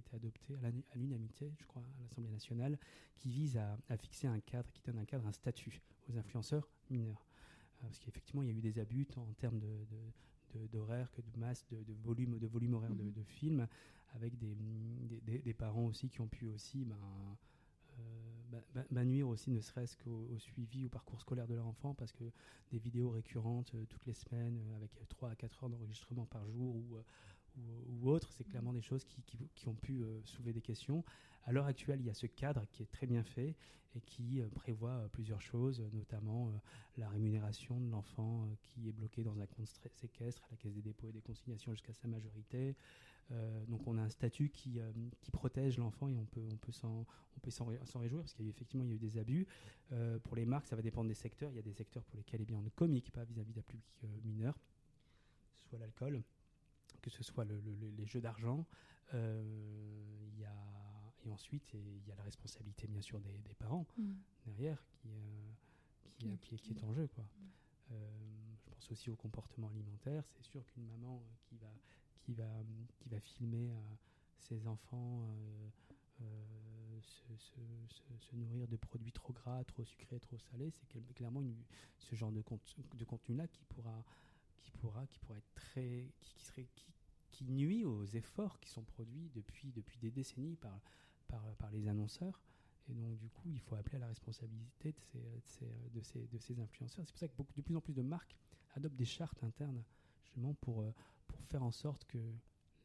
été 0.00 0.16
adoptée 0.16 0.56
à 0.92 0.96
l'unanimité, 0.96 1.52
je 1.58 1.66
crois, 1.66 1.82
à 1.82 2.02
l'Assemblée 2.02 2.30
nationale, 2.30 2.78
qui 3.16 3.30
vise 3.30 3.56
à, 3.56 3.96
fixer 3.96 4.26
un 4.26 4.40
cadre, 4.40 4.70
qui 4.72 4.82
donne 4.82 4.98
un 4.98 5.04
cadre, 5.04 5.26
un 5.26 5.32
statut 5.32 5.80
aux 6.08 6.16
influenceurs 6.16 6.68
mineurs. 6.90 7.24
Euh, 7.82 7.86
parce 7.86 7.98
qu'effectivement 7.98 8.42
il 8.42 8.48
y 8.48 8.52
a 8.52 8.54
eu 8.54 8.60
des 8.60 8.78
abus 8.78 9.06
en 9.16 9.32
termes 9.34 9.58
de, 9.58 10.66
d'horaire 10.72 11.10
que 11.12 11.22
de 11.22 11.38
masse, 11.38 11.64
de, 11.70 11.94
volume, 12.02 12.38
de 12.38 12.46
volume 12.46 12.74
horaire 12.74 12.94
de, 12.94 13.04
mmh. 13.04 13.24
films, 13.24 13.68
avec 14.14 14.36
des, 14.36 14.56
des, 15.38 15.54
parents 15.54 15.86
aussi 15.86 16.08
qui 16.08 16.20
ont 16.20 16.26
pu 16.26 16.48
aussi 16.48 16.84
ben, 18.50 18.84
euh, 18.96 19.04
nuire 19.04 19.28
aussi 19.28 19.50
ne 19.50 19.60
serait-ce 19.60 19.96
qu'au 19.96 20.26
suivi, 20.38 20.86
au 20.86 20.88
parcours 20.88 21.20
scolaire 21.20 21.46
de 21.46 21.54
leur 21.54 21.66
enfant, 21.66 21.94
parce 21.94 22.12
que 22.12 22.24
des 22.72 22.78
vidéos 22.78 23.10
récurrentes 23.10 23.72
euh, 23.74 23.84
toutes 23.88 24.06
les 24.06 24.14
semaines, 24.14 24.58
euh, 24.58 24.76
avec 24.76 24.90
3 25.08 25.30
à 25.30 25.36
4 25.36 25.64
heures 25.64 25.70
d'enregistrement 25.70 26.26
par 26.26 26.46
jour 26.48 26.76
ou, 26.76 26.98
ou, 27.56 28.10
autre, 28.10 28.32
c'est 28.32 28.44
clairement 28.44 28.72
des 28.72 28.80
choses 28.80 29.04
qui, 29.04 29.22
qui, 29.54 29.68
ont 29.68 29.74
pu 29.74 30.04
soulever 30.24 30.52
des 30.52 30.62
questions. 30.62 31.04
À 31.44 31.52
l'heure 31.52 31.66
actuelle, 31.66 32.00
il 32.00 32.06
y 32.06 32.10
a 32.10 32.14
ce 32.14 32.26
cadre 32.26 32.64
qui 32.70 32.82
est 32.82 32.90
très 32.90 33.06
bien 33.06 33.22
fait 33.22 33.56
et 33.94 34.00
qui 34.00 34.40
prévoit 34.54 35.08
plusieurs 35.12 35.40
choses, 35.40 35.82
notamment 35.92 36.52
la 36.96 37.08
rémunération 37.08 37.80
de 37.80 37.90
l'enfant 37.90 38.48
qui 38.62 38.88
est 38.88 38.92
bloqué 38.92 39.22
dans 39.24 39.40
un 39.40 39.46
compte 39.46 39.66
séquestre 39.66 40.44
à 40.44 40.48
la 40.52 40.56
Caisse 40.56 40.74
des 40.74 40.82
dépôts 40.82 41.08
et 41.08 41.12
des 41.12 41.20
consignations 41.20 41.72
jusqu'à 41.72 41.92
sa 41.92 42.08
majorité, 42.08 42.76
euh, 43.32 43.64
donc 43.66 43.86
on 43.86 43.96
a 43.96 44.02
un 44.02 44.08
statut 44.08 44.50
qui, 44.50 44.80
euh, 44.80 44.90
qui 45.20 45.30
protège 45.30 45.78
l'enfant 45.78 46.08
et 46.08 46.16
on 46.16 46.24
peut, 46.24 46.46
on 46.50 46.56
peut 46.56 46.72
s'en 46.72 47.06
réjouir 47.98 48.22
parce 48.22 48.34
qu'effectivement 48.34 48.84
il 48.84 48.90
y 48.90 48.92
a 48.92 48.96
eu 48.96 48.98
des 48.98 49.18
abus. 49.18 49.46
Euh, 49.92 50.18
pour 50.18 50.36
les 50.36 50.44
marques, 50.44 50.66
ça 50.66 50.76
va 50.76 50.82
dépendre 50.82 51.08
des 51.08 51.14
secteurs. 51.14 51.50
Il 51.52 51.56
y 51.56 51.60
a 51.60 51.62
des 51.62 51.72
secteurs 51.72 52.04
pour 52.04 52.16
lesquels 52.16 52.40
eh 52.42 52.44
bien, 52.44 52.56
on 52.56 52.62
ne 52.62 52.70
communique 52.70 53.10
pas 53.12 53.24
vis-à-vis 53.24 53.52
d'un 53.52 53.62
public 53.62 53.84
mineur, 54.24 54.58
soit 55.68 55.78
l'alcool, 55.78 56.22
que 57.00 57.10
ce 57.10 57.22
soit 57.22 57.44
les 57.44 58.06
jeux 58.06 58.20
d'argent. 58.20 58.66
il 59.12 60.38
y 60.38 60.44
a, 60.44 60.54
et 61.24 61.30
ensuite, 61.30 61.72
il 61.74 62.06
y 62.06 62.12
a 62.12 62.16
la 62.16 62.22
responsabilité 62.22 62.86
bien 62.86 63.02
sûr 63.02 63.20
des, 63.20 63.54
parents 63.58 63.86
mm. 63.98 64.12
derrière 64.46 64.82
qui, 66.18 66.38
qui, 66.38 66.56
qui, 66.58 66.72
est 66.72 66.84
en 66.84 66.92
jeu. 66.92 67.08
Quoi. 67.08 67.24
Mm. 67.24 67.96
je 68.56 68.70
pense 68.70 68.90
aussi 68.90 69.10
au 69.10 69.16
comportement 69.16 69.68
alimentaire. 69.68 70.24
C'est 70.28 70.44
sûr 70.44 70.64
qu'une 70.66 70.86
maman 70.86 71.22
qui 71.48 71.56
va 71.56 71.68
qui 72.20 72.34
va, 72.34 72.48
qui 72.98 73.08
va 73.08 73.20
filmer 73.20 73.70
euh, 73.70 73.74
ses 74.38 74.66
enfants 74.66 75.22
euh, 75.22 75.68
euh, 76.22 77.00
se, 77.00 78.36
nourrir 78.36 78.68
de 78.68 78.76
produits 78.76 79.12
trop 79.12 79.32
gras, 79.32 79.64
trop 79.64 79.84
sucrés, 79.84 80.20
trop 80.20 80.38
salés, 80.38 80.70
c'est 80.70 81.14
clairement 81.14 81.42
ce 81.98 82.14
genre 82.14 82.30
de, 82.30 82.42
de 82.94 83.04
contenu-là 83.04 83.48
qui 83.48 83.64
pourra, 83.64 84.04
qui 84.62 84.70
pourra, 84.72 85.06
qui 85.06 85.18
pourra 85.18 85.38
être 85.38 85.54
très, 85.54 86.10
qui, 86.20 86.44
serait, 86.44 86.66
qui, 87.30 87.44
nuit 87.44 87.84
aux 87.84 88.04
efforts 88.04 88.60
qui 88.60 88.68
sont 88.68 88.82
produits 88.82 89.30
depuis, 89.34 89.72
depuis 89.72 89.98
des 89.98 90.10
décennies 90.10 90.56
par, 90.56 90.78
par, 91.28 91.42
par 91.56 91.70
les 91.70 91.88
annonceurs. 91.88 92.42
Et 92.88 92.94
donc, 92.94 93.16
du 93.18 93.30
coup, 93.30 93.48
il 93.50 93.60
faut 93.60 93.76
appeler 93.76 93.96
à 93.96 94.00
la 94.00 94.08
responsabilité 94.08 94.92
de 94.92 95.40
ces, 95.44 95.90
de 95.94 96.02
ces, 96.02 96.26
de 96.26 96.38
ces, 96.38 96.60
influenceurs. 96.60 97.06
C'est 97.06 97.12
pour 97.12 97.18
ça 97.20 97.28
que 97.28 97.36
beaucoup, 97.36 97.54
de 97.54 97.62
plus 97.62 97.76
en 97.76 97.80
plus 97.80 97.94
de 97.94 98.02
marques 98.02 98.36
adoptent 98.74 98.96
des 98.96 99.04
chartes 99.04 99.42
internes, 99.42 99.82
justement, 100.22 100.54
pour, 100.54 100.84
pour 101.28 101.42
faire 101.44 101.62
en 101.62 101.70
sorte 101.70 102.04
que 102.04 102.18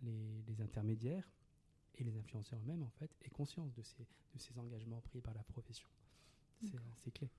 les, 0.01 0.61
intermédiaires 0.61 1.29
et 1.95 2.03
les 2.03 2.15
influenceurs 2.17 2.59
eux-mêmes, 2.61 2.83
en 2.83 2.89
fait, 2.91 3.11
aient 3.23 3.29
conscience 3.29 3.73
de 3.73 3.81
ces, 3.81 4.03
de 4.33 4.39
ces 4.39 4.57
engagements 4.57 5.01
pris 5.01 5.21
par 5.21 5.33
la 5.33 5.43
profession. 5.43 5.87
C'est 6.99 7.11
clé. 7.11 7.29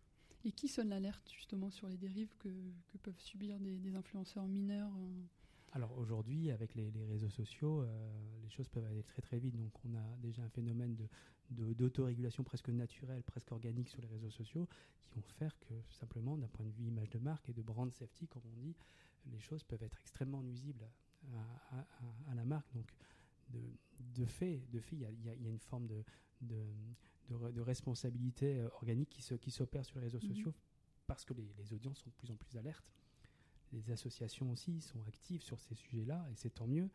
Et 0.45 0.53
qui 0.53 0.68
sonne 0.68 0.91
l'alerte 0.91 1.30
justement 1.32 1.70
sur 1.70 1.89
les 1.89 1.97
dérives 1.97 2.34
que, 2.39 2.49
peuvent 3.03 3.18
subir 3.20 3.59
des, 3.59 3.97
influenceurs 3.97 4.47
mineurs 4.47 4.93
euh 4.97 5.22
Alors 5.72 5.97
aujourd'hui, 5.99 6.51
avec 6.51 6.74
les, 6.74 6.91
réseaux 7.09 7.30
sociaux, 7.30 7.82
euh, 7.82 8.41
les 8.43 8.49
choses 8.49 8.68
peuvent 8.68 8.84
aller 8.84 9.03
très 9.03 9.22
très 9.22 9.39
vite. 9.39 9.57
Donc 9.57 9.72
on 9.84 9.95
a 9.95 10.16
déjà 10.18 10.43
un 10.43 10.49
phénomène 10.49 10.97
d'autorégulation 11.51 12.43
de, 12.43 12.47
presque 12.47 12.68
naturelle, 12.68 13.22
presque 13.22 13.51
organique 13.53 13.89
sur 13.89 14.01
les 14.01 14.09
réseaux 14.09 14.30
sociaux, 14.30 14.68
qui 15.05 15.14
vont 15.14 15.22
faire 15.39 15.59
que 15.59 15.74
simplement, 15.91 16.37
d'un 16.37 16.49
point 16.49 16.66
de 16.66 16.70
vue 16.70 16.84
image 16.84 17.11
de 17.11 17.18
marque 17.18 17.49
et 17.49 17.53
de 17.53 17.62
brand 17.62 17.93
safety, 17.93 18.28
comme 18.28 18.43
on 18.53 18.57
dit, 18.61 18.74
les 19.32 19.41
choses 19.41 19.64
peuvent 19.64 19.82
être 19.82 19.99
extrêmement 20.01 20.43
nuisibles 20.43 20.89
à, 22.28 22.34
la 22.34 22.45
marque. 22.45 22.72
Donc, 22.74 22.87
de, 23.51 24.25
fait, 24.25 24.63
de 24.71 24.81
fait, 24.81 24.97
il 24.97 25.03
y, 25.03 25.29
a, 25.29 25.35
une 25.35 25.59
forme 25.59 25.87
de, 25.87 26.05
de, 26.41 27.61
responsabilité 27.61 28.59
euh, 28.59 28.69
organique 28.75 29.09
qui, 29.09 29.39
qui 29.39 29.51
s'opère 29.51 29.85
sur 29.85 29.97
les 29.97 30.05
réseaux 30.05 30.21
mhm. 30.23 30.29
sociaux 30.29 30.55
parce 31.07 31.25
que 31.25 31.35
les, 31.35 31.73
audiences 31.73 31.99
sont 31.99 32.11
de 32.11 32.15
plus 32.15 32.31
en 32.31 32.37
plus 32.37 32.57
alertes. 32.57 32.93
Les 33.73 33.91
associations 33.91 34.51
aussi 34.51 34.81
sont 34.81 35.03
actives 35.07 35.43
sur 35.43 35.61
ces 35.61 35.75
sujets-là 35.75 36.27
et 36.31 36.35
c'est 36.35 36.51
tant 36.51 36.67
mieux. 36.67 36.91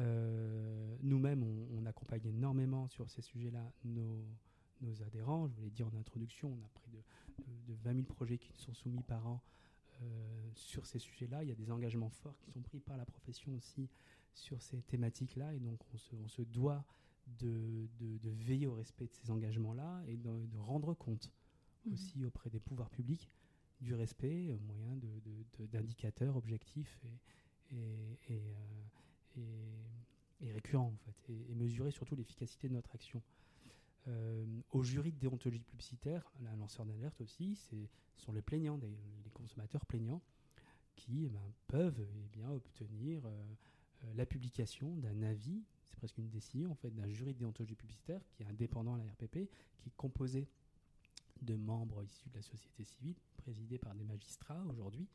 Euh, 0.00 0.96
nous-mêmes, 1.02 1.42
on, 1.42 1.84
accompagne 1.86 2.26
énormément 2.26 2.88
sur 2.88 3.10
ces 3.10 3.22
sujets-là 3.22 3.72
nos, 3.84 4.24
nos 4.80 5.02
adhérents. 5.02 5.48
Je 5.48 5.54
vous 5.54 5.62
l'ai 5.62 5.70
dit 5.70 5.82
en 5.82 5.92
introduction, 5.94 6.48
on 6.48 6.64
a 6.64 6.68
près 6.68 6.90
de, 6.90 7.02
de, 7.66 7.74
20 7.82 7.94
000 7.94 8.04
projets 8.04 8.38
qui 8.38 8.52
sont 8.56 8.72
soumis 8.72 9.02
par 9.02 9.26
an 9.26 9.42
euh, 10.00 10.50
sur 10.54 10.86
ces 10.86 10.98
sujets-là. 10.98 11.42
Il 11.42 11.48
y 11.48 11.52
a 11.52 11.56
des 11.56 11.70
engagements 11.70 12.10
forts 12.10 12.38
qui 12.40 12.50
sont 12.50 12.62
pris 12.62 12.80
par 12.80 12.96
la 12.96 13.04
profession 13.04 13.54
aussi 13.54 13.88
sur 14.34 14.60
ces 14.62 14.82
thématiques-là. 14.82 15.54
Et 15.54 15.60
donc, 15.60 15.80
on 16.12 16.28
se, 16.28 16.42
doit 16.42 16.84
de, 17.26 17.88
veiller 18.24 18.66
au 18.66 18.74
respect 18.74 19.06
de 19.06 19.12
ces 19.12 19.30
engagements-là 19.30 20.02
et 20.06 20.16
de, 20.16 20.58
rendre 20.58 20.94
compte 20.94 21.30
mhm. 21.84 21.92
aussi 21.92 22.24
auprès 22.24 22.50
des 22.50 22.60
pouvoirs 22.60 22.90
publics 22.90 23.30
du 23.80 23.94
respect 23.94 24.52
au 24.52 24.58
moyen 24.58 24.96
d'indicateurs 25.72 26.36
objectifs 26.36 27.00
et, 27.72 28.32
et, 28.32 28.42
euh, 29.38 30.52
récurrents, 30.52 30.92
en 30.92 30.98
fait, 31.04 31.32
et, 31.32 31.54
mesurer 31.54 31.90
surtout 31.90 32.14
l'efficacité 32.14 32.68
de 32.68 32.74
notre 32.74 32.94
action. 32.94 33.22
Euh, 34.08 34.44
au 34.72 34.82
jury 34.82 35.12
de 35.12 35.18
déontologie 35.18 35.62
publicitaire, 35.62 36.30
un 36.46 36.56
lanceur 36.56 36.84
d'alerte 36.84 37.20
aussi, 37.20 37.54
ce 37.54 37.76
sont 38.16 38.32
les 38.32 38.42
plaignants, 38.42 38.76
les 38.76 39.30
consommateurs 39.30 39.86
plaignants, 39.86 40.20
qui 40.96 41.24
eh 41.24 41.28
ben, 41.28 41.52
peuvent 41.66 42.00
eh 42.00 42.28
bien, 42.36 42.50
obtenir 42.50 43.24
euh, 43.24 43.30
euh, 43.30 43.54
la 44.14 44.26
publication 44.26 44.96
d'un 44.96 45.22
avis, 45.22 45.62
c'est 45.88 45.96
presque 45.96 46.18
une 46.18 46.28
décision 46.28 46.70
en 46.70 46.74
fait, 46.74 46.90
d'un 46.90 47.08
jury 47.08 47.34
de 47.34 47.38
déontologie 47.38 47.74
publicitaire 47.74 48.20
qui 48.32 48.42
est 48.42 48.46
indépendant 48.46 48.94
à 48.94 48.98
la 48.98 49.04
RPP, 49.04 49.48
qui 49.78 49.88
est 49.88 49.96
composé 49.96 50.48
de 51.40 51.54
membres 51.54 52.04
issus 52.04 52.28
de 52.30 52.36
la 52.36 52.42
société 52.42 52.84
civile, 52.84 53.16
présidé 53.36 53.78
par 53.78 53.94
des 53.94 54.04
magistrats 54.04 54.64
aujourd'hui, 54.68 55.08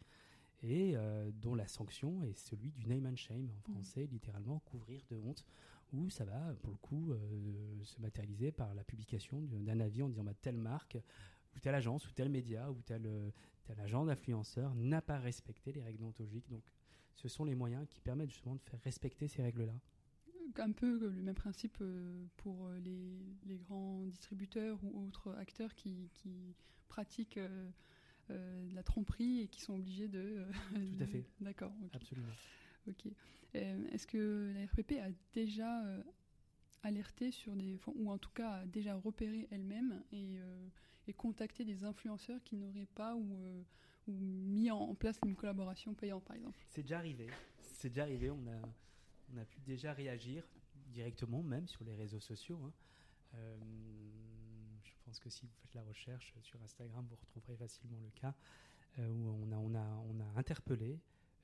et 0.64 0.96
dont 1.42 1.56
la 1.56 1.68
sanction 1.68 2.24
est 2.24 2.38
celui 2.38 2.72
du 2.72 2.86
name 2.86 3.06
and 3.06 3.16
shame, 3.16 3.50
en 3.50 3.72
mmh. 3.72 3.74
français, 3.74 4.08
littéralement 4.08 4.60
couvrir 4.60 5.02
de 5.10 5.16
honte 5.16 5.46
où 5.94 6.10
ça 6.10 6.26
va, 6.26 6.54
pour 6.62 6.72
le 6.72 6.78
coup, 6.78 7.12
euh, 7.12 7.84
se 7.84 8.00
matérialiser 8.02 8.52
par 8.52 8.74
la 8.74 8.84
publication 8.84 9.42
d'un 9.42 9.80
avis 9.80 10.04
en 10.04 10.10
disant 10.10 10.24
bah, 10.24 10.34
telle 10.42 10.58
marque, 10.58 10.98
ou 11.56 11.60
telle 11.60 11.76
agence, 11.76 12.08
ou 12.08 12.12
tel 12.12 12.30
média, 12.30 12.70
ou 12.72 12.82
tel, 12.82 13.06
euh, 13.06 13.32
tel 13.66 13.80
agent 13.80 14.06
d'influenceur 14.06 14.76
n'a 14.76 15.02
pas 15.02 15.18
respecté 15.18 15.72
les 15.72 15.82
règles 15.82 16.04
ontologiques. 16.04 16.50
Donc, 16.50 16.64
ce 17.18 17.28
sont 17.28 17.44
les 17.44 17.56
moyens 17.56 17.86
qui 17.90 18.00
permettent 18.00 18.32
justement 18.32 18.56
de 18.56 18.62
faire 18.62 18.80
respecter 18.82 19.28
ces 19.28 19.44
règles-là. 19.44 19.74
Un 20.58 20.72
peu 20.72 20.98
le 20.98 21.22
même 21.22 21.36
principe 21.36 21.78
euh, 21.82 22.26
pour 22.38 22.70
les, 22.84 23.20
les 23.46 23.58
grands 23.58 24.06
distributeurs 24.06 24.80
ou 24.84 25.06
autres 25.06 25.36
acteurs 25.38 25.76
qui, 25.76 26.10
qui 26.14 26.56
pratiquent 26.88 27.40
la 28.30 28.84
tromperie 28.84 29.42
et 29.42 29.48
qui 29.48 29.62
sont 29.62 29.76
obligés 29.76 30.08
de. 30.08 30.46
Tout 30.74 31.04
à 31.04 31.06
fait. 31.06 31.26
D'accord. 31.42 31.74
Absolument. 31.94 32.34
Ok. 32.88 33.08
Euh, 33.56 33.88
est-ce 33.92 34.08
que 34.08 34.54
la 34.54 34.66
RPP 34.66 35.00
a 35.02 35.10
déjà 35.34 35.84
euh, 35.86 36.02
alerté 36.84 37.32
sur 37.32 37.56
des, 37.56 37.80
ou 37.96 38.12
en 38.12 38.18
tout 38.18 38.32
cas 38.32 38.50
a 38.52 38.66
déjà 38.66 38.96
repéré 38.96 39.48
elle-même 39.52 40.04
et, 40.12 40.38
euh, 40.40 40.68
contacté 41.16 41.64
des 41.64 41.86
influenceurs 41.86 42.44
qui 42.44 42.58
n'auraient 42.58 42.90
pas 42.94 43.16
ou, 43.16 43.38
euh, 43.38 43.64
ou 44.08 44.14
mis 44.14 44.72
en 44.72 44.96
place 44.96 45.20
une 45.26 45.36
collaboration 45.36 45.94
payante, 45.94 46.24
par 46.24 46.36
exemple 46.36 46.58
C'est 46.70 46.82
déjà 46.84 46.98
arrivé. 46.98 47.28
C'est 47.62 47.90
déjà 47.90 48.04
arrivé. 48.04 48.30
On 48.32 48.48
a, 48.48 48.62
on 49.34 49.38
a 49.38 49.46
pu 49.46 49.60
déjà 49.62 49.94
réagir 49.94 50.44
directement, 50.88 51.44
même 51.44 51.68
sur 51.68 51.84
les 51.84 51.96
réseaux 51.96 52.20
sociaux. 52.20 52.60
hein. 52.66 52.74
Euh, 53.36 53.58
je 54.84 54.92
pense 55.06 55.20
que 55.20 55.30
si 55.30 55.46
vous 55.46 55.54
faites 55.62 55.74
la 55.74 55.84
recherche 55.84 56.34
sur 56.42 56.62
Instagram, 56.64 57.06
vous 57.10 57.16
retrouverez 57.16 57.56
facilement 57.56 58.00
le 58.00 58.10
cas 58.12 58.34
euh, 59.00 59.10
où 59.10 59.30
on 59.30 59.52
a, 59.52 59.58
on 59.58 59.76
a, 59.76 60.04
on 60.10 60.20
a 60.20 60.40
interpellé 60.40 61.00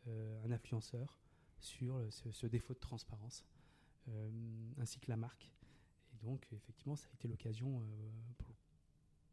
euh, 0.07 0.43
un 0.45 0.51
influenceur 0.51 1.19
sur 1.59 2.01
ce, 2.09 2.45
défaut 2.45 2.73
de 2.73 2.79
transparence, 2.79 3.45
ainsi 4.81 4.99
que 4.99 5.09
la 5.09 5.15
marque. 5.15 5.49
Et 6.13 6.25
donc, 6.25 6.45
effectivement, 6.51 6.97
ça 6.97 7.07
a 7.09 7.13
été 7.13 7.29
l'occasion, 7.29 7.81
pour, 8.37 8.53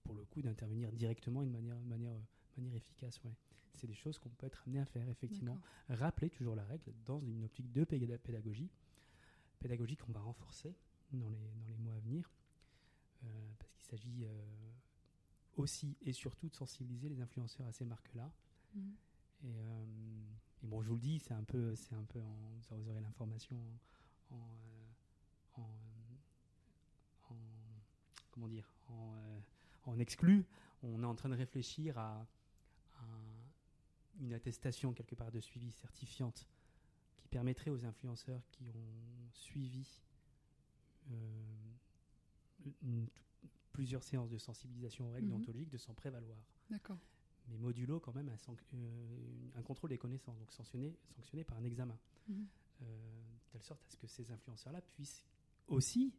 pour 0.05 0.15
le 0.15 0.25
coup, 0.27 0.41
d'intervenir 0.41 0.93
directement 0.93 1.43
d'une 1.43 1.51
manière, 1.51 1.81
manière, 1.81 2.15
manière 2.57 2.75
efficace. 2.75 3.21
Ouais. 3.25 3.33
C'est 3.75 3.87
des 3.87 3.95
choses 3.95 4.19
qu'on 4.19 4.29
peut 4.31 4.47
être 4.47 4.63
amené 4.67 4.81
à 4.81 4.85
faire, 4.87 5.09
effectivement 5.09 5.59
rappeler 5.89 6.29
toujours 6.31 6.55
la 6.57 6.65
règle 6.65 6.93
dans 7.07 7.21
une 7.21 7.45
optique 7.45 7.71
de 7.73 7.85
péda- 7.85 8.19
pédagogie, 8.19 8.71
pédagogie 9.61 9.97
qu'on 9.97 10.13
va 10.13 10.21
renforcer 10.21 10.75
dans 11.13 11.29
les, 11.29 11.37
dans 11.37 11.67
les 11.69 11.77
mois 11.79 11.95
à 11.95 11.99
venir, 12.01 12.31
euh, 13.25 13.53
parce 13.59 13.73
qu'il 13.73 13.85
s'agit 13.85 14.25
euh, 14.25 14.45
aussi 15.57 15.97
et 16.03 16.13
surtout 16.13 16.49
de 16.49 16.55
sensibiliser 16.55 17.09
les 17.09 17.21
influenceurs 17.21 17.67
à 17.67 17.73
ces 17.73 17.85
marques-là. 17.85 18.31
Et, 19.43 19.47
euh, 19.47 19.85
et 20.63 20.67
bon, 20.67 20.83
je 20.83 20.89
vous 20.89 20.95
le 20.97 21.01
dis, 21.01 21.19
c'est 21.19 21.33
un 21.35 21.45
peu, 21.45 21.75
c'est 21.75 21.95
un 21.95 22.05
peu, 22.05 22.21
en, 22.21 22.77
vous 22.77 22.91
aurez 22.91 23.01
l'information 23.01 23.57
en, 24.31 24.37
en, 24.37 25.63
en, 25.63 25.71
en- 27.31 27.37
comment 28.31 28.49
dire, 28.49 28.71
en, 28.89 29.41
en 29.87 29.99
exclu. 29.99 30.45
On 30.83 31.03
est 31.03 31.07
en 31.07 31.15
train 31.15 31.29
de 31.31 31.35
réfléchir 31.35 31.99
à 31.99 32.27
une 34.21 34.33
attestation 34.35 34.93
quelque 34.93 35.15
part 35.15 35.31
de 35.33 35.41
suivi 35.41 35.71
certifiante 35.73 36.47
qui 37.17 37.29
permettrait 37.29 37.71
aux 37.71 37.85
influenceurs 37.85 38.43
qui 38.53 38.65
ont 38.71 39.31
suivi 39.33 40.01
euh, 41.11 41.75
une- 42.83 43.09
plusieurs 43.73 44.03
séances 44.05 44.31
de 44.31 44.39
sensibilisation 44.39 45.09
aux 45.09 45.13
règles 45.13 45.29
déontologiques 45.29 45.71
de 45.71 45.79
s'en 45.79 45.95
prévaloir 45.95 46.39
D'accord. 46.69 46.99
mais 47.49 47.57
modulo 47.57 47.99
quand 48.01 48.15
même 48.15 48.29
un, 48.29 48.37
euh, 48.75 49.51
un 49.55 49.63
contrôle 49.63 49.91
des 49.91 49.99
connaissances, 49.99 50.39
donc 50.39 50.53
sanctionné, 50.53 50.97
sanctionné 51.17 51.45
par 51.45 51.57
un 51.59 51.65
examen, 51.65 51.99
Mhm. 52.29 52.47
euh, 52.83 52.87
de 53.47 53.53
telle 53.53 53.63
sorte 53.63 53.83
à 53.87 53.89
ce 53.91 53.97
que 53.97 54.07
ces 54.07 54.31
influenceurs-là 54.31 54.81
puissent 54.83 55.25
aussi 55.69 56.13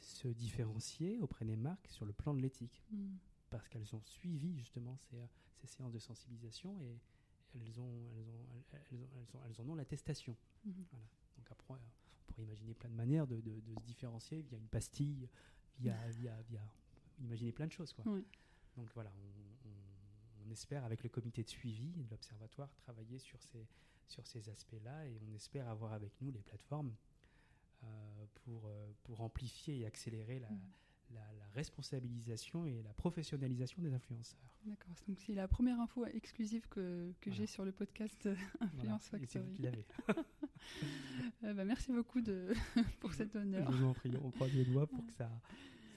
se 0.00 0.28
différencier 0.28 1.20
auprès 1.20 1.44
des 1.44 1.56
marques 1.56 1.88
sur 1.88 2.04
le 2.04 2.12
plan 2.12 2.34
de 2.34 2.40
l'éthique, 2.40 2.82
Mhm. 2.90 3.18
parce 3.50 3.68
qu'elles 3.68 3.94
ont 3.94 4.02
suivi 4.02 4.54
justement 4.56 4.96
ces, 4.96 5.20
ces 5.56 5.66
séances 5.66 5.92
de 5.92 5.98
sensibilisation 5.98 6.80
et 6.80 6.98
elles, 7.54 7.80
ont, 7.80 7.90
elles, 8.16 8.28
ont, 8.28 8.64
elles, 8.72 8.98
ont- 9.02 9.08
elles 9.16 9.36
ont- 9.36 9.40
elles 9.46 9.60
en 9.60 9.68
ont 9.68 9.74
l'attestation. 9.74 10.36
Mhm. 10.64 10.74
Donc 11.38 11.50
après, 11.50 11.74
euh, 11.74 11.76
on 11.76 12.32
pourrait 12.32 12.44
imaginer 12.44 12.74
plein 12.74 12.90
de 12.90 12.94
manières 12.94 13.26
de, 13.26 13.40
de- 13.40 13.60
de 13.60 13.74
se 13.74 13.80
différencier 13.84 14.42
via 14.42 14.58
une 14.58 14.68
pastille, 14.68 15.28
via, 15.78 15.96
via, 16.10 16.40
via 16.42 16.60
imaginer 17.20 17.52
plein 17.52 17.66
de 17.66 17.72
choses. 17.72 17.92
Quoi. 17.92 18.04
Oui. 18.06 18.24
Donc 18.76 18.88
voilà, 18.94 19.12
on, 19.64 19.68
on- 19.68 20.46
on 20.46 20.50
espère 20.50 20.84
avec 20.84 21.02
le 21.02 21.08
comité 21.08 21.42
de 21.42 21.48
suivi 21.48 21.92
de 22.04 22.10
l'observatoire 22.10 22.72
travailler 22.76 23.18
sur 23.18 23.40
ces, 23.42 23.66
sur 24.08 24.26
ces 24.26 24.48
aspects-là 24.48 25.06
et 25.06 25.18
on 25.28 25.32
espère 25.34 25.68
avoir 25.68 25.92
avec 25.92 26.12
nous 26.20 26.30
les 26.30 26.42
plateformes 26.42 26.94
euh, 27.84 28.26
pour, 28.44 28.66
euh, 28.66 28.92
pour 29.04 29.20
amplifier 29.22 29.78
et 29.80 29.86
accélérer 29.86 30.38
la, 30.38 30.50
Mhm. 30.50 30.60
La- 31.14 31.32
la 31.38 31.46
responsabilisation 31.54 32.64
et 32.66 32.82
la 32.82 32.92
professionnalisation 32.94 33.82
des 33.82 33.92
influenceurs. 33.92 34.38
D'accord. 34.64 34.94
Donc 35.08 35.18
c'est 35.20 35.34
la 35.34 35.48
première 35.48 35.80
info 35.80 36.04
exclusive 36.06 36.68
que, 36.68 37.12
que 37.20 37.30
Voilà. 37.30 37.36
j'ai 37.36 37.46
sur 37.46 37.64
le 37.64 37.72
podcast 37.72 38.28
Voilà. 38.60 38.94
Influence 38.94 39.06
Et 39.08 39.16
vous 39.16 39.26
Factory. 39.26 39.52
qui 39.52 39.62
l'avez. 39.62 39.86
Euh, 41.44 41.54
bah, 41.54 41.64
merci 41.64 41.90
beaucoup 41.92 42.20
de, 42.20 42.52
pour 43.00 43.14
cet 43.14 43.34
honneur. 43.34 43.70
Je 43.72 43.76
vous 43.78 43.84
en 43.86 43.94
prie, 43.94 44.12
on 44.22 44.30
croise 44.30 44.52
les 44.52 44.64
doigts 44.64 44.86
pour 44.86 45.04
que 45.06 45.12
ça, 45.12 45.30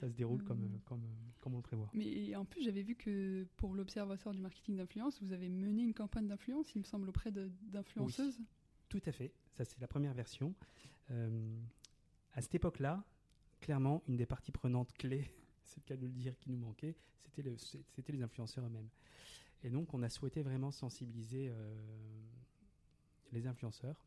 ça 0.00 0.08
se 0.08 0.14
déroule 0.14 0.42
comme, 0.42 0.62
euh, 0.64 0.78
comme, 0.86 1.02
comme 1.40 1.52
on 1.54 1.58
le 1.58 1.62
prévoit. 1.62 1.90
Mais 1.92 2.34
en 2.34 2.44
plus, 2.46 2.62
j'avais 2.62 2.82
vu 2.82 2.94
que 2.94 3.46
pour 3.56 3.74
l'Observatoire 3.74 4.34
du 4.34 4.40
marketing 4.40 4.76
d'influence, 4.76 5.20
vous 5.22 5.32
avez 5.32 5.48
mené 5.50 5.82
une 5.82 5.92
campagne 5.94 6.26
d'influence, 6.26 6.74
il 6.74 6.78
me 6.78 6.84
semble, 6.84 7.08
auprès 7.10 7.30
de- 7.30 7.50
d'influenceuses. 7.62 8.40
Tout 8.88 9.02
à 9.06 9.12
fait. 9.12 9.32
Ça, 9.56 9.64
c'est 9.64 9.78
la 9.80 9.86
première 9.88 10.14
version. 10.14 10.54
Euh, 11.10 11.56
à 12.32 12.40
cette 12.40 12.54
époque-là, 12.54 13.04
clairement, 13.64 14.02
une 14.08 14.16
des 14.16 14.26
parties 14.26 14.52
prenantes 14.52 14.92
clés, 14.92 15.24
c'est 15.64 15.78
le 15.78 15.84
cas 15.84 15.96
de 15.96 16.06
le 16.06 16.12
dire, 16.12 16.38
qui 16.38 16.50
nous 16.50 16.58
manquait, 16.58 16.94
c'était 17.18 17.42
le- 17.42 17.56
les 18.08 18.22
influenceurs 18.22 18.66
eux-mêmes. 18.66 18.88
Et 19.62 19.70
donc, 19.70 19.94
on 19.94 20.02
a 20.02 20.10
souhaité 20.10 20.42
vraiment 20.42 20.70
sensibiliser 20.70 21.48
euh, 21.48 21.74
les 23.32 23.46
influenceurs 23.46 24.06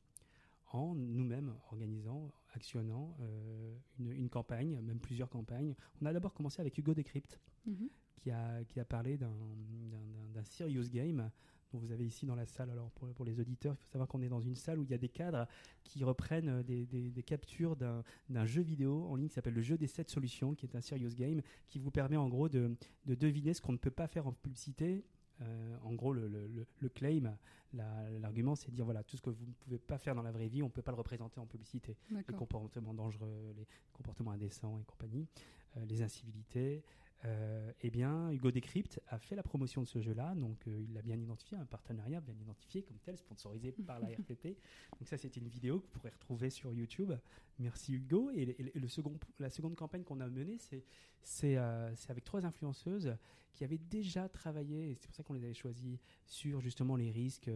en 0.71 0.93
nous-mêmes 0.93 1.55
organisant, 1.71 2.31
actionnant 2.53 3.17
euh, 3.21 3.75
une, 3.99 4.11
une 4.11 4.29
campagne, 4.29 4.79
même 4.81 4.99
plusieurs 4.99 5.29
campagnes. 5.29 5.73
On 6.01 6.05
a 6.05 6.13
d'abord 6.13 6.33
commencé 6.33 6.61
avec 6.61 6.77
Hugo 6.77 6.93
Decrypt, 6.93 7.39
Mhm. 7.65 7.89
qui 8.15 8.31
a, 8.31 8.63
qui 8.65 8.79
a 8.79 8.85
parlé 8.85 9.17
d'un 9.17 10.43
serious 10.43 10.87
game 10.89 11.29
dont 11.71 11.79
vous 11.79 11.91
avez 11.91 12.05
ici 12.05 12.25
dans 12.25 12.35
la 12.35 12.45
salle. 12.45 12.69
Alors 12.69 12.91
pour, 12.91 13.07
pour 13.13 13.25
les 13.25 13.39
auditeurs, 13.39 13.73
il 13.73 13.77
faut 13.77 13.85
savoir 13.91 14.07
qu'on 14.07 14.21
est 14.21 14.29
dans 14.29 14.39
une 14.41 14.55
salle 14.55 14.79
où 14.79 14.83
il 14.83 14.89
y 14.89 14.93
a 14.93 14.97
des 14.97 15.09
cadres 15.09 15.47
qui 15.83 16.03
reprennent 16.03 16.49
euh, 16.49 16.63
des, 16.63 16.85
des- 16.85 17.11
des 17.11 17.23
captures 17.23 17.75
d'un 17.75 18.03
d'un 18.29 18.45
jeu 18.45 18.61
vidéo 18.61 19.05
en 19.09 19.15
ligne 19.15 19.27
qui 19.27 19.33
s'appelle 19.35 19.53
le 19.53 19.61
jeu 19.61 19.77
des 19.77 19.87
7 19.87 20.09
solutions, 20.09 20.55
qui 20.55 20.65
est 20.65 20.75
un 20.75 20.81
serious 20.81 21.13
game, 21.15 21.41
qui 21.67 21.79
vous 21.79 21.91
permet 21.91 22.17
en 22.17 22.27
gros 22.29 22.49
de, 22.49 22.75
de 23.05 23.15
deviner 23.15 23.53
ce 23.53 23.61
qu'on 23.61 23.73
ne 23.73 23.77
peut 23.77 23.91
pas 23.91 24.07
faire 24.07 24.27
en 24.27 24.31
publicité. 24.33 25.03
Euh, 25.41 25.77
en 25.83 25.93
gros, 25.93 26.13
le, 26.13 26.27
le- 26.27 26.47
le- 26.47 26.65
le 26.79 26.89
claim, 26.89 27.35
la- 27.73 28.09
l'argument, 28.19 28.55
c'est 28.55 28.71
de 28.71 28.75
dire 28.75 28.85
voilà, 28.85 29.03
tout 29.03 29.17
ce 29.17 29.21
que 29.21 29.29
vous 29.29 29.45
ne 29.45 29.51
pouvez 29.53 29.77
pas 29.77 29.99
faire 29.99 30.15
dans 30.15 30.23
la 30.23 30.31
vraie 30.31 30.47
vie, 30.47 30.63
on 30.63 30.67
ne 30.67 30.71
peut 30.71 30.81
pas 30.81 30.91
le 30.91 30.97
représenter 30.97 31.39
en 31.39 31.45
publicité 31.45 31.95
les 32.31 32.33
comportements 32.37 32.93
dangereux, 32.95 33.53
les 33.55 33.67
comportements 33.93 34.31
indécents 34.31 34.79
et 34.79 34.83
compagnie, 34.85 35.27
euh, 35.75 35.85
les 35.85 36.01
incivilités. 36.01 36.83
Euh, 37.25 37.71
eh 37.81 37.89
bien, 37.89 38.29
Hugo 38.31 38.51
Decrypt 38.51 39.01
a 39.07 39.17
fait 39.17 39.35
la 39.35 39.41
promotion 39.43 39.81
de 39.81 39.87
ce 39.87 39.99
jeu-là, 40.01 40.35
donc 40.35 40.67
euh, 40.67 40.79
il 40.81 40.93
l'a 40.93 41.01
bien 41.01 41.17
identifié, 41.17 41.57
un 41.57 41.65
partenariat 41.65 42.21
bien 42.21 42.35
identifié 42.39 42.83
comme 42.83 42.99
tel, 42.99 43.17
sponsorisé 43.17 43.71
par 43.71 43.99
la 43.99 44.07
RPP. 44.19 44.55
Donc 44.99 45.07
ça, 45.07 45.17
c'était 45.17 45.39
une 45.39 45.47
vidéo 45.47 45.79
que 45.79 45.85
vous 45.85 45.91
pourrez 45.93 46.11
retrouver 46.11 46.49
sur 46.51 46.71
YouTube. 46.73 47.11
Merci 47.59 47.93
Hugo. 47.95 48.29
Et, 48.31 48.43
et- 48.43 48.77
et 48.77 48.79
le 48.79 48.87
second, 48.87 49.17
la 49.39 49.49
seconde 49.49 49.75
campagne 49.75 50.03
qu'on 50.03 50.19
a 50.21 50.27
menée, 50.27 50.57
c'est 50.59 50.83
c'est 51.23 51.57
euh, 51.57 51.93
c'est 51.95 52.11
avec 52.11 52.23
trois 52.23 52.45
influenceuses 52.45 53.15
qui 53.51 53.63
avaient 53.63 53.79
déjà 53.79 54.29
travaillé, 54.29 54.91
et 54.91 54.95
c'est 54.95 55.07
pour 55.07 55.15
ça 55.15 55.23
qu'on 55.23 55.33
les 55.33 55.43
avait 55.43 55.55
choisies, 55.55 55.99
sur 56.27 56.61
justement 56.61 56.95
les 56.95 57.09
risques, 57.09 57.49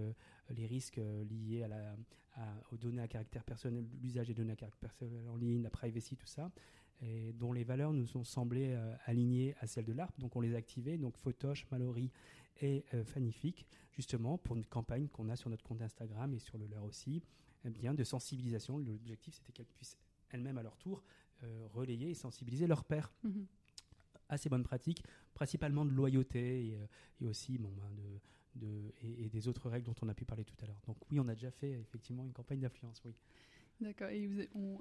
les 0.49 0.65
risques 0.65 0.99
liés 1.29 1.61
à 1.63 1.67
la, 1.67 1.95
à- 2.33 2.55
aux 2.71 2.77
données 2.77 3.03
à 3.03 3.07
caractère 3.07 3.43
personnel, 3.43 3.85
l'usage 4.01 4.27
des 4.27 4.33
données 4.33 4.53
à 4.53 4.55
caractère 4.55 4.79
personnel 4.79 5.29
en 5.29 5.35
ligne, 5.35 5.61
la 5.61 5.69
privacy, 5.69 6.15
tout 6.17 6.25
ça, 6.25 6.49
et 7.01 7.33
dont 7.33 7.51
les 7.53 7.63
valeurs 7.63 7.93
nous 7.93 8.15
ont 8.17 8.23
semblé 8.23 8.69
euh, 8.73 8.95
alignées 9.05 9.55
à 9.59 9.67
celles 9.67 9.85
de 9.85 9.93
l'ARP. 9.93 10.19
Donc 10.19 10.35
on 10.35 10.41
les 10.41 10.53
a 10.53 10.57
activées, 10.57 10.97
donc 10.97 11.17
Photosh, 11.17 11.65
Mallory 11.71 12.11
et 12.61 12.85
euh, 12.93 13.03
Fanific, 13.03 13.65
justement 13.91 14.37
pour 14.37 14.55
une 14.55 14.65
campagne 14.65 15.07
qu'on 15.07 15.29
a 15.29 15.35
sur 15.35 15.49
notre 15.49 15.63
compte 15.63 15.81
Instagram 15.81 16.33
et 16.33 16.39
sur 16.39 16.57
le 16.57 16.67
leur 16.67 16.83
aussi, 16.83 17.23
eh 17.65 17.69
bien 17.69 17.93
de 17.93 18.03
sensibilisation. 18.03 18.77
L'objectif 18.77 19.33
c'était 19.35 19.51
qu'elles 19.51 19.65
puissent 19.65 19.97
elles-mêmes 20.29 20.57
à 20.57 20.63
leur 20.63 20.77
tour 20.77 21.03
euh, 21.43 21.67
relayer 21.73 22.11
et 22.11 22.13
sensibiliser 22.13 22.67
leurs 22.67 22.83
pairs 22.85 23.11
Mhm. 23.23 23.47
à 24.29 24.37
ces 24.37 24.47
bonnes 24.49 24.63
pratiques, 24.63 25.03
principalement 25.33 25.85
de 25.85 25.91
loyauté 25.91 26.67
et, 26.67 26.75
euh, 26.75 26.85
et 27.19 27.25
aussi 27.27 27.57
bon, 27.57 27.71
ben, 27.71 27.91
de, 27.95 28.19
de, 28.67 28.93
et, 29.01 29.25
et 29.25 29.29
des 29.29 29.47
autres 29.47 29.69
règles 29.69 29.87
dont 29.87 29.95
on 30.03 30.09
a 30.09 30.13
pu 30.13 30.23
parler 30.25 30.45
tout 30.45 30.55
à 30.61 30.67
l'heure. 30.67 30.79
Donc 30.85 30.97
oui, 31.09 31.19
on 31.19 31.27
a 31.27 31.33
déjà 31.33 31.49
fait 31.51 31.71
effectivement 31.71 32.25
une 32.25 32.31
campagne 32.33 32.59
d'influence, 32.59 33.01
oui. 33.05 33.15
D'accord. 33.81 34.09
Et 34.09 34.23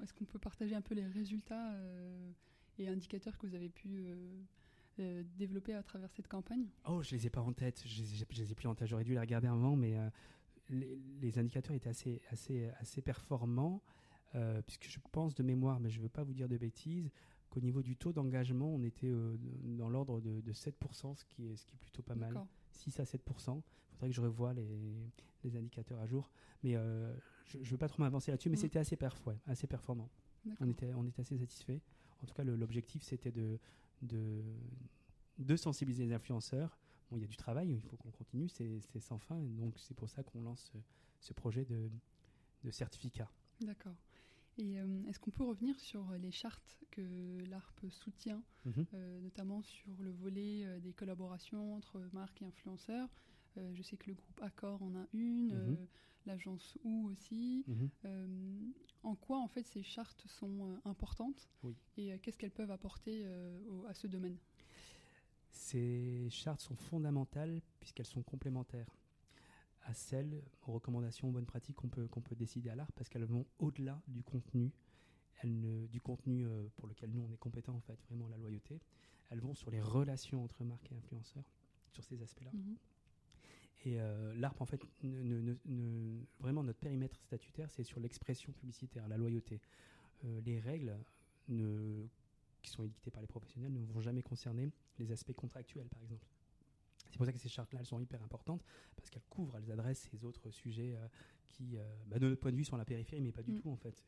est-ce 0.03 0.14
qu'on 0.14 0.24
peut 0.24 0.38
partager 0.38 0.74
un 0.74 0.82
peu 0.82 0.94
les 0.94 1.07
résultats 1.07 1.72
euh, 1.72 2.30
et 2.78 2.88
indicateurs 2.88 3.36
que 3.38 3.46
vous 3.46 3.55
avez 3.55 3.68
pu 3.68 3.88
euh, 3.88 4.42
euh, 5.01 5.22
développer 5.36 5.74
à 5.74 5.82
travers 5.82 6.11
cette 6.12 6.28
campagne? 6.28 6.66
Oh, 6.86 7.03
je 7.03 7.14
les 7.14 7.26
ai 7.26 7.30
pas 7.30 7.40
en 7.40 7.53
tête, 7.53 7.82
je 7.86 8.03
les 8.03 8.22
ai, 8.22 8.26
je 8.30 8.42
les 8.42 8.53
ai 8.53 8.55
plus 8.55 8.68
en 8.68 8.74
tête, 8.74 8.88
j'aurais 8.88 9.05
dû 9.05 9.12
les 9.12 9.20
regarder 9.20 9.48
avant, 9.48 9.74
mais 9.74 9.96
les, 10.68 10.98
les 11.20 11.38
indicateurs 11.38 11.74
étaient 11.74 11.90
assez, 11.90 12.22
assez, 12.30 12.68
assez 12.78 13.01
performants, 13.03 13.82
puisque 14.66 14.88
je 14.88 14.98
pense 15.12 15.34
de 15.34 15.42
mémoire, 15.42 15.80
mais 15.80 15.90
je 15.90 15.98
ne 15.98 16.03
veux 16.03 16.09
pas 16.09 16.22
vous 16.22 16.34
dire 16.34 16.48
de 16.48 16.59
bêtises, 16.59 17.11
qu'au 17.51 17.61
niveau 17.61 17.82
du 17.82 17.96
taux 17.96 18.12
d'engagement, 18.12 18.72
on 18.72 18.82
était 18.84 19.09
euh, 19.09 19.36
dans 19.64 19.90
l'ordre 19.90 20.20
de, 20.20 20.40
de 20.40 20.53
7%, 20.53 21.16
ce 21.16 21.24
qui, 21.24 21.48
est, 21.48 21.57
ce 21.57 21.66
qui 21.66 21.74
est 21.74 21.78
plutôt 21.78 22.03
pas 22.03 22.14
mal. 22.14 22.40
D'accord. 22.73 22.93
6 22.93 23.01
à 23.01 23.05
7% 23.05 23.62
Il 23.93 23.95
faudrait 23.95 24.09
que 24.11 24.14
je 24.14 24.21
revoie 24.21 24.53
les, 24.55 24.66
les 25.45 25.57
indicateurs 25.57 25.99
à 26.01 26.07
jour. 26.07 26.31
Mais 26.62 26.77
euh, 26.77 27.14
je 27.47 27.59
ne 27.59 27.64
veux 27.64 27.79
pas 27.79 27.89
trop 27.89 28.03
m'avancer 28.03 28.31
là-dessus, 28.31 28.49
mais 28.51 28.57
Mm. 28.57 28.61
c'était 28.61 28.79
assez, 28.79 28.97
perf, 28.97 29.27
ouais, 29.27 29.39
assez 29.47 29.66
performant. 29.66 30.09
On 30.61 30.68
était, 30.68 30.93
on 30.95 31.07
était 31.07 31.21
assez 31.21 31.37
satisfait. 31.39 31.81
En 32.23 32.27
tout 32.27 32.35
cas, 32.35 32.45
l'objectif, 32.45 33.03
c'était 33.03 33.31
de, 33.33 33.59
de, 34.03 34.43
de 35.39 35.57
sensibiliser 35.57 36.05
les 36.07 36.12
influenceurs. 36.12 36.79
Bon, 37.11 37.16
il 37.16 37.21
y 37.23 37.25
a 37.25 37.29
du 37.29 37.37
travail, 37.37 37.71
il 37.73 37.83
faut 37.83 37.97
qu'on 37.97 38.11
continue, 38.11 38.49
c'est 38.49 38.81
sans 39.01 39.18
fin. 39.18 39.37
Donc, 39.59 39.75
c'est 39.79 39.95
pour 39.95 40.09
ça 40.09 40.23
qu'on 40.23 40.41
lance 40.43 40.71
ce, 40.73 40.79
ce 41.21 41.33
projet 41.35 41.64
de, 41.64 41.91
de 42.64 42.71
certificat. 42.71 43.29
D'accord. 43.61 43.95
Et 44.61 44.74
est-ce 45.08 45.18
qu'on 45.18 45.30
peut 45.30 45.44
revenir 45.44 45.78
sur 45.80 46.12
les 46.20 46.30
chartes 46.30 46.76
que 46.90 47.00
l'ARP 47.48 47.86
soutient, 47.90 48.42
Mhm. 48.66 48.84
notamment 49.22 49.62
sur 49.62 49.90
le 50.02 50.11
volet 50.11 50.78
des 50.80 50.92
collaborations 50.92 51.74
entre 51.76 51.98
marques 52.12 52.42
et 52.42 52.44
influenceurs? 52.44 53.08
Je 53.56 53.82
sais 53.82 53.96
que 53.96 54.08
le 54.08 54.14
groupe 54.14 54.40
Accor 54.42 54.82
en 54.82 54.94
a 54.96 55.06
une, 55.14 55.54
Mhm. 55.54 55.86
l'agence 56.26 56.76
OU 56.84 57.08
aussi. 57.11 57.64
Mhm. 57.66 57.88
Euh, 58.04 58.58
en 59.02 59.14
quoi 59.16 59.38
en 59.38 59.48
fait 59.48 59.66
ces 59.66 59.82
chartes 59.82 60.26
sont 60.26 60.68
euh, 60.68 60.76
importantes? 60.84 61.48
Oui. 61.64 61.74
et 61.96 62.12
euh, 62.12 62.18
qu'est-ce 62.22 62.36
qu'elles 62.38 62.50
peuvent 62.50 62.70
apporter 62.70 63.26
au- 63.70 63.86
à 63.86 63.94
ce 63.94 64.06
domaine? 64.06 64.36
Ces 65.50 66.28
chartes 66.30 66.61
sont 66.61 66.76
fondamentales 66.76 67.61
puisqu'elles 67.80 68.06
sont 68.06 68.22
complémentaires 68.22 68.88
à 69.83 69.95
celles, 69.95 70.43
aux 70.66 70.72
recommandations, 70.72 71.28
aux 71.28 71.33
bonnes 71.33 71.47
pratiques 71.47 71.76
qu'on 71.76 71.89
peut, 71.89 72.07
qu'on 72.09 72.20
peut 72.20 72.37
décider 72.37 72.70
à 72.70 72.74
l'art 72.74 72.93
parce 72.93 73.09
qu'elles 73.09 73.24
vont 73.24 73.47
au-delà 73.59 74.01
du 74.09 74.22
contenu, 74.22 74.70
elles 75.43 75.59
ne- 75.59 75.87
du 75.87 76.01
contenu 76.01 76.47
euh, 76.47 76.68
pour 76.76 76.87
lequel 76.87 77.11
nous 77.11 77.22
on 77.22 77.31
est 77.33 77.39
compétent 77.39 77.74
en 77.74 77.81
fait, 77.81 77.99
vraiment 78.09 78.28
la 78.28 78.37
loyauté. 78.37 78.81
Elles 79.31 79.41
vont 79.41 79.55
sur 79.55 79.70
les 79.70 79.81
relations 79.81 80.43
entre 80.45 80.64
marques 80.64 80.91
et 80.93 80.95
influenceurs, 80.97 81.45
sur 81.91 82.05
ces 82.05 82.20
aspects-là. 82.22 82.51
Mhm. 82.53 82.76
Et 83.87 83.99
euh, 84.01 84.35
l'ARP, 84.35 84.61
en 84.61 84.66
fait, 84.66 84.83
ne- 85.03 85.22
ne- 85.22 85.41
ne- 85.41 85.57
ne- 85.64 86.20
vraiment 86.41 86.62
notre 86.62 86.78
périmètre 86.78 87.18
statutaire, 87.22 87.70
c'est 87.70 87.83
sur 87.85 87.99
l'expression 88.01 88.53
publicitaire, 88.53 89.09
la 89.09 89.16
loyauté. 89.16 89.61
Euh, 90.24 90.41
les 90.43 90.61
règles 90.61 90.95
qui 91.49 92.70
sont 92.70 92.85
édictées 92.85 93.11
par 93.11 93.22
les 93.22 93.26
professionnels 93.26 93.72
ne 93.72 93.81
vont 93.87 94.01
jamais 94.03 94.22
concerner 94.22 94.70
les 94.99 95.11
aspects 95.12 95.33
contractuels, 95.33 95.89
par 95.89 96.03
exemple. 96.03 96.26
C'est 97.11 97.16
pour 97.16 97.26
ça 97.26 97.32
que 97.32 97.38
ces 97.38 97.48
chartes-là, 97.48 97.80
elles 97.80 97.86
sont 97.86 98.00
hyper 98.00 98.22
importantes, 98.22 98.64
parce 98.96 99.11
qu'elles 99.11 99.24
couvrent, 99.28 99.56
elles 99.56 99.70
adressent 99.72 100.08
ces 100.11 100.24
autres 100.24 100.50
sujets 100.50 100.94
euh, 100.94 101.08
qui, 101.48 101.76
euh, 101.76 101.82
bah, 102.06 102.18
de 102.18 102.28
notre 102.28 102.40
point 102.40 102.52
de 102.52 102.56
vue, 102.56 102.64
sont 102.64 102.76
à 102.76 102.78
la 102.78 102.84
périphérie, 102.84 103.20
mais 103.22 103.32
pas 103.32 103.42
du 103.42 103.52
Mm. 103.52 103.61
tout, 103.61 103.70
en 103.70 103.76
fait. 103.76 104.02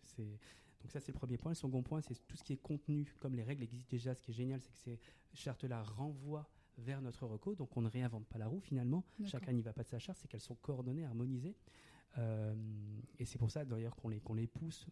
Donc 0.81 0.91
ça, 0.91 0.99
c'est 1.01 1.13
le 1.13 1.19
premier 1.19 1.37
point. 1.39 1.53
Le 1.53 1.57
second 1.57 1.83
point, 1.83 2.01
c'est 2.01 2.15
tout 2.27 2.37
ce 2.37 2.43
qui 2.43 2.53
est 2.53 2.57
contenu, 2.63 3.15
comme 3.21 3.35
les 3.35 3.43
règles 3.45 3.63
existent 3.63 3.89
déjà. 3.91 4.15
Ce 4.15 4.23
qui 4.23 4.31
est 4.33 4.35
génial, 4.35 4.61
c'est 4.61 4.73
que 4.73 4.79
ces 4.79 4.99
chartes-là 5.35 5.83
renvoient 5.83 6.49
vers 6.79 7.03
notre 7.03 7.27
reco, 7.27 7.55
donc 7.55 7.77
on 7.77 7.83
ne 7.83 7.89
réinvente 7.89 8.27
pas 8.27 8.39
la 8.39 8.47
roue 8.49 8.61
finalement. 8.61 9.05
Chacun 9.25 9.53
n'y 9.53 9.63
va 9.63 9.73
pas 9.73 9.83
de 9.83 9.89
sa 9.89 9.99
charte, 9.99 10.19
c'est 10.21 10.27
qu'elles 10.29 10.41
sont 10.41 10.55
coordonnées, 10.57 11.05
harmonisées. 11.05 11.55
Euh, 12.19 12.55
et 13.19 13.25
c'est 13.25 13.39
pour 13.39 13.51
ça 13.51 13.65
d'ailleurs 13.65 13.95
qu'on 13.97 14.09
les, 14.09 14.21
qu'on 14.21 14.35
les 14.35 14.47
pousse. 14.47 14.87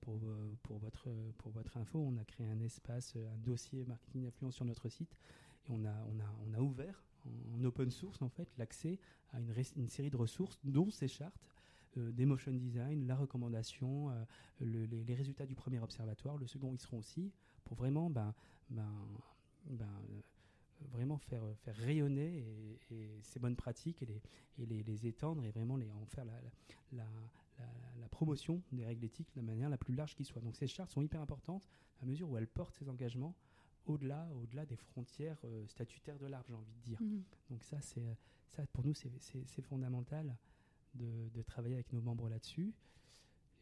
pour, 0.00 0.18
pour, 0.62 0.78
votre, 0.78 1.08
pour 1.38 1.50
votre 1.52 1.76
info, 1.76 1.98
on 1.98 2.16
a 2.16 2.24
créé 2.24 2.46
un 2.46 2.60
espace, 2.60 3.14
un 3.16 3.36
dossier 3.38 3.84
marketing 3.84 4.22
d'influence 4.22 4.54
sur 4.56 4.64
notre 4.64 4.88
site. 4.88 5.14
Et 5.66 5.70
on 5.70 5.84
a, 5.84 5.94
on 6.08 6.18
a, 6.20 6.34
on 6.46 6.54
a 6.54 6.60
ouvert 6.60 7.04
en, 7.26 7.56
en 7.60 7.64
open 7.64 7.90
source 7.90 8.20
en 8.22 8.28
fait 8.28 8.48
l'accès 8.58 8.98
à 9.32 9.38
une, 9.40 9.88
série 9.88 10.10
de 10.10 10.16
ressources, 10.16 10.58
dont 10.64 10.90
ces 10.90 11.08
chartes. 11.08 11.46
euh, 11.96 12.12
des 12.12 12.24
motion 12.26 12.52
design, 12.52 13.06
la 13.06 13.16
recommandation, 13.16 14.10
euh, 14.10 14.24
le- 14.60 14.84
les, 14.86 15.14
résultats 15.14 15.46
du 15.46 15.54
premier 15.56 15.80
observatoire, 15.80 16.36
le 16.38 16.46
second 16.46 16.72
ils 16.72 16.78
seront 16.78 16.98
aussi, 16.98 17.32
pour 17.64 17.76
vraiment 17.76 18.10
ben, 18.10 18.32
ben, 18.70 18.88
ben, 19.66 19.86
euh, 19.86 20.20
vraiment 20.92 21.18
faire, 21.18 21.42
faire 21.64 21.74
rayonner 21.76 22.44
ces 23.22 23.38
bonnes 23.38 23.56
pratiques 23.56 24.02
et, 24.02 24.06
les, 24.06 24.22
et 24.58 24.66
les, 24.66 24.82
les 24.82 25.06
étendre 25.06 25.44
et 25.44 25.50
vraiment 25.50 25.76
les, 25.76 25.90
en 25.90 26.06
faire 26.06 26.24
la, 26.24 26.32
la, 26.92 27.04
la, 27.58 27.66
la 28.00 28.08
promotion 28.08 28.62
des 28.72 28.84
règles 28.86 29.04
éthiques 29.04 29.30
de 29.34 29.40
la 29.40 29.46
manière 29.46 29.68
la 29.68 29.76
plus 29.76 29.94
large 29.94 30.14
qui 30.14 30.24
soit. 30.24 30.40
Donc 30.42 30.56
ces 30.56 30.66
chartes 30.66 30.90
sont 30.90 31.02
hyper 31.02 31.20
importantes 31.20 31.68
à 32.02 32.06
mesure 32.06 32.30
où 32.30 32.36
elles 32.38 32.46
portent 32.48 32.74
ces 32.74 32.88
engagements 32.88 33.34
au-delà 33.86 34.28
au-delà 34.34 34.66
des 34.66 34.76
frontières 34.76 35.38
euh, 35.44 35.66
statutaires 35.66 36.18
de 36.18 36.26
l'art, 36.26 36.44
j'ai 36.46 36.54
envie 36.54 36.72
de 36.72 36.80
dire. 36.80 37.00
Mhm. 37.02 37.24
Donc 37.50 37.64
ça, 37.64 37.80
c'est 37.80 38.16
ça 38.48 38.66
pour 38.72 38.84
nous, 38.84 38.94
c'est- 38.94 39.10
fondamental 39.62 40.36
de, 40.94 41.28
de 41.28 41.42
travailler 41.42 41.74
avec 41.74 41.92
nos 41.92 42.00
membres 42.00 42.28
là-dessus. 42.28 42.74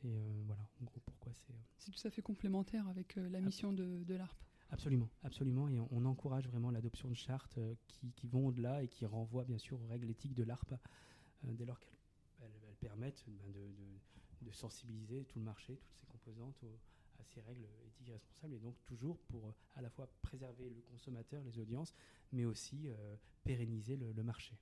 Et 0.04 0.16
euh, 0.16 0.42
voilà, 0.46 0.62
en 0.80 0.84
gros, 0.84 1.00
pourquoi 1.04 1.32
c'est... 1.34 1.52
euh, 1.52 1.58
C'est 1.78 1.90
tout 1.90 2.06
à 2.06 2.10
fait 2.10 2.22
complémentaire 2.22 2.86
avec 2.88 3.16
euh, 3.18 3.28
la 3.28 3.40
mission 3.40 3.72
de, 3.72 4.04
de 4.04 4.14
l'ARP. 4.14 4.38
Absolument, 4.70 5.08
absolument. 5.24 5.68
Et 5.68 5.80
on, 5.80 5.88
on 5.90 6.04
encourage 6.04 6.46
vraiment 6.48 6.70
l'adoption 6.70 7.08
de 7.08 7.14
chartes 7.14 7.58
euh, 7.58 7.74
qui, 7.88 8.12
qui 8.12 8.26
vont 8.28 8.46
au-delà 8.46 8.82
et 8.82 8.88
qui 8.88 9.06
renvoient 9.06 9.44
bien 9.44 9.58
sûr 9.58 9.80
aux 9.82 9.86
règles 9.86 10.08
éthiques 10.10 10.34
de 10.34 10.44
l'ARP 10.44 10.72
euh, 10.72 11.52
dès 11.54 11.64
lors 11.64 11.78
qu'elles 11.80 11.96
elles- 12.40 12.64
elles 12.68 12.76
permettent 12.76 13.24
ben, 13.26 13.50
de, 13.50 13.58
de- 13.72 14.46
de 14.46 14.52
sensibiliser 14.52 15.24
tout 15.24 15.38
le 15.40 15.44
marché, 15.44 15.76
toutes 15.78 15.96
ses 15.96 16.06
composantes 16.06 16.62
au- 16.62 16.78
à 17.20 17.24
ces 17.24 17.40
règles 17.40 17.66
éthiques 17.86 18.08
et 18.08 18.12
responsables. 18.12 18.54
Et 18.54 18.58
donc 18.58 18.74
toujours 18.84 19.18
pour 19.28 19.46
euh, 19.46 19.52
à 19.76 19.82
la 19.82 19.90
fois 19.90 20.08
préserver 20.22 20.68
le 20.70 20.80
consommateur, 20.90 21.42
les 21.44 21.58
audiences, 21.58 21.94
mais 22.32 22.44
aussi 22.44 22.88
euh, 22.88 23.16
pérenniser 23.44 23.96
le, 23.96 24.12
le 24.12 24.22
marché. 24.22 24.56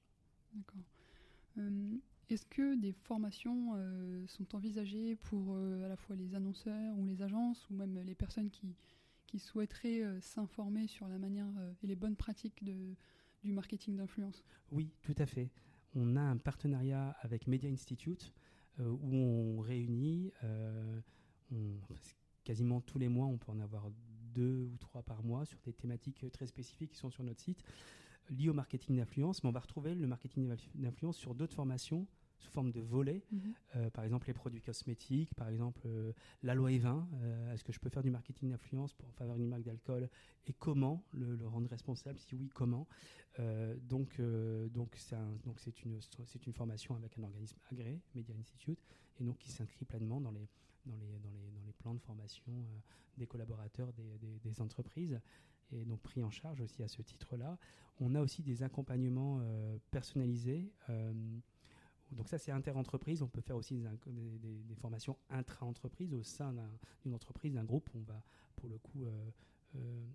D'accord. 0.53 0.83
Euh, 1.59 1.97
Est-ce 2.29 2.47
que 2.47 2.77
des 2.77 2.93
formations 2.93 3.73
euh, 3.75 4.27
sont 4.27 4.55
envisagées 4.55 5.17
pour 5.17 5.55
euh, 5.55 5.85
à 5.85 5.89
la 5.89 5.97
fois 5.97 6.17
les 6.17 6.35
annonceurs 6.35 6.97
ou 6.99 7.07
les 7.07 7.23
agences 7.23 7.69
ou 7.71 7.75
même 7.75 7.99
les 8.01 8.15
personnes 8.15 8.51
qui, 8.51 8.75
qui 9.27 9.39
souhaiteraient 9.39 10.03
euh, 10.03 10.21
s'informer 10.21 10.87
sur 10.87 11.09
la 11.09 11.19
manière 11.19 11.49
et 11.83 11.87
les 11.87 11.97
bonnes 11.97 12.17
pratiques 12.17 12.63
de, 12.65 12.95
du 13.43 13.53
marketing 13.53 13.97
d'influence? 13.97 14.45
Oui, 14.71 14.93
tout 15.03 15.15
à 15.19 15.27
fait. 15.27 15.51
On 15.95 16.17
a 16.17 16.21
un 16.21 16.37
partenariat 16.37 17.17
avec 17.21 17.47
Media 17.47 17.71
Institute 17.71 18.33
où 18.79 19.17
on 19.17 19.61
réunit 19.61 20.31
on- 21.51 21.81
quasiment 22.47 22.80
tous 22.80 22.99
les 22.99 23.09
mois, 23.09 23.26
on 23.26 23.36
peut 23.38 23.53
en 23.53 23.61
avoir 23.61 23.90
deux 24.34 24.62
ou 24.72 24.76
trois 24.78 25.03
par 25.03 25.22
mois 25.22 25.44
sur 25.44 25.59
des 25.62 25.72
thématiques 25.72 26.22
euh, 26.24 26.30
très 26.30 26.47
spécifiques 26.47 26.92
qui 26.92 26.99
sont 26.99 27.11
sur 27.11 27.24
notre 27.24 27.40
site 27.40 27.62
liées 28.30 28.49
au 28.49 28.55
marketing 28.55 28.97
d'influence. 28.97 29.42
Mais 29.42 29.49
on 29.49 29.53
va 29.53 29.61
retrouver 29.61 29.94
le 29.94 30.07
marketing 30.07 30.49
d'influence 30.74 31.16
sur 31.16 31.34
d'autres 31.34 31.55
formations 31.55 32.07
sous 32.38 32.51
forme 32.51 32.70
de 32.70 32.80
volets. 32.80 33.22
Euh, 33.76 33.88
par 33.90 34.05
exemple 34.05 34.26
les 34.28 34.34
produits 34.34 34.61
cosmétiques, 34.61 35.32
par 35.34 35.49
exemple 35.49 35.80
euh, 35.86 36.12
la 36.42 36.55
loi 36.55 36.70
E20. 36.70 37.07
euh, 37.14 37.53
Est-ce 37.53 37.64
que 37.64 37.72
je 37.72 37.80
peux 37.80 37.88
faire 37.88 38.03
du 38.03 38.11
marketing 38.11 38.51
d'influence 38.51 38.92
pour 38.94 39.09
en 39.09 39.12
faveur 39.12 39.36
d'une 39.36 39.49
marque 39.49 39.62
d'alcool 39.62 40.09
et 40.47 40.53
comment 40.53 41.03
le, 41.12 41.34
le 41.34 41.47
rendre 41.47 41.68
responsable? 41.68 42.18
Si 42.18 42.34
oui, 42.36 42.51
comment? 42.55 42.86
Euh, 43.38 43.74
Donc 43.82 44.18
euh, 44.20 44.68
donc 44.68 44.94
c'est 44.97 45.16
un- 45.16 45.36
donc 45.44 45.59
c'est 45.61 45.82
une 45.82 45.99
c'est 46.26 46.47
une 46.47 46.53
formation 46.53 46.94
avec 46.94 47.18
un 47.18 47.22
organisme 47.22 47.59
agréé, 47.72 48.01
Media 48.14 48.34
Institute, 48.38 48.80
et 49.18 49.24
donc 49.24 49.38
qui 49.38 49.51
s'inscrit 49.51 49.84
pleinement 49.86 50.20
dans 50.20 50.30
les 50.32 50.47
dans 50.87 51.30
les 51.66 51.72
plans 51.78 51.95
de 51.95 52.01
formation 52.01 52.53
euh, 52.53 52.78
des 53.18 53.26
collaborateurs 53.26 53.93
des, 53.93 54.61
entreprises 54.61 55.20
et 55.72 55.84
donc 55.84 56.01
pris 56.01 56.22
en 56.22 56.30
charge 56.30 56.61
aussi 56.61 56.82
à 56.82 56.89
ce 56.89 57.03
titre-là. 57.03 57.59
On 58.01 58.14
a 58.14 58.20
aussi 58.20 58.43
des 58.43 58.62
accompagnements 58.62 59.39
euh, 59.41 59.78
personnalisés. 59.91 60.70
euh, 60.89 61.12
donc 62.12 62.28
ça, 62.28 62.39
c'est 62.39 62.53
inter-entreprise. 62.53 63.20
On 63.20 63.26
peut 63.26 63.41
faire 63.41 63.57
aussi 63.57 63.82
des, 64.07 64.74
formations 64.76 65.18
intra-entreprise 65.28 66.14
au 66.14 66.22
sein 66.22 66.53
d'un- 66.53 66.78
d'une 67.03 67.14
entreprise, 67.14 67.53
d'un 67.53 67.64
groupe. 67.64 67.91
On 67.97 68.03
va, 68.03 68.22
pour 68.55 68.68
le 68.68 68.78
coup, 68.78 69.07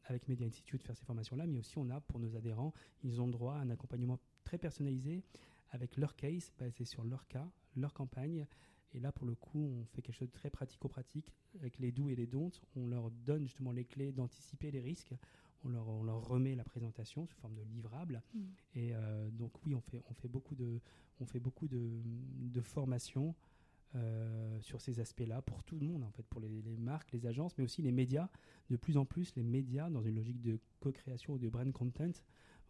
avec 0.06 0.30
Media 0.30 0.48
Institute, 0.48 0.82
faire 0.84 0.96
ces 0.96 1.04
formations-là. 1.04 1.46
Mais 1.48 1.60
aussi, 1.60 1.78
on 1.78 1.90
a, 1.90 2.00
pour 2.00 2.18
nos 2.18 2.34
adhérents, 2.38 2.74
ils 3.04 3.20
ont 3.20 3.28
droit 3.28 3.56
à 3.56 3.58
un 3.58 3.70
accompagnement 3.72 4.20
très 4.46 4.58
personnalisé 4.58 5.22
avec 5.72 5.98
leur 5.98 6.16
case, 6.16 6.54
basé 6.58 6.86
sur 6.86 7.04
leur 7.04 7.28
cas, 7.28 7.52
leur 7.76 7.94
campagne. 7.94 8.48
Et 8.94 9.00
là, 9.00 9.12
pour 9.12 9.26
le 9.26 9.36
coup, 9.36 9.60
on 9.60 9.86
fait 9.86 10.02
quelque 10.02 10.16
chose 10.16 10.28
de 10.28 10.34
très 10.34 10.50
pratico-pratique 10.50 11.32
avec 11.60 11.80
les 11.80 11.92
doux 11.92 12.10
et 12.10 12.16
les 12.16 12.28
don'ts. 12.28 12.62
On 12.76 12.88
leur 12.88 13.10
donne 13.12 13.44
justement 13.44 13.72
les 13.72 13.86
clés 13.86 14.12
d'anticiper 14.12 14.72
les 14.72 14.82
risques. 14.82 15.14
On 15.64 15.70
leur, 15.70 15.88
on 15.88 16.04
leur 16.04 16.28
remet 16.28 16.56
la 16.56 16.64
présentation 16.64 17.26
sous 17.26 17.36
forme 17.38 17.56
de 17.56 17.62
livrable. 17.62 18.22
Mm. 18.34 18.40
Et 18.76 18.94
euh, 18.94 19.30
donc 19.32 19.54
oui, 19.66 19.76
on 19.76 19.82
fait, 19.82 20.02
on 20.10 20.14
fait 20.14 20.28
beaucoup 20.28 20.56
de, 20.56 20.82
on 21.20 21.26
fait 21.26 21.40
beaucoup 21.40 21.68
de, 21.68 22.02
de 22.04 22.62
formations 22.62 23.36
euh, 23.96 24.60
sur 24.62 24.80
ces 24.80 25.02
aspects-là 25.02 25.42
pour 25.42 25.64
tout 25.64 25.76
le 25.78 25.86
monde, 25.86 26.04
en 26.04 26.12
fait, 26.12 26.24
pour 26.24 26.40
les, 26.40 26.62
les 26.62 26.78
marques, 26.78 27.12
les 27.12 27.26
agences, 27.26 27.58
mais 27.58 27.64
aussi 27.64 27.82
les 27.82 27.92
médias. 27.92 28.30
De 28.70 28.78
plus 28.78 28.98
en 28.98 29.06
plus, 29.06 29.36
les 29.36 29.44
médias, 29.44 29.90
dans 29.90 30.02
une 30.02 30.16
logique 30.16 30.42
de 30.42 30.60
co-création 30.80 31.34
ou 31.34 31.38
de 31.38 31.50
brand 31.50 31.72
content, 31.72 32.12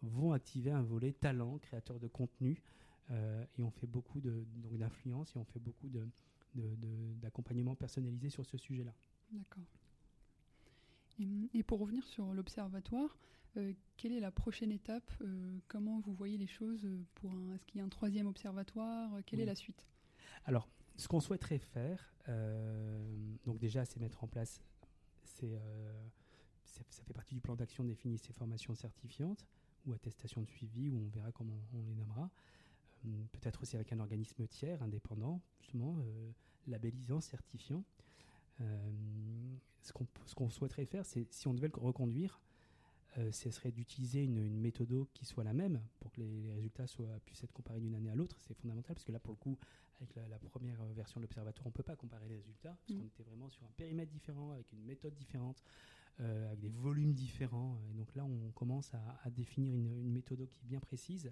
vont 0.02 0.32
activer 0.32 0.72
un 0.72 0.82
volet 0.82 1.12
talent, 1.14 1.60
créateur 1.60 2.00
de 2.00 2.08
contenu. 2.08 2.62
Euh, 3.12 3.46
et 3.58 3.64
on 3.64 3.72
fait 3.72 3.88
beaucoup 3.88 4.20
de, 4.22 4.46
donc 4.58 4.78
d'influence 4.78 5.36
et 5.36 5.40
on 5.40 5.46
fait 5.46 5.60
beaucoup 5.60 5.90
de, 5.90 6.08
de- 6.56 6.76
de- 6.76 7.14
d'accompagnement 7.22 7.76
personnalisé 7.76 8.30
sur 8.30 8.46
ce 8.46 8.58
sujet-là. 8.58 8.94
D'accord. 9.32 9.64
Et, 11.20 11.50
et 11.54 11.64
pour 11.64 11.80
revenir 11.80 12.06
sur 12.06 12.34
l'observatoire, 12.34 13.18
euh, 13.58 13.74
quelle 13.98 14.14
est 14.14 14.20
la 14.20 14.32
prochaine 14.32 14.72
étape 14.72 15.12
Euh, 15.22 15.60
Comment 15.68 16.00
vous 16.00 16.14
voyez 16.14 16.38
les 16.38 16.48
choses 16.48 16.88
pour 17.16 17.34
un, 17.34 17.54
Est-ce 17.54 17.66
qu'il 17.66 17.80
y 17.80 17.82
a 17.82 17.86
un 17.86 17.90
troisième 17.90 18.28
observatoire 18.28 19.12
Quelle 19.26 19.40
Oui. 19.40 19.44
est 19.44 19.48
la 19.48 19.56
suite? 19.56 19.86
Alors, 20.46 20.68
ce 20.96 21.08
qu'on 21.08 21.20
souhaiterait 21.20 21.60
faire, 21.60 22.14
euh, 22.30 23.36
donc 23.44 23.60
déjà, 23.60 23.86
c'est 23.86 24.00
mettre 24.00 24.24
en 24.24 24.28
place, 24.28 24.62
c'est, 25.24 25.60
ça 26.64 27.04
fait 27.04 27.14
partie 27.14 27.34
du 27.36 27.42
plan 27.42 27.56
d'action 27.56 27.84
défini, 27.84 28.18
ces 28.18 28.34
formations 28.34 28.74
certifiantes 28.76 29.46
ou 29.86 29.94
attestations 29.94 30.42
de 30.42 30.48
suivi, 30.48 30.90
où 30.90 30.98
on 30.98 31.10
verra 31.10 31.32
comment 31.32 31.60
on 31.74 31.82
les 31.84 31.94
nommera. 31.96 32.30
Euh, 33.06 33.24
Peut-être 33.32 33.62
aussi 33.62 33.76
avec 33.76 33.92
un 33.94 34.00
organisme 34.00 34.48
tiers, 34.48 34.82
indépendant, 34.84 35.42
justement, 35.60 35.98
euh, 36.00 36.32
labellisant, 36.68 37.22
certifiant. 37.22 37.84
Euh, 38.62 38.92
ce 39.82 40.36
qu'on 40.36 40.50
souhaiterait 40.50 40.86
faire, 40.86 41.06
c'est 41.06 41.26
si 41.34 41.48
on 41.48 41.54
devait 41.54 41.70
le 41.74 41.82
reconduire, 41.82 42.40
ce 43.32 43.50
serait 43.50 43.72
d'utiliser 43.72 44.24
une, 44.24 44.38
une 44.38 44.62
méthode 44.62 45.06
qui 45.14 45.26
soit 45.26 45.44
la 45.44 45.52
même 45.52 45.82
pour 46.00 46.12
que 46.12 46.22
les, 46.22 46.54
résultats 46.54 46.88
soient, 46.88 47.20
puissent 47.26 47.44
être 47.44 47.52
comparés 47.52 47.82
d'une 47.82 47.96
année 47.96 48.10
à 48.10 48.16
l'autre. 48.16 48.38
C'est 48.40 48.54
fondamental 48.54 48.96
parce 48.96 49.04
que 49.04 49.12
là, 49.12 49.20
pour 49.20 49.34
le 49.34 49.38
coup, 49.38 49.58
avec 50.00 50.16
la, 50.16 50.40
première 50.40 50.82
version 50.94 51.20
de 51.20 51.24
l'observatoire, 51.24 51.66
on 51.66 51.72
ne 51.72 51.74
peut 51.74 51.84
pas 51.84 51.98
comparer 51.98 52.30
les 52.30 52.38
résultats 52.38 52.78
parce 52.80 52.92
mmh. 52.92 53.02
qu'on 53.02 53.08
était 53.08 53.24
vraiment 53.24 53.50
sur 53.50 53.64
un 53.64 53.72
périmètre 53.76 54.12
différent, 54.12 54.52
avec 54.52 54.72
une 54.72 54.86
méthode 54.86 55.14
différente. 55.16 55.62
Euh, 56.20 56.48
avec 56.48 56.60
des 56.60 56.70
volumes 56.70 57.14
différents. 57.14 57.78
Et 57.90 57.94
donc 57.94 58.14
là, 58.16 58.26
on 58.26 58.52
commence 58.52 58.94
à, 58.94 59.30
définir 59.32 59.74
une, 59.74 59.88
une, 59.88 60.12
méthode 60.12 60.48
qui 60.52 60.60
est 60.60 60.68
bien 60.68 60.80
précise. 60.80 61.32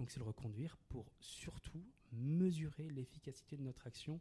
Donc 0.00 0.10
c'est 0.10 0.18
le 0.18 0.24
reconduire 0.24 0.78
pour 0.88 1.12
surtout 1.20 1.84
mesurer 2.10 2.88
l'efficacité 2.88 3.58
de 3.58 3.62
notre 3.62 3.86
action 3.86 4.18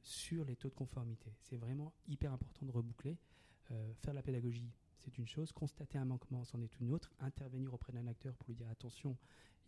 sur 0.00 0.42
les 0.46 0.56
taux 0.56 0.70
de 0.70 0.74
conformité. 0.74 1.34
C'est 1.42 1.58
vraiment 1.58 1.92
hyper 2.08 2.32
important 2.32 2.64
de 2.64 2.72
reboucler. 2.72 3.18
Euh, 3.72 3.92
faire 3.96 4.14
la 4.14 4.22
pédagogie, 4.22 4.72
c'est 4.96 5.18
une 5.18 5.26
chose. 5.26 5.52
Constater 5.52 5.98
un 5.98 6.06
manquement, 6.06 6.44
c'en 6.44 6.62
est 6.62 6.80
une 6.80 6.90
autre. 6.92 7.12
Intervenir 7.20 7.74
auprès 7.74 7.92
d'un 7.92 8.06
acteur 8.06 8.34
pour 8.36 8.48
lui 8.48 8.54
dire 8.54 8.70
attention, 8.70 9.18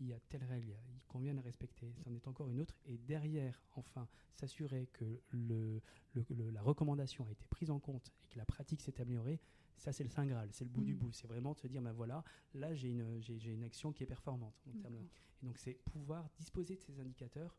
il 0.01 0.07
y 0.07 0.15
a 0.15 0.21
telle 0.31 0.45
règle, 0.45 0.75
il 0.95 1.03
convient 1.09 1.35
de 1.35 1.41
respecter, 1.41 1.93
c'en 2.05 2.15
est 2.15 2.27
encore 2.27 2.49
une 2.49 2.61
autre. 2.61 2.79
Et 2.87 2.97
derrière, 2.97 3.61
enfin, 3.77 4.09
s'assurer 4.33 4.89
que 4.95 5.21
la 5.35 6.63
recommandation 6.63 7.27
a 7.27 7.31
été 7.31 7.45
prise 7.51 7.71
en 7.71 7.81
compte 7.81 8.15
et 8.25 8.29
que 8.29 8.39
la 8.39 8.47
pratique 8.47 8.81
s'est 8.81 8.99
améliorée, 8.99 9.41
ça 9.79 9.93
c'est 9.93 10.05
le 10.05 10.11
Saint 10.11 10.27
Graal, 10.27 10.49
c'est 10.53 10.65
le 10.65 10.71
bout 10.71 10.85
du 10.85 10.95
mm. 10.95 10.99
bout. 10.99 11.13
C'est 11.13 11.27
vraiment 11.27 11.55
de 11.55 11.59
se 11.59 11.67
dire, 11.67 11.81
ben 11.81 11.93
voilà, 11.93 12.25
là 12.55 12.75
j'ai 12.75 12.91
une, 12.91 13.21
j'ai, 13.21 13.53
une 13.53 13.65
action 13.65 13.93
qui 13.93 14.03
est 14.03 14.07
performante. 14.07 14.55
et 14.67 15.47
donc 15.47 15.57
c'est 15.59 15.75
pouvoir 15.75 16.29
disposer 16.37 16.77
de 16.77 16.81
ces 16.81 16.99
indicateurs 17.01 17.57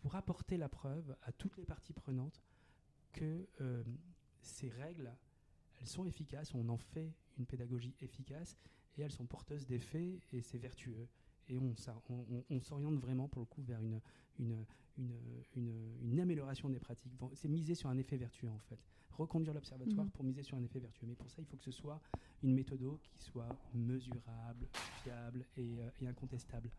pour 0.00 0.14
apporter 0.14 0.56
la 0.56 0.68
preuve 0.68 1.16
à 1.22 1.32
toutes 1.32 1.56
les 1.56 1.66
parties 1.66 1.92
prenantes 1.92 2.42
que 3.12 3.48
euh, 3.60 3.82
ces 4.40 4.68
règles, 4.68 5.12
elles 5.80 5.88
sont 5.88 6.06
efficaces, 6.06 6.54
on 6.54 6.68
en 6.68 6.78
fait 6.78 7.12
une 7.38 7.46
pédagogie 7.46 7.94
efficace 8.00 8.56
et 8.96 9.02
elles 9.02 9.12
sont 9.12 9.26
porteuses 9.26 9.66
d'effets 9.66 10.20
et 10.32 10.40
c'est 10.40 10.58
vertueux 10.58 11.08
et 11.48 11.58
on, 11.58 12.60
s'oriente 12.60 12.96
vraiment 12.96 13.28
pour 13.28 13.40
le 13.40 13.46
coup 13.46 13.62
vers 13.62 13.80
une, 13.82 14.00
une, 15.56 16.20
amélioration 16.20 16.68
des 16.68 16.78
pratiques. 16.78 17.12
C'est 17.34 17.48
miser 17.48 17.74
sur 17.74 17.88
un 17.88 17.98
effet 17.98 18.16
vertueux 18.16 18.50
en 18.50 18.58
fait. 18.58 18.78
Reconduire 19.10 19.54
l'observatoire 19.54 20.04
mhm. 20.04 20.12
pour 20.12 20.24
miser 20.24 20.42
sur 20.42 20.56
un 20.56 20.62
effet 20.62 20.78
vertueux. 20.78 21.06
Mais 21.06 21.16
pour 21.16 21.30
ça, 21.30 21.42
il 21.42 21.46
faut 21.46 21.56
que 21.56 21.64
ce 21.64 21.72
soit 21.72 22.00
une 22.42 22.54
méthode 22.54 22.80
qui 23.02 23.22
soit 23.22 23.48
mesurable, 23.74 24.68
fiable 25.02 25.44
et, 25.56 25.80
euh, 25.80 26.08
incontestable. 26.08 26.70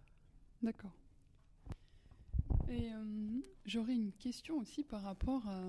D'accord. 0.61 0.95
Et 2.69 2.93
euh, 2.93 3.41
j'aurais 3.65 3.95
une 3.95 4.13
question 4.13 4.57
aussi 4.59 4.83
par 4.83 5.01
rapport 5.01 5.45
à, 5.47 5.61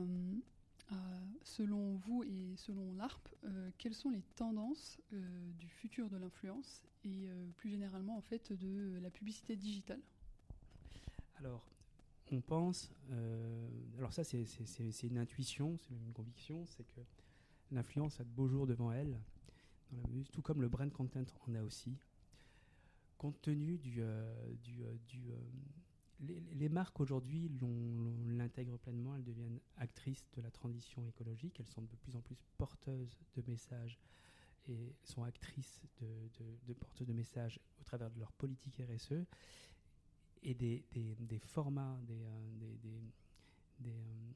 selon 1.42 1.96
vous 1.96 2.22
et 2.24 2.54
selon 2.56 2.92
l'ARP, 2.94 3.28
euh, 3.44 3.70
quelles 3.78 3.94
sont 3.94 4.10
les 4.10 4.22
tendances 4.36 5.00
euh, 5.12 5.52
du 5.58 5.68
futur 5.68 6.08
de 6.08 6.16
l'influence 6.16 6.84
et 7.04 7.28
euh, 7.28 7.50
plus 7.56 7.70
généralement 7.70 8.16
en 8.16 8.20
fait 8.20 8.52
de 8.52 8.98
la 9.00 9.10
publicité 9.10 9.56
digitale? 9.56 10.00
Alors, 11.36 11.64
on 12.32 12.40
pense, 12.40 12.92
alors 13.98 14.12
ça 14.12 14.22
c'est 14.24 14.44
une 15.02 15.18
intuition, 15.18 15.78
c'est 15.78 15.90
même 15.90 16.04
une 16.04 16.12
conviction, 16.12 16.66
c'est 16.66 16.84
que 16.84 17.00
l'influence 17.72 18.20
a 18.20 18.24
de 18.24 18.28
beaux 18.28 18.46
jours 18.46 18.66
devant 18.66 18.92
elle, 18.92 19.18
tout 20.30 20.42
comme 20.42 20.60
le 20.60 20.68
brand 20.68 20.92
content 20.92 21.24
en 21.48 21.54
a 21.54 21.62
aussi. 21.62 21.96
Compte 23.16 23.40
tenu 23.40 23.78
du, 23.78 24.02
du, 24.62 24.84
du 25.08 25.32
les, 26.20 26.68
marques 26.68 27.00
aujourd'hui 27.00 27.50
l'intègrent 28.26 28.78
pleinement, 28.78 29.16
elles 29.16 29.24
deviennent 29.24 29.60
actrices 29.76 30.28
de 30.36 30.42
la 30.42 30.50
transition 30.50 31.04
écologique, 31.06 31.58
elles 31.60 31.68
sont 31.68 31.82
de 31.82 31.96
plus 31.96 32.16
en 32.16 32.20
plus 32.20 32.36
porteuses 32.58 33.16
de 33.36 33.42
messages 33.46 33.98
et 34.68 34.94
sont 35.02 35.24
actrices 35.24 35.82
de, 36.00 36.06
de, 36.66 36.72
porteuses 36.74 37.06
de 37.06 37.12
messages 37.12 37.58
au 37.80 37.84
travers 37.84 38.10
de 38.10 38.18
leur 38.18 38.32
politique 38.32 38.80
RSE 38.80 39.24
et 40.42 40.54
des, 40.54 40.84
formats, 41.44 41.98
des, 42.02 42.22
euh, 42.24 42.76
euh, 43.86 44.30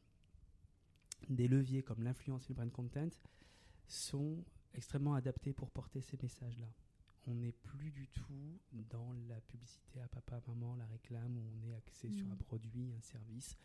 des, 1.28 1.48
leviers 1.48 1.82
comme 1.82 2.02
l'influence 2.02 2.44
et 2.44 2.48
le 2.50 2.54
brand 2.54 2.70
content 2.72 3.08
sont 3.86 4.42
extrêmement 4.74 5.14
adaptés 5.14 5.52
pour 5.52 5.70
porter 5.70 6.00
ces 6.00 6.18
messages-là 6.22 6.68
on 7.26 7.34
n'est 7.34 7.52
plus 7.52 7.90
du 7.90 8.08
tout 8.08 8.60
dans 8.90 9.12
la 9.28 9.40
publicité 9.42 10.00
à 10.00 10.08
papa, 10.08 10.40
maman, 10.46 10.76
la 10.76 10.86
réclame, 10.86 11.36
où 11.36 11.42
on 11.56 11.62
est 11.66 11.74
axé 11.74 12.10
sur 12.10 12.26
un 12.30 12.34
mm. 12.34 12.38
produit, 12.38 12.92
un 12.92 13.00
service, 13.00 13.56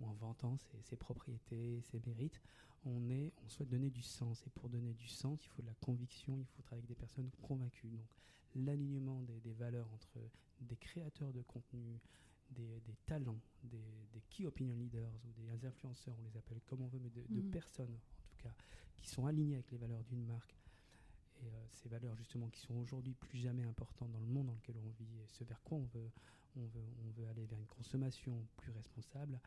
ou 0.00 0.06
en 0.06 0.14
vantant 0.14 0.56
ses, 0.82 0.96
propriétés, 0.96 1.80
ses 1.82 2.00
mérites. 2.06 2.40
On, 2.84 3.08
est, 3.10 3.32
on 3.44 3.48
souhaite 3.48 3.68
donner 3.68 3.90
du 3.90 4.02
sens. 4.02 4.44
Et 4.46 4.50
pour 4.50 4.68
donner 4.68 4.94
du 4.94 5.06
sens, 5.06 5.44
il 5.44 5.48
faut 5.50 5.62
de 5.62 5.66
la 5.68 5.74
conviction, 5.74 6.38
il 6.38 6.46
faut 6.46 6.62
travailler 6.62 6.84
avec 6.84 6.88
des 6.88 7.00
personnes 7.00 7.30
convaincues. 7.42 7.88
Donc 7.88 8.08
l'alignement 8.54 9.22
des, 9.22 9.52
valeurs 9.52 9.88
entre 9.92 10.18
des 10.60 10.76
créateurs 10.76 11.32
de 11.32 11.42
contenu, 11.42 12.00
des, 12.50 12.80
talents, 13.06 13.40
des, 13.62 13.80
key 14.28 14.46
opinion 14.46 14.76
leaders 14.76 15.12
ou 15.24 15.32
des 15.32 15.66
influenceurs, 15.66 16.16
on 16.18 16.22
les 16.22 16.36
appelle 16.36 16.60
comme 16.66 16.82
on 16.82 16.88
veut, 16.88 17.00
mais 17.00 17.10
de, 17.10 17.22
mm. 17.28 17.50
personnes 17.50 17.94
en 17.94 18.36
tout 18.36 18.42
cas, 18.42 18.54
qui 18.96 19.08
sont 19.08 19.26
alignées 19.26 19.54
avec 19.54 19.70
les 19.70 19.78
valeurs 19.78 20.02
d'une 20.04 20.24
marque, 20.24 20.54
et 21.44 21.54
euh, 21.54 21.66
ces 21.72 21.88
valeurs 21.88 22.16
justement 22.16 22.48
qui 22.48 22.60
sont 22.60 22.74
aujourd'hui 22.74 23.14
plus 23.14 23.38
jamais 23.38 23.64
importantes 23.64 24.10
dans 24.12 24.20
le 24.20 24.26
monde 24.26 24.46
dans 24.46 24.54
lequel 24.54 24.76
on 24.78 24.90
vit 24.98 25.20
et 25.20 25.26
ce 25.28 25.44
vers 25.44 25.62
quoi 25.62 25.78
on 25.78 25.88
veut, 25.94 26.10
on 26.56 26.66
veut, 26.66 26.84
on 27.06 27.10
veut 27.20 27.26
aller 27.28 27.44
vers 27.46 27.58
une 27.58 27.66
consommation 27.66 28.46
plus 28.56 28.72
responsable, 28.72 29.38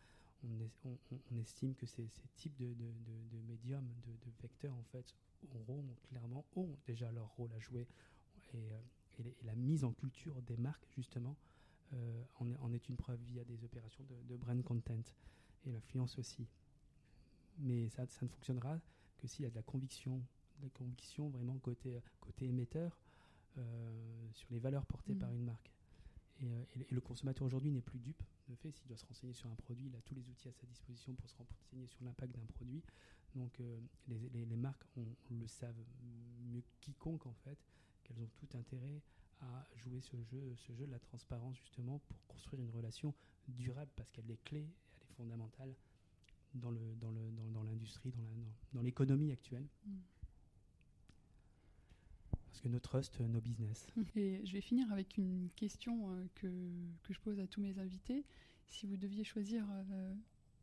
on, 0.43 1.37
estime 1.39 1.73
que 1.75 1.85
ces, 1.85 2.07
types 2.35 2.55
de, 2.57 2.73
médiums, 3.47 3.89
de, 4.05 4.31
vecteurs 4.41 4.75
en 4.75 4.83
fait, 4.83 5.15
auront 5.55 5.83
clairement 6.03 6.45
ont 6.55 6.77
déjà 6.85 7.11
leur 7.11 7.27
rôle 7.35 7.51
à 7.53 7.59
jouer 7.59 7.87
et, 8.53 8.71
euh, 8.71 8.79
la 9.43 9.55
mise 9.55 9.83
en 9.83 9.93
culture 9.93 10.39
des 10.43 10.57
marques 10.57 10.87
justement 10.95 11.35
euh, 11.93 12.23
en, 12.39 12.71
est 12.73 12.87
une 12.89 12.97
preuve 12.97 13.19
via 13.21 13.43
des 13.45 13.63
opérations 13.63 14.03
de, 14.27 14.35
brand 14.37 14.61
content 14.63 15.01
et 15.65 15.71
l'influence 15.71 16.17
aussi. 16.19 16.45
Mais 17.59 17.89
ça 17.89 18.03
ne 18.03 18.27
fonctionnera 18.27 18.79
que 19.17 19.27
s'il 19.27 19.43
y 19.43 19.47
a 19.47 19.49
de 19.49 19.55
la 19.55 19.63
conviction 19.63 20.21
la 20.61 20.69
conviction 20.69 21.29
vraiment 21.29 21.57
côté, 21.59 21.99
côté 22.19 22.45
émetteur 22.45 22.99
euh, 23.57 24.31
sur 24.33 24.47
les 24.51 24.59
valeurs 24.59 24.85
portées 24.85 25.15
mm. 25.15 25.19
par 25.19 25.31
une 25.31 25.43
marque. 25.43 25.71
Euh, 26.43 26.63
et, 26.75 26.85
le 26.91 27.01
consommateur 27.01 27.45
aujourd'hui 27.45 27.71
n'est 27.71 27.81
plus 27.81 27.99
dupe 27.99 28.21
de 28.49 28.55
fait. 28.55 28.71
S'il 28.71 28.87
doit 28.87 28.97
se 28.97 29.05
renseigner 29.05 29.33
sur 29.33 29.49
un 29.49 29.55
produit, 29.55 29.87
il 29.87 29.95
a 29.95 30.01
tous 30.01 30.13
les 30.13 30.27
outils 30.29 30.47
à 30.47 30.53
sa 30.53 30.67
disposition 30.67 31.13
pour 31.15 31.29
se 31.29 31.35
renseigner 31.35 31.87
sur 31.87 32.03
l'impact 32.03 32.35
d'un 32.35 32.45
produit. 32.45 32.83
Donc 33.35 33.59
euh, 33.59 33.79
les, 34.07 34.45
les, 34.45 34.55
marques 34.55 34.83
on, 34.95 35.05
le 35.31 35.47
savent 35.47 35.83
mieux 36.51 36.61
que 36.61 36.73
quiconque 36.81 37.25
en 37.25 37.33
fait, 37.33 37.57
qu'elles 38.03 38.19
ont 38.21 38.29
tout 38.35 38.57
intérêt 38.57 39.01
à 39.41 39.67
jouer 39.75 40.01
ce 40.01 40.21
jeu, 40.21 40.55
ce 40.55 40.73
jeu 40.73 40.85
de 40.85 40.91
la 40.91 40.99
transparence 40.99 41.57
justement 41.57 41.99
pour 42.07 42.25
construire 42.27 42.63
une 42.63 42.71
relation 42.71 43.13
durable 43.47 43.91
parce 43.95 44.11
qu'elle 44.11 44.29
est 44.31 44.43
clé, 44.43 44.67
elle 44.95 45.01
est 45.03 45.13
fondamentale 45.13 45.75
dans 46.53 46.71
le 46.71 46.95
dans 46.95 47.11
le 47.11 47.31
dans, 47.51 47.63
l'industrie, 47.63 48.11
dans, 48.11 48.53
dans 48.73 48.81
l'économie 48.81 49.31
actuelle. 49.31 49.67
Mm 49.85 49.97
parce 52.57 52.63
que 52.63 52.69
nos 52.69 52.79
trust, 52.79 53.19
nos 53.19 53.39
business. 53.39 53.85
Et 54.15 54.43
je 54.43 54.53
vais 54.53 54.61
finir 54.61 54.91
avec 54.91 55.17
une 55.17 55.51
question 55.55 56.09
euh, 56.09 56.25
que, 56.33 56.47
que, 57.03 57.13
je 57.13 57.19
pose 57.19 57.39
à 57.39 57.45
tous 57.45 57.61
mes 57.61 57.77
invités. 57.77 58.25
Si 58.65 58.87
vous 58.87 58.97
deviez 58.97 59.23
choisir 59.23 59.63
euh, 59.69 60.15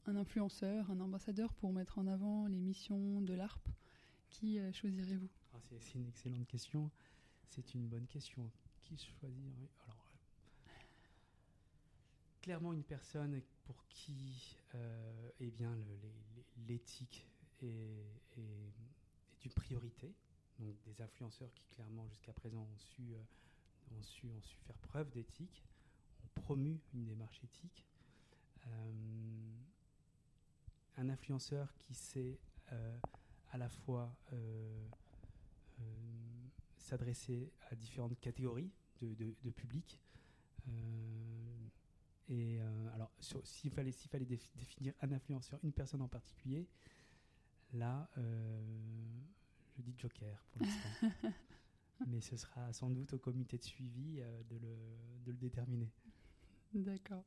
un 0.07 0.17
influenceur, 0.17 0.91
un 0.91 0.99
ambassadeur 0.99 1.55
pour 1.55 1.73
mettre 1.73 2.01
en 2.01 2.09
avant 2.09 2.47
les 2.47 2.59
missions 2.59 3.21
de 3.21 3.33
l'ARP, 3.33 3.69
qui 4.29 4.59
euh, 4.59 4.73
choisirez-vous? 4.73 5.31
Ah, 5.53 5.59
C'est 5.63 5.95
une 5.95 6.09
excellente 6.09 6.49
question. 6.49 6.91
C'est 7.47 7.75
une 7.75 7.87
bonne 7.87 8.09
question. 8.09 8.51
Qui 8.83 8.99
choisir 8.99 9.69
Alors, 9.87 10.13
clairement 12.43 12.73
une 12.73 12.83
personne 12.83 13.41
pour 13.63 13.87
qui 13.89 14.59
eh 15.41 15.51
bien 15.53 15.75
l'éthique 16.67 17.27
est, 17.63 17.67
est, 17.67 18.41
est, 18.41 19.45
une 19.45 19.53
priorité 19.53 20.13
donc 20.59 20.77
des 20.85 21.01
influenceurs 21.03 21.53
qui 21.55 21.65
clairement 21.67 22.07
jusqu'à 22.09 22.33
présent 22.33 22.61
ont 22.61 22.79
su, 22.79 23.15
euh, 23.15 23.97
ont, 23.97 24.03
su, 24.03 24.29
faire 24.67 24.79
preuve 24.79 25.11
d'éthique, 25.11 25.65
ont 26.25 26.41
promu 26.41 26.81
une 26.95 27.05
démarche 27.05 27.43
éthique. 27.43 27.85
Euh, 28.67 28.93
un 30.97 31.09
influenceur 31.09 31.75
qui 31.79 31.95
sait 31.95 32.39
euh, 32.73 32.99
à 33.53 33.59
la 33.59 33.69
fois 33.69 34.15
s'adresser 36.77 37.51
à 37.71 37.75
différentes 37.75 38.19
catégories 38.21 38.71
de, 39.01 39.15
de, 39.15 39.51
public. 39.51 40.01
et 42.29 42.61
alors, 42.95 43.11
s'il 43.43 43.71
fallait, 43.71 43.91
s'il 43.91 44.11
fallait 44.11 44.27
définir 44.27 44.95
un 45.01 45.11
influenceur, 45.13 45.59
une 45.63 45.73
personne 45.73 46.03
en 46.03 46.09
particulier, 46.09 46.69
là, 47.73 48.09
je 49.77 49.83
dis 49.83 49.95
Joker 49.99 50.45
pour 50.53 50.63
l'instant. 50.63 51.09
Mais 52.07 52.21
ce 52.21 52.37
sera 52.37 52.73
sans 52.73 52.91
doute 52.91 53.13
au 53.15 53.19
comité 53.19 53.57
de 53.57 53.63
suivi 53.63 54.21
euh, 54.21 54.43
de, 54.51 54.57
le, 54.57 54.77
de 55.25 55.31
le 55.31 55.37
déterminer. 55.39 55.91
D'accord. 56.75 57.25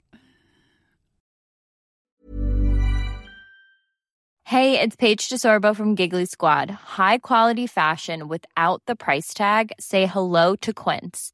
Hey, 4.43 4.79
it's 4.79 4.95
Paige 4.95 5.27
DeSorbo 5.27 5.75
from 5.75 5.95
Giggly 5.95 6.25
Squad. 6.25 6.71
High 6.71 7.17
quality 7.17 7.67
fashion 7.67 8.29
without 8.29 8.81
the 8.85 8.95
price 8.95 9.33
tag? 9.33 9.73
Say 9.77 10.05
hello 10.05 10.55
to 10.61 10.71
Quince. 10.73 11.33